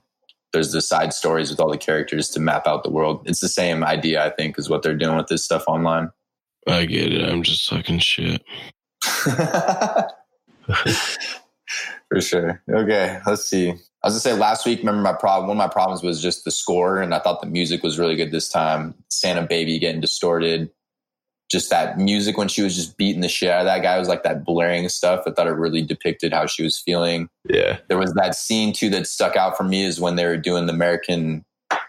There's 0.54 0.72
the 0.72 0.80
side 0.80 1.12
stories 1.12 1.50
with 1.50 1.60
all 1.60 1.68
the 1.68 1.76
characters 1.76 2.30
to 2.30 2.40
map 2.40 2.66
out 2.66 2.84
the 2.84 2.90
world. 2.90 3.22
It's 3.26 3.40
the 3.40 3.48
same 3.48 3.84
idea, 3.84 4.24
I 4.24 4.30
think, 4.30 4.58
is 4.58 4.70
what 4.70 4.82
they're 4.82 4.96
doing 4.96 5.16
with 5.16 5.26
this 5.26 5.44
stuff 5.44 5.64
online. 5.66 6.10
I 6.66 6.86
get 6.86 7.12
it, 7.12 7.28
I'm 7.28 7.42
just 7.42 7.68
talking 7.68 7.98
shit. 7.98 8.42
For 12.08 12.20
sure. 12.20 12.62
Okay, 12.70 13.18
let's 13.26 13.44
see. 13.44 13.70
I 13.70 14.06
was 14.06 14.14
gonna 14.14 14.20
say 14.20 14.32
last 14.34 14.64
week. 14.64 14.78
Remember 14.78 15.02
my 15.02 15.12
problem. 15.12 15.48
One 15.48 15.56
of 15.56 15.68
my 15.68 15.72
problems 15.72 16.02
was 16.02 16.22
just 16.22 16.44
the 16.44 16.50
score, 16.50 17.02
and 17.02 17.14
I 17.14 17.18
thought 17.18 17.40
the 17.40 17.46
music 17.48 17.82
was 17.82 17.98
really 17.98 18.14
good 18.16 18.30
this 18.30 18.48
time. 18.48 18.94
Santa 19.08 19.42
Baby 19.42 19.78
getting 19.78 20.00
distorted. 20.00 20.70
Just 21.50 21.70
that 21.70 21.98
music 21.98 22.36
when 22.38 22.48
she 22.48 22.62
was 22.62 22.74
just 22.74 22.96
beating 22.96 23.20
the 23.20 23.28
shit 23.28 23.50
out 23.50 23.60
of 23.60 23.66
that 23.66 23.82
guy 23.82 23.98
was 23.98 24.08
like 24.08 24.22
that 24.24 24.44
blaring 24.44 24.88
stuff. 24.88 25.24
I 25.26 25.30
thought 25.30 25.46
it 25.46 25.50
really 25.52 25.82
depicted 25.82 26.32
how 26.32 26.46
she 26.46 26.62
was 26.64 26.78
feeling. 26.78 27.28
Yeah. 27.48 27.78
There 27.88 27.98
was 27.98 28.12
that 28.14 28.34
scene 28.34 28.72
too 28.72 28.90
that 28.90 29.06
stuck 29.06 29.36
out 29.36 29.56
for 29.56 29.62
me 29.64 29.84
is 29.84 30.00
when 30.00 30.16
they 30.16 30.24
were 30.24 30.36
doing 30.38 30.66
the 30.66 30.72
American 30.72 31.44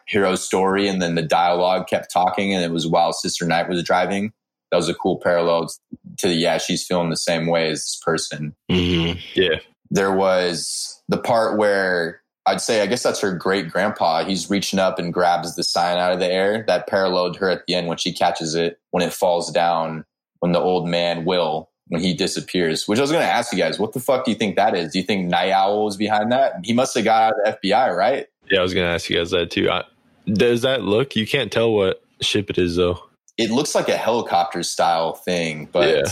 hero 0.07 0.35
story, 0.35 0.87
and 0.87 1.01
then 1.01 1.15
the 1.15 1.21
dialogue 1.23 1.87
kept 1.87 2.11
talking, 2.11 2.53
and 2.53 2.63
it 2.63 2.71
was 2.71 2.85
while 2.85 3.11
Sister 3.13 3.45
Night 3.45 3.67
was 3.69 3.83
driving. 3.83 4.33
That 4.71 4.77
was 4.77 4.89
a 4.89 4.93
cool 4.93 5.17
parallel 5.17 5.69
to 6.17 6.29
yeah, 6.33 6.57
she's 6.57 6.85
feeling 6.85 7.09
the 7.09 7.17
same 7.17 7.47
way 7.47 7.69
as 7.69 7.79
this 7.79 7.99
person 8.03 8.55
hmm 8.69 9.11
Yeah. 9.35 9.59
there 9.89 10.13
was 10.13 11.01
the 11.07 11.17
part 11.17 11.57
where 11.57 12.21
I'd 12.47 12.61
say, 12.61 12.81
I 12.81 12.85
guess 12.85 13.01
that's 13.03 13.19
her 13.21 13.33
great 13.35 13.69
grandpa. 13.71 14.23
He's 14.23 14.49
reaching 14.49 14.77
up 14.79 14.99
and 14.99 15.13
grabs 15.13 15.55
the 15.55 15.63
sign 15.63 15.97
out 15.97 16.11
of 16.11 16.19
the 16.19 16.31
air 16.31 16.63
that 16.67 16.87
paralleled 16.87 17.37
her 17.37 17.49
at 17.49 17.65
the 17.67 17.73
end 17.75 17.87
when 17.87 17.97
she 17.97 18.13
catches 18.13 18.53
it, 18.55 18.79
when 18.91 19.03
it 19.03 19.13
falls 19.13 19.51
down, 19.51 20.05
when 20.39 20.51
the 20.51 20.59
old 20.59 20.87
man 20.87 21.25
will, 21.25 21.69
when 21.87 22.01
he 22.01 22.13
disappears. 22.13 22.87
Which 22.87 22.99
I 22.99 23.01
was 23.01 23.11
going 23.11 23.25
to 23.25 23.31
ask 23.31 23.51
you 23.51 23.57
guys, 23.57 23.79
what 23.79 23.93
the 23.93 23.99
fuck 23.99 24.25
do 24.25 24.31
you 24.31 24.37
think 24.37 24.55
that 24.57 24.75
is? 24.75 24.93
Do 24.93 24.99
you 24.99 25.05
think 25.05 25.27
Nite 25.27 25.51
Owl 25.51 25.85
was 25.85 25.97
behind 25.97 26.31
that? 26.31 26.53
He 26.63 26.73
must 26.73 26.93
have 26.95 27.03
got 27.03 27.23
out 27.23 27.39
of 27.45 27.57
the 27.61 27.69
FBI, 27.69 27.95
right? 27.95 28.27
Yeah. 28.51 28.59
I 28.59 28.61
was 28.61 28.73
going 28.75 28.85
to 28.87 28.93
ask 28.93 29.09
you 29.09 29.17
guys 29.17 29.31
that 29.31 29.49
too. 29.49 29.69
I, 29.71 29.83
does 30.27 30.61
that 30.61 30.81
look? 30.83 31.15
You 31.15 31.25
can't 31.25 31.51
tell 31.51 31.73
what 31.73 32.03
ship 32.21 32.49
it 32.51 32.57
is, 32.59 32.75
though. 32.75 32.99
It 33.37 33.49
looks 33.49 33.73
like 33.73 33.89
a 33.89 33.97
helicopter 33.97 34.61
style 34.63 35.13
thing, 35.13 35.67
but 35.71 35.89
Yeah. 35.89 36.03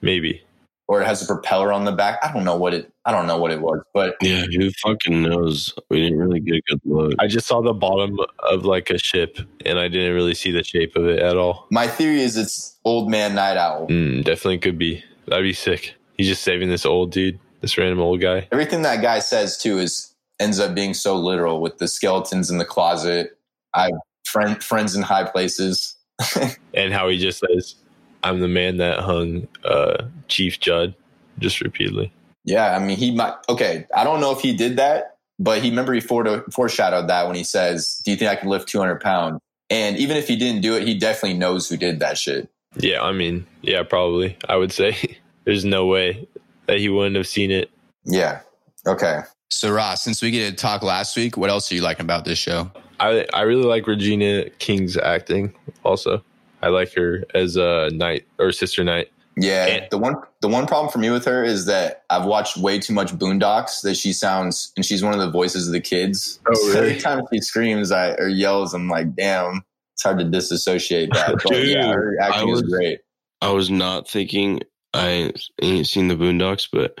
Maybe. 0.00 0.42
or 0.86 1.02
it 1.02 1.06
has 1.06 1.22
a 1.22 1.26
propeller 1.26 1.72
on 1.72 1.84
the 1.84 1.92
back. 1.92 2.18
I 2.22 2.32
don't 2.32 2.44
know 2.44 2.56
what 2.56 2.74
it. 2.74 2.92
I 3.06 3.12
don't 3.12 3.26
know 3.26 3.36
what 3.36 3.50
it 3.50 3.60
was, 3.60 3.80
but 3.92 4.16
Yeah, 4.22 4.44
who 4.46 4.70
fucking 4.82 5.22
knows? 5.22 5.74
We 5.90 6.00
didn't 6.02 6.18
really 6.18 6.40
get 6.40 6.54
a 6.56 6.62
good 6.68 6.80
look. 6.84 7.12
I 7.18 7.26
just 7.26 7.46
saw 7.46 7.60
the 7.60 7.74
bottom 7.74 8.18
of 8.50 8.64
like 8.64 8.88
a 8.90 8.98
ship 8.98 9.38
and 9.66 9.78
I 9.78 9.88
didn't 9.88 10.14
really 10.14 10.34
see 10.34 10.50
the 10.50 10.64
shape 10.64 10.96
of 10.96 11.06
it 11.06 11.18
at 11.18 11.36
all. 11.36 11.66
my 11.70 11.86
theory 11.86 12.20
is 12.20 12.36
it's 12.36 12.76
Old 12.84 13.10
Man 13.10 13.34
Nite 13.34 13.56
Owl. 13.58 13.88
Mm, 13.88 14.24
definitely 14.24 14.58
could 14.58 14.78
be. 14.78 15.04
That'd 15.26 15.44
be 15.44 15.52
sick. 15.52 15.94
He's 16.16 16.28
just 16.28 16.42
saving 16.42 16.68
this 16.70 16.86
old 16.86 17.10
dude, 17.12 17.38
this 17.60 17.76
random 17.76 18.00
old 18.00 18.20
guy. 18.20 18.48
everything 18.52 18.82
that 18.82 19.02
guy 19.02 19.18
says 19.18 19.58
too 19.58 19.78
is 19.78 20.14
ends 20.40 20.58
up 20.58 20.74
being 20.74 20.94
so 20.94 21.16
literal 21.16 21.60
with 21.60 21.78
the 21.78 21.88
skeletons 21.88 22.50
in 22.50 22.58
the 22.58 22.64
closet. 22.64 23.36
I 23.74 23.90
friend 24.24 24.62
friends 24.62 24.96
in 24.96 25.02
high 25.02 25.24
places. 25.24 25.96
And 26.74 26.92
how 26.92 27.08
he 27.08 27.18
just 27.18 27.38
says, 27.40 27.76
I'm 28.24 28.40
the 28.40 28.48
man 28.48 28.78
that 28.78 28.98
hung 29.00 29.46
uh, 29.64 30.06
Chief 30.26 30.58
Judd, 30.58 30.94
just 31.38 31.60
repeatedly. 31.60 32.12
Yeah, 32.44 32.76
I 32.76 32.78
mean, 32.78 32.96
he 32.96 33.10
might. 33.10 33.34
Okay, 33.48 33.86
I 33.94 34.04
don't 34.04 34.20
know 34.20 34.32
if 34.32 34.40
he 34.40 34.54
did 34.54 34.76
that, 34.76 35.16
but 35.38 35.62
he 35.62 35.70
remember 35.70 35.94
he 35.94 36.00
foreshadowed 36.00 37.08
that 37.08 37.26
when 37.26 37.36
he 37.36 37.44
says, 37.44 38.00
"Do 38.04 38.10
you 38.10 38.16
think 38.16 38.30
I 38.30 38.36
can 38.36 38.48
lift 38.48 38.68
200 38.68 39.00
pounds?" 39.00 39.40
And 39.70 39.96
even 39.96 40.16
if 40.16 40.28
he 40.28 40.36
didn't 40.36 40.60
do 40.60 40.76
it, 40.76 40.86
he 40.86 40.98
definitely 40.98 41.38
knows 41.38 41.68
who 41.68 41.76
did 41.76 42.00
that 42.00 42.18
shit. 42.18 42.48
Yeah, 42.76 43.02
I 43.02 43.12
mean, 43.12 43.46
yeah, 43.62 43.82
probably. 43.82 44.36
I 44.48 44.56
would 44.56 44.72
say 44.72 45.18
there's 45.44 45.64
no 45.64 45.86
way 45.86 46.28
that 46.66 46.78
he 46.78 46.88
wouldn't 46.88 47.16
have 47.16 47.26
seen 47.26 47.50
it. 47.50 47.70
Yeah. 48.04 48.40
Okay. 48.86 49.20
So 49.50 49.72
Ross, 49.72 50.02
since 50.02 50.20
we 50.20 50.30
get 50.30 50.50
to 50.50 50.56
talk 50.56 50.82
last 50.82 51.16
week, 51.16 51.36
what 51.36 51.48
else 51.48 51.70
are 51.70 51.74
you 51.74 51.80
liking 51.80 52.04
about 52.04 52.24
this 52.24 52.38
show? 52.38 52.70
I 53.00 53.26
I 53.32 53.42
really 53.42 53.64
like 53.64 53.86
Regina 53.86 54.50
King's 54.58 54.96
acting. 54.96 55.54
Also, 55.84 56.22
I 56.62 56.68
like 56.68 56.92
her 56.94 57.24
as 57.34 57.56
a 57.56 57.90
knight 57.92 58.26
or 58.38 58.52
sister 58.52 58.84
Night. 58.84 59.10
Yeah, 59.36 59.66
And- 59.66 59.86
the 59.90 59.98
one 59.98 60.14
the 60.40 60.48
one 60.48 60.66
problem 60.66 60.92
for 60.92 60.98
me 60.98 61.10
with 61.10 61.24
her 61.24 61.42
is 61.42 61.66
that 61.66 62.04
I've 62.10 62.24
watched 62.26 62.56
way 62.56 62.78
too 62.78 62.92
much 62.92 63.12
Boondocks 63.12 63.82
that 63.82 63.96
she 63.96 64.12
sounds, 64.12 64.72
and 64.76 64.84
she's 64.84 65.02
one 65.02 65.12
of 65.14 65.20
the 65.20 65.30
voices 65.30 65.66
of 65.66 65.72
the 65.72 65.80
kids. 65.80 66.38
Oh, 66.46 66.52
really? 66.68 66.90
every 66.90 67.00
time 67.00 67.22
she 67.32 67.40
screams 67.40 67.90
I, 67.90 68.10
or 68.14 68.28
yells, 68.28 68.74
I'm 68.74 68.88
like, 68.88 69.14
damn, 69.16 69.62
it's 69.94 70.02
hard 70.02 70.18
to 70.18 70.24
disassociate 70.24 71.10
that. 71.14 71.32
But 71.42 71.46
Dude, 71.52 71.68
yeah, 71.68 71.92
her 71.92 72.16
acting 72.20 72.48
I 72.48 72.52
is 72.52 72.62
was- 72.62 72.70
great. 72.72 73.00
I 73.40 73.50
was 73.50 73.70
not 73.70 74.08
thinking 74.08 74.60
I 74.94 75.32
ain't 75.60 75.86
seen 75.88 76.06
the 76.08 76.14
Boondocks, 76.14 76.68
but 76.72 76.96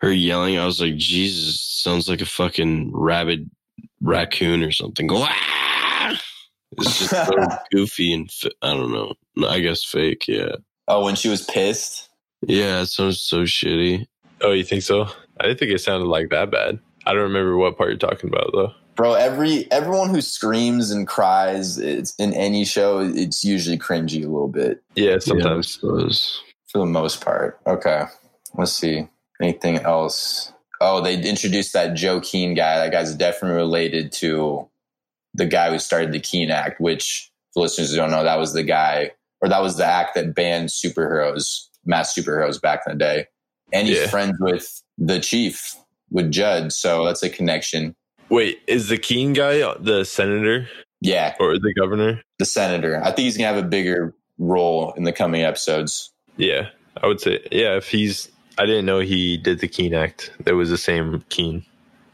her 0.00 0.12
yelling, 0.12 0.58
I 0.58 0.64
was 0.64 0.80
like, 0.80 0.96
Jesus, 0.96 1.60
sounds 1.60 2.08
like 2.08 2.20
a 2.20 2.26
fucking 2.26 2.92
rabid 2.94 3.50
raccoon 4.00 4.62
or 4.62 4.70
something. 4.70 5.06
Go, 5.08 5.16
"Ah!" 5.26 6.20
It's 6.78 6.98
just 7.00 7.10
so 7.10 7.34
goofy 7.72 8.12
and 8.14 8.30
I 8.62 8.72
don't 8.74 8.92
know. 8.92 9.14
I 9.46 9.58
guess 9.60 9.84
fake. 9.84 10.26
Yeah, 10.28 10.52
Oh, 10.92 11.04
when 11.04 11.14
she 11.14 11.28
was 11.28 11.42
pissed. 11.42 12.08
yeah. 12.46 12.82
It 12.82 12.86
sounds 12.86 13.20
so 13.20 13.42
shitty. 13.44 14.06
Oh, 14.42 14.52
you 14.52 14.64
think 14.64 14.82
so? 14.82 15.06
I 15.40 15.44
didn't 15.46 15.58
think 15.58 15.72
it 15.72 15.80
sounded 15.80 16.06
like 16.06 16.28
that 16.30 16.50
bad. 16.50 16.78
I 17.06 17.12
don't 17.14 17.22
remember 17.22 17.56
what 17.56 17.76
part 17.78 17.88
you're 17.90 17.98
talking 17.98 18.28
about 18.28 18.50
though. 18.52 18.72
Bro, 18.94 19.14
every 19.14 19.70
everyone 19.72 20.10
who 20.10 20.20
screams 20.20 20.90
and 20.90 21.06
cries 21.06 21.78
it's 21.78 22.14
in 22.16 22.34
any 22.34 22.64
show, 22.66 22.98
it's 23.00 23.42
usually 23.42 23.78
cringy 23.78 24.18
a 24.22 24.28
little 24.28 24.48
bit 24.48 24.82
Yeah, 24.94 25.12
Yeah, 25.12 25.18
sometimes. 25.20 25.66
I 25.66 25.80
suppose. 25.80 26.42
for 26.70 26.78
the 26.78 26.86
most 26.86 27.24
part. 27.24 27.58
Okay, 27.66 28.04
let's 28.54 28.72
see 28.72 29.08
anything 29.40 29.78
else. 29.78 30.52
Oh, 30.80 31.00
they 31.00 31.14
introduced 31.22 31.72
that 31.72 31.94
Joe 31.94 32.20
Keene 32.20 32.54
guy. 32.54 32.76
That 32.78 32.92
guy's 32.92 33.14
definitely 33.14 33.56
related 33.56 34.12
to 34.14 34.68
the 35.32 35.46
guy 35.46 35.70
who 35.70 35.78
started 35.78 36.12
the 36.12 36.20
Keene 36.20 36.50
Act. 36.50 36.80
Which, 36.80 37.30
for 37.54 37.62
listeners 37.62 37.92
who 37.92 37.96
don't 37.96 38.10
know, 38.10 38.24
that 38.24 38.38
was 38.38 38.52
the 38.52 38.62
guy 38.64 39.12
or 39.42 39.48
that 39.48 39.60
was 39.60 39.76
the 39.76 39.84
act 39.84 40.14
that 40.14 40.34
banned 40.34 40.68
superheroes, 40.68 41.66
mass 41.84 42.14
superheroes 42.14 42.60
back 42.60 42.82
in 42.86 42.92
the 42.92 42.98
day. 42.98 43.26
And 43.72 43.88
he's 43.88 43.98
Yeah. 43.98 44.06
friends 44.06 44.36
with 44.40 44.82
the 44.96 45.18
chief, 45.20 45.74
with 46.10 46.30
Judd. 46.30 46.72
So 46.72 47.04
that's 47.04 47.22
a 47.22 47.28
connection. 47.28 47.94
Wait, 48.30 48.60
is 48.66 48.88
the 48.88 48.96
Keene 48.96 49.32
guy 49.32 49.58
the 49.80 50.04
senator 50.04 50.68
Yeah, 51.00 51.34
or 51.40 51.58
the 51.58 51.74
governor? 51.74 52.22
the 52.38 52.44
senator. 52.46 53.00
I 53.02 53.06
think 53.06 53.20
he's 53.24 53.36
gonna 53.36 53.48
have 53.52 53.62
a 53.62 53.68
bigger 53.68 54.14
role 54.38 54.92
in 54.96 55.04
the 55.04 55.12
coming 55.12 55.42
episodes. 55.42 56.10
Yeah, 56.36 56.68
I 57.02 57.06
would 57.08 57.20
say 57.20 57.40
yeah. 57.50 57.76
If 57.76 57.88
he's, 57.88 58.30
I 58.58 58.66
didn't 58.66 58.86
know 58.86 59.00
he 59.00 59.36
did 59.36 59.58
the 59.58 59.68
Keene 59.68 59.92
Act. 59.94 60.32
It 60.46 60.52
was 60.52 60.70
the 60.70 60.78
same 60.78 61.22
Keene. 61.28 61.64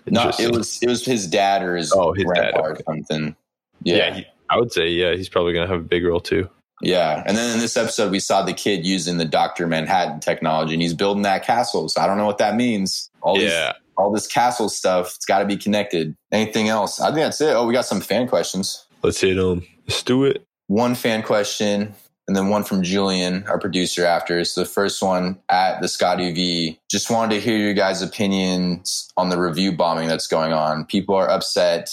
No, 0.07 0.31
it 0.39 0.51
was 0.51 0.83
it 0.83 0.89
was 0.89 1.05
his 1.05 1.27
dad 1.27 1.63
or 1.63 1.77
his, 1.77 1.93
Oh, 1.93 2.13
his 2.15 2.25
dad, 2.25 2.53
grandpa 2.53 2.61
or 2.63 2.79
something. 2.87 3.37
Yeah, 3.85 3.97
Yeah, 3.97 4.15
he, 4.15 4.27
I 4.51 4.57
would 4.59 4.73
say 4.73 4.89
yeah. 4.89 5.15
He's 5.15 5.29
probably 5.29 5.53
gonna 5.53 5.67
have 5.69 5.81
a 5.81 5.85
big 5.85 6.05
role 6.05 6.21
too. 6.21 6.49
Yeah. 6.81 7.23
And 7.27 7.37
then 7.37 7.55
in 7.55 7.59
this 7.61 7.77
episode, 7.77 8.11
we 8.11 8.21
saw 8.21 8.43
the 8.43 8.53
kid 8.53 8.87
using 8.87 9.19
the 9.19 9.25
Doctor 9.25 9.67
Manhattan 9.67 10.21
technology, 10.21 10.75
and 10.75 10.83
he's 10.83 10.95
building 10.95 11.23
that 11.23 11.45
castle. 11.45 11.89
So 11.89 12.01
I 12.01 12.07
don't 12.07 12.19
know 12.19 12.27
what 12.27 12.39
that 12.39 12.55
means. 12.57 13.11
All 13.21 13.35
these, 13.37 13.51
Yeah, 13.51 13.73
all 13.97 14.13
this 14.13 14.27
castle 14.27 14.69
stuff. 14.69 15.15
It's 15.17 15.27
got 15.27 15.41
to 15.41 15.45
be 15.45 15.57
connected. 15.57 16.15
Anything 16.33 16.69
else? 16.69 17.01
I 17.01 17.07
think 17.07 17.19
that's 17.19 17.41
it. 17.41 17.55
Oh, 17.55 17.67
we 17.67 17.73
got 17.73 17.85
some 17.87 18.01
fan 18.01 18.29
questions. 18.29 18.87
let's 19.03 19.21
hit 19.21 19.37
them. 19.37 19.67
Let's 19.87 20.03
do 20.03 20.25
it. 20.25 20.45
One 20.69 20.95
fan 20.95 21.23
question. 21.23 21.95
And 22.27 22.37
then 22.37 22.51
one 22.51 22.63
from 22.63 22.83
Julian, 22.83 23.45
our 23.47 23.59
producer, 23.59 24.05
after. 24.05 24.45
So 24.45 24.61
the 24.61 24.69
first 24.69 25.03
one 25.03 25.39
at 25.49 25.81
the 25.81 25.89
Scotty 25.89 26.31
V. 26.33 26.79
Just 26.91 27.11
wanted 27.11 27.35
to 27.35 27.41
hear 27.41 27.57
your 27.57 27.73
guys' 27.73 28.03
opinions 28.03 29.09
on 29.17 29.31
the 29.31 29.41
review 29.41 29.73
bombing 29.73 30.09
that's 30.09 30.27
going 30.27 30.53
on. 30.53 30.85
People 30.85 31.15
are 31.15 31.31
upset 31.31 31.91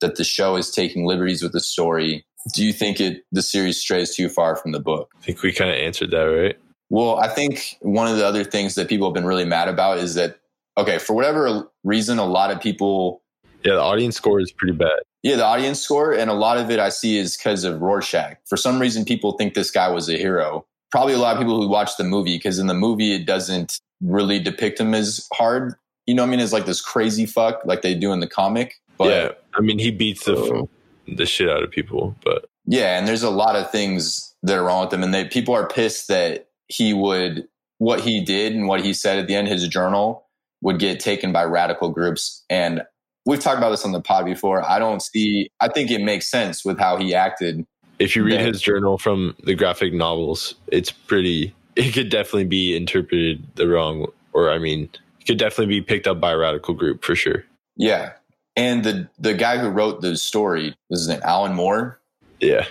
that 0.00 0.16
the 0.16 0.24
show 0.24 0.56
is 0.56 0.72
taking 0.72 1.06
liberties 1.06 1.40
with 1.40 1.52
the 1.52 1.60
story. 1.60 2.26
Do 2.52 2.64
you 2.64 2.72
think 2.72 3.00
it 3.00 3.24
the 3.32 3.42
series 3.42 3.78
strays 3.80 4.14
too 4.14 4.28
far 4.28 4.56
from 4.56 4.72
the 4.72 4.80
book? 4.80 5.10
I 5.18 5.22
think 5.22 5.42
we 5.42 5.52
kind 5.52 5.70
of 5.70 5.76
answered 5.76 6.10
that 6.12 6.22
right. 6.22 6.56
Well, 6.90 7.18
I 7.18 7.28
think 7.28 7.76
one 7.80 8.06
of 8.06 8.16
the 8.16 8.24
other 8.26 8.44
things 8.44 8.76
that 8.76 8.88
people 8.88 9.08
have 9.08 9.14
been 9.14 9.24
really 9.26 9.44
mad 9.44 9.68
about 9.68 9.98
is 9.98 10.14
that 10.14 10.38
okay, 10.78 10.98
for 10.98 11.14
whatever 11.14 11.68
reason, 11.84 12.18
a 12.18 12.24
lot 12.26 12.50
of 12.50 12.60
people 12.60 13.22
Yeah, 13.64 13.74
the 13.74 13.80
audience 13.80 14.16
score 14.16 14.40
is 14.40 14.52
pretty 14.52 14.74
bad. 14.74 14.98
yeah, 15.22 15.36
the 15.36 15.44
audience 15.44 15.80
score, 15.80 16.12
and 16.12 16.30
a 16.30 16.34
lot 16.34 16.58
of 16.58 16.70
it 16.70 16.78
I 16.78 16.90
see 16.90 17.18
is 17.18 17.36
because 17.36 17.64
of 17.64 17.80
Rorschach. 17.80 18.36
For 18.44 18.56
some 18.56 18.78
reason, 18.80 19.04
people 19.04 19.32
think 19.32 19.54
this 19.54 19.70
guy 19.70 19.88
was 19.88 20.08
a 20.08 20.16
hero. 20.16 20.64
Probably 20.92 21.14
a 21.14 21.18
lot 21.18 21.34
of 21.34 21.40
people 21.40 21.60
who 21.60 21.68
watch 21.68 21.96
the 21.96 22.04
movie, 22.04 22.36
because 22.36 22.58
in 22.60 22.68
the 22.68 22.74
movie, 22.74 23.12
it 23.12 23.26
doesn't 23.26 23.80
really 24.00 24.38
depict 24.38 24.78
him 24.78 24.94
as 24.94 25.26
hard. 25.32 25.74
You 26.06 26.14
know 26.14 26.22
what 26.22 26.28
I 26.28 26.30
mean? 26.30 26.40
As 26.40 26.52
like 26.52 26.66
this 26.66 26.80
crazy 26.80 27.26
fuck, 27.26 27.60
like 27.64 27.82
they 27.82 27.94
do 27.94 28.12
in 28.12 28.20
the 28.20 28.28
comic. 28.28 28.74
But 28.96 29.08
yeah, 29.08 29.32
I 29.54 29.60
mean 29.60 29.80
he 29.80 29.90
beats 29.90 30.24
the. 30.26 30.68
The 31.08 31.26
shit 31.26 31.48
out 31.48 31.62
of 31.62 31.70
people, 31.70 32.16
but 32.24 32.46
Yeah, 32.66 32.98
and 32.98 33.06
there's 33.06 33.22
a 33.22 33.30
lot 33.30 33.56
of 33.56 33.70
things 33.70 34.34
that 34.42 34.58
are 34.58 34.64
wrong 34.64 34.84
with 34.84 34.94
him, 34.94 35.02
and 35.02 35.12
they 35.14 35.24
people 35.26 35.54
are 35.54 35.68
pissed 35.68 36.08
that 36.08 36.48
he 36.68 36.92
would 36.92 37.46
what 37.78 38.00
he 38.00 38.24
did 38.24 38.54
and 38.54 38.68
what 38.68 38.82
he 38.82 38.92
said 38.92 39.18
at 39.18 39.26
the 39.26 39.34
end, 39.34 39.48
his 39.48 39.66
journal 39.68 40.26
would 40.62 40.78
get 40.78 41.00
taken 41.00 41.32
by 41.32 41.44
radical 41.44 41.90
groups. 41.90 42.42
And 42.48 42.82
we've 43.26 43.40
talked 43.40 43.58
about 43.58 43.70
this 43.70 43.84
on 43.84 43.92
the 43.92 44.00
pod 44.00 44.24
before. 44.24 44.66
I 44.68 44.78
don't 44.78 45.02
see. 45.02 45.50
I 45.60 45.68
think 45.68 45.90
it 45.90 46.00
makes 46.00 46.28
sense 46.28 46.64
with 46.64 46.78
how 46.78 46.96
he 46.96 47.14
acted. 47.14 47.66
if 47.98 48.16
you 48.16 48.24
read 48.24 48.40
his 48.40 48.60
journal 48.60 48.98
from 48.98 49.36
the 49.44 49.54
graphic 49.54 49.92
novels, 49.92 50.54
it's 50.68 50.90
pretty. 50.90 51.54
It 51.76 51.92
could 51.92 52.08
definitely 52.08 52.44
be 52.44 52.74
interpreted 52.74 53.46
the 53.56 53.68
wrong, 53.68 54.06
or 54.32 54.50
I 54.50 54.58
mean, 54.58 54.88
it 55.20 55.26
could 55.26 55.38
definitely 55.38 55.66
be 55.66 55.82
picked 55.82 56.06
up 56.06 56.20
by 56.20 56.32
a 56.32 56.38
radical 56.38 56.74
group 56.74 57.04
for 57.04 57.14
sure. 57.14 57.44
Yeah, 57.76 58.12
and 58.56 58.84
the 58.84 59.08
the 59.18 59.34
guy 59.34 59.58
who 59.58 59.68
wrote 59.68 60.00
the 60.00 60.16
story 60.16 60.76
was 60.88 61.00
his 61.00 61.08
name 61.08 61.20
Alan 61.22 61.54
Moore. 61.54 62.00
Yeah, 62.40 62.66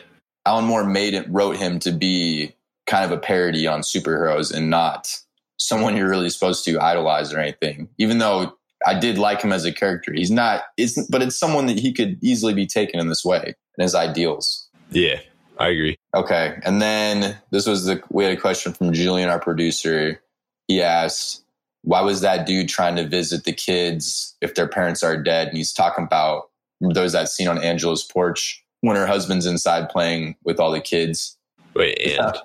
Alan 0.46 0.66
Moore 0.66 0.84
made 0.84 1.14
it 1.14 1.26
wrote 1.30 1.58
him 1.58 1.80
to 1.80 1.92
be 1.92 2.56
kind 2.88 3.06
of 3.06 3.12
a 3.12 3.20
parody 3.20 3.68
on 3.68 3.82
superheroes 3.82 4.54
and 4.54 4.70
not 4.70 5.20
someone 5.58 5.96
you're 5.96 6.10
really 6.10 6.30
supposed 6.30 6.66
to 6.66 6.80
idolize 6.80 7.34
or 7.34 7.40
anything. 7.40 7.90
Even 7.98 8.18
though 8.20 8.56
I 8.86 8.98
did 8.98 9.18
like 9.18 9.42
him 9.42 9.52
as 9.52 9.66
a 9.66 9.72
character, 9.72 10.14
he's 10.14 10.32
not. 10.32 10.64
It's 10.78 11.04
but 11.08 11.22
it's 11.22 11.38
someone 11.38 11.66
that 11.68 11.80
he 11.80 11.94
could 11.94 12.18
easily 12.22 12.54
be 12.54 12.66
taken 12.66 13.00
in 13.00 13.08
this 13.08 13.24
way 13.24 13.56
and 13.78 13.84
his 13.84 13.96
ideals. 13.96 14.68
yeah, 14.92 15.20
I 15.58 15.70
agree. 15.70 15.98
Okay, 16.16 16.60
and 16.64 16.82
then 16.82 17.38
this 17.52 17.66
was 17.68 17.86
the 17.86 18.02
we 18.10 18.24
had 18.24 18.38
a 18.38 18.42
question 18.42 18.74
from 18.74 18.94
Julian, 18.94 19.30
our 19.30 19.40
producer. 19.40 20.22
He 20.68 20.82
asked, 20.82 21.45
"Why 21.86 22.02
was 22.02 22.22
that 22.22 22.46
dude 22.46 22.68
trying 22.70 22.96
to 22.98 23.08
visit 23.08 23.46
the 23.46 23.54
kids 23.54 24.36
if 24.42 24.56
their 24.56 24.68
parents 24.68 25.02
are 25.04 25.16
dead?" 25.22 25.48
And 25.48 25.58
he's 25.58 25.72
talking 25.74 26.04
about 26.04 26.50
those 26.82 26.98
was 26.98 27.14
that 27.14 27.30
scene 27.30 27.48
on 27.48 27.58
Angela's 27.64 28.04
porch 28.04 28.62
when 28.82 28.96
her 28.98 29.08
husband's 29.08 29.46
inside 29.46 29.90
playing 29.90 30.36
with 30.44 30.60
all 30.60 30.72
the 30.72 30.82
kids. 30.82 31.38
Wait, 31.74 31.98
and 32.20 32.36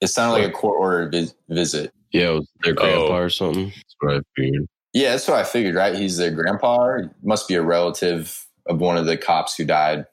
It 0.00 0.06
sounded 0.08 0.32
like 0.40 0.48
a 0.48 0.52
court 0.52 0.78
order 0.80 1.08
vis- 1.08 1.34
visit. 1.48 1.92
Yeah, 2.12 2.30
it 2.30 2.34
was 2.34 2.48
their 2.62 2.72
oh. 2.72 2.76
grandpa 2.76 3.14
Oh. 3.14 3.16
or 3.16 3.28
something. 3.30 3.66
That's 3.66 3.94
what 4.00 4.16
I 4.16 4.20
figured. 4.36 4.66
Yeah, 4.92 5.10
that's 5.10 5.26
what 5.28 5.38
I 5.38 5.44
figured. 5.44 5.74
Right? 5.74 5.94
He's 5.94 6.16
their 6.16 6.30
grandpa. 6.30 6.98
Must 7.22 7.48
be 7.48 7.54
a 7.54 7.62
relative 7.62 8.46
of 8.66 8.80
one 8.80 8.96
of 8.96 9.06
the 9.06 9.16
cops 9.16 9.56
who 9.56 9.64
died. 9.64 10.06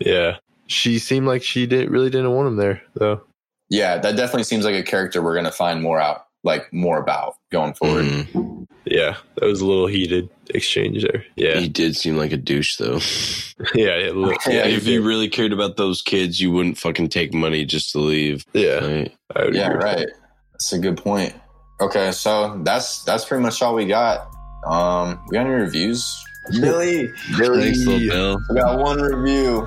yeah, 0.00 0.36
she 0.66 0.98
seemed 0.98 1.26
like 1.26 1.42
she 1.42 1.66
didn't 1.66 1.90
really 1.90 2.10
didn't 2.10 2.32
want 2.32 2.48
him 2.48 2.56
there 2.56 2.82
though. 2.94 3.22
Yeah, 3.70 3.98
that 3.98 4.16
definitely 4.16 4.44
seems 4.44 4.64
like 4.64 4.74
a 4.74 4.82
character 4.82 5.22
we're 5.22 5.34
going 5.34 5.44
to 5.46 5.50
find 5.52 5.82
more 5.82 5.98
out, 6.00 6.23
like 6.44 6.72
more 6.72 6.98
about 6.98 7.36
going 7.50 7.74
forward. 7.74 8.04
Mhm. 8.04 8.66
Yeah, 8.86 9.16
that 9.36 9.46
was 9.46 9.62
a 9.62 9.66
little 9.66 9.86
heated 9.86 10.28
exchange 10.50 11.02
there. 11.02 11.24
Yeah, 11.36 11.58
He 11.58 11.68
did 11.68 11.96
seem 11.96 12.18
like 12.18 12.32
a 12.32 12.36
douche, 12.36 12.76
though. 12.76 13.00
yeah, 13.74 13.96
yeah, 13.96 14.10
look, 14.14 14.36
Yeah, 14.46 14.52
yeah, 14.52 14.66
if 14.66 14.86
you 14.86 15.02
really 15.02 15.28
cared 15.30 15.54
about 15.54 15.76
those 15.78 16.02
kids, 16.02 16.38
you 16.38 16.50
wouldn't 16.52 16.76
fucking 16.76 17.08
take 17.08 17.32
money 17.32 17.64
just 17.64 17.92
to 17.92 17.98
leave. 17.98 18.44
yeah, 18.52 18.84
Right? 18.84 19.12
Yeah, 19.34 19.42
agree 19.42 19.58
with 19.76 19.82
right. 19.84 20.06
That's 20.52 20.72
a 20.74 20.78
good 20.78 20.98
point. 20.98 21.34
Okay, 21.80 22.12
so 22.12 22.60
that's 22.62 23.02
that's 23.04 23.24
pretty 23.24 23.42
much 23.42 23.60
all 23.62 23.74
we 23.74 23.86
got. 23.86 24.28
Um, 24.66 25.18
we 25.28 25.34
got 25.34 25.46
any 25.46 25.54
reviews? 25.54 26.06
Billy, 26.52 27.10
Billy, 27.38 27.72
Thanks, 27.72 27.84
Bill. 27.84 28.36
we 28.50 28.60
got 28.60 28.78
one 28.78 29.00
review. 29.00 29.66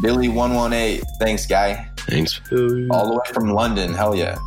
Billy 0.00 0.28
one 0.28 0.54
one 0.54 0.72
eight. 0.72 1.04
Thanks, 1.20 1.44
guy. 1.46 1.88
Thanks, 1.98 2.40
that. 2.50 2.88
All 2.90 3.06
the 3.06 3.12
way 3.14 3.32
from 3.34 3.52
London. 3.52 3.92
Hell 3.92 4.16
yeah. 4.16 4.38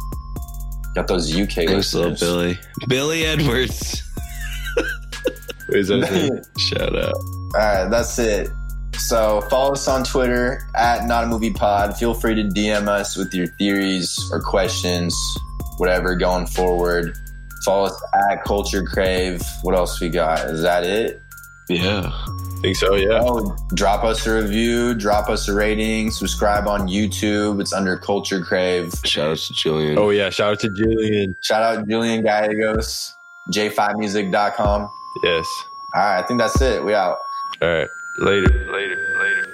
Got 0.95 1.07
those 1.07 1.37
UK 1.37 1.49
thanks, 1.49 1.93
little. 1.93 2.15
Billy. 2.15 2.57
Billy 2.87 3.25
Edwards. 3.25 4.01
Is 5.69 5.89
that? 5.89 6.47
Shout 6.57 6.95
out. 6.95 7.13
All 7.13 7.51
right, 7.53 7.85
that's 7.89 8.17
it. 8.17 8.49
So 8.97 9.41
follow 9.49 9.73
us 9.73 9.87
on 9.87 10.05
Twitter 10.05 10.61
at 10.75 11.05
Not 11.05 11.25
a 11.25 11.27
Movie 11.27 11.51
Pod. 11.51 11.97
Feel 11.97 12.13
free 12.13 12.33
to 12.35 12.43
DM 12.43 12.87
us 12.87 13.17
with 13.17 13.33
your 13.33 13.47
theories 13.47 14.17
or 14.31 14.41
questions, 14.41 15.13
whatever, 15.77 16.15
going 16.15 16.47
forward. 16.47 17.17
Follow 17.65 17.87
us 17.87 18.03
at 18.31 18.43
Culture 18.45 18.83
Crave. 18.83 19.41
What 19.63 19.75
else 19.75 19.99
we 19.99 20.09
got? 20.09 20.45
Is 20.45 20.61
that 20.61 20.85
it? 20.85 21.21
Yeah. 21.67 22.09
Think 22.65 22.77
so. 22.77 22.95
Yeah. 22.95 23.19
Oh, 23.21 23.55
drop 23.73 24.03
us 24.03 24.25
a 24.25 24.41
review, 24.41 24.95
drop 24.95 25.29
us 25.29 25.47
a 25.47 25.53
rating, 25.53 26.11
subscribe 26.11 26.67
on 26.67 26.87
YouTube. 26.87 27.61
It's 27.61 27.73
under 27.73 27.97
Culture 27.97 28.41
Crave. 28.41 28.93
Shout 29.03 29.31
out 29.31 29.37
to 29.37 29.53
Jillian. 29.53 29.97
Oh 29.97 30.09
yeah. 30.09 30.29
Shout 30.29 30.53
out 30.53 30.59
to 30.61 30.69
Julian. 30.69 31.35
Shout 31.41 31.61
out 31.61 31.87
Julian 31.87 32.23
Gallegos, 32.23 33.15
j5music.com. 33.53 34.89
Yes. 35.23 35.45
All 35.93 36.01
right, 36.01 36.23
I 36.23 36.27
think 36.27 36.39
that's 36.39 36.59
it. 36.61 36.83
We 36.83 36.93
out. 36.93 37.17
All 37.61 37.69
right. 37.69 37.87
Later. 38.19 38.47
Later. 38.71 38.97
Later. 39.19 39.47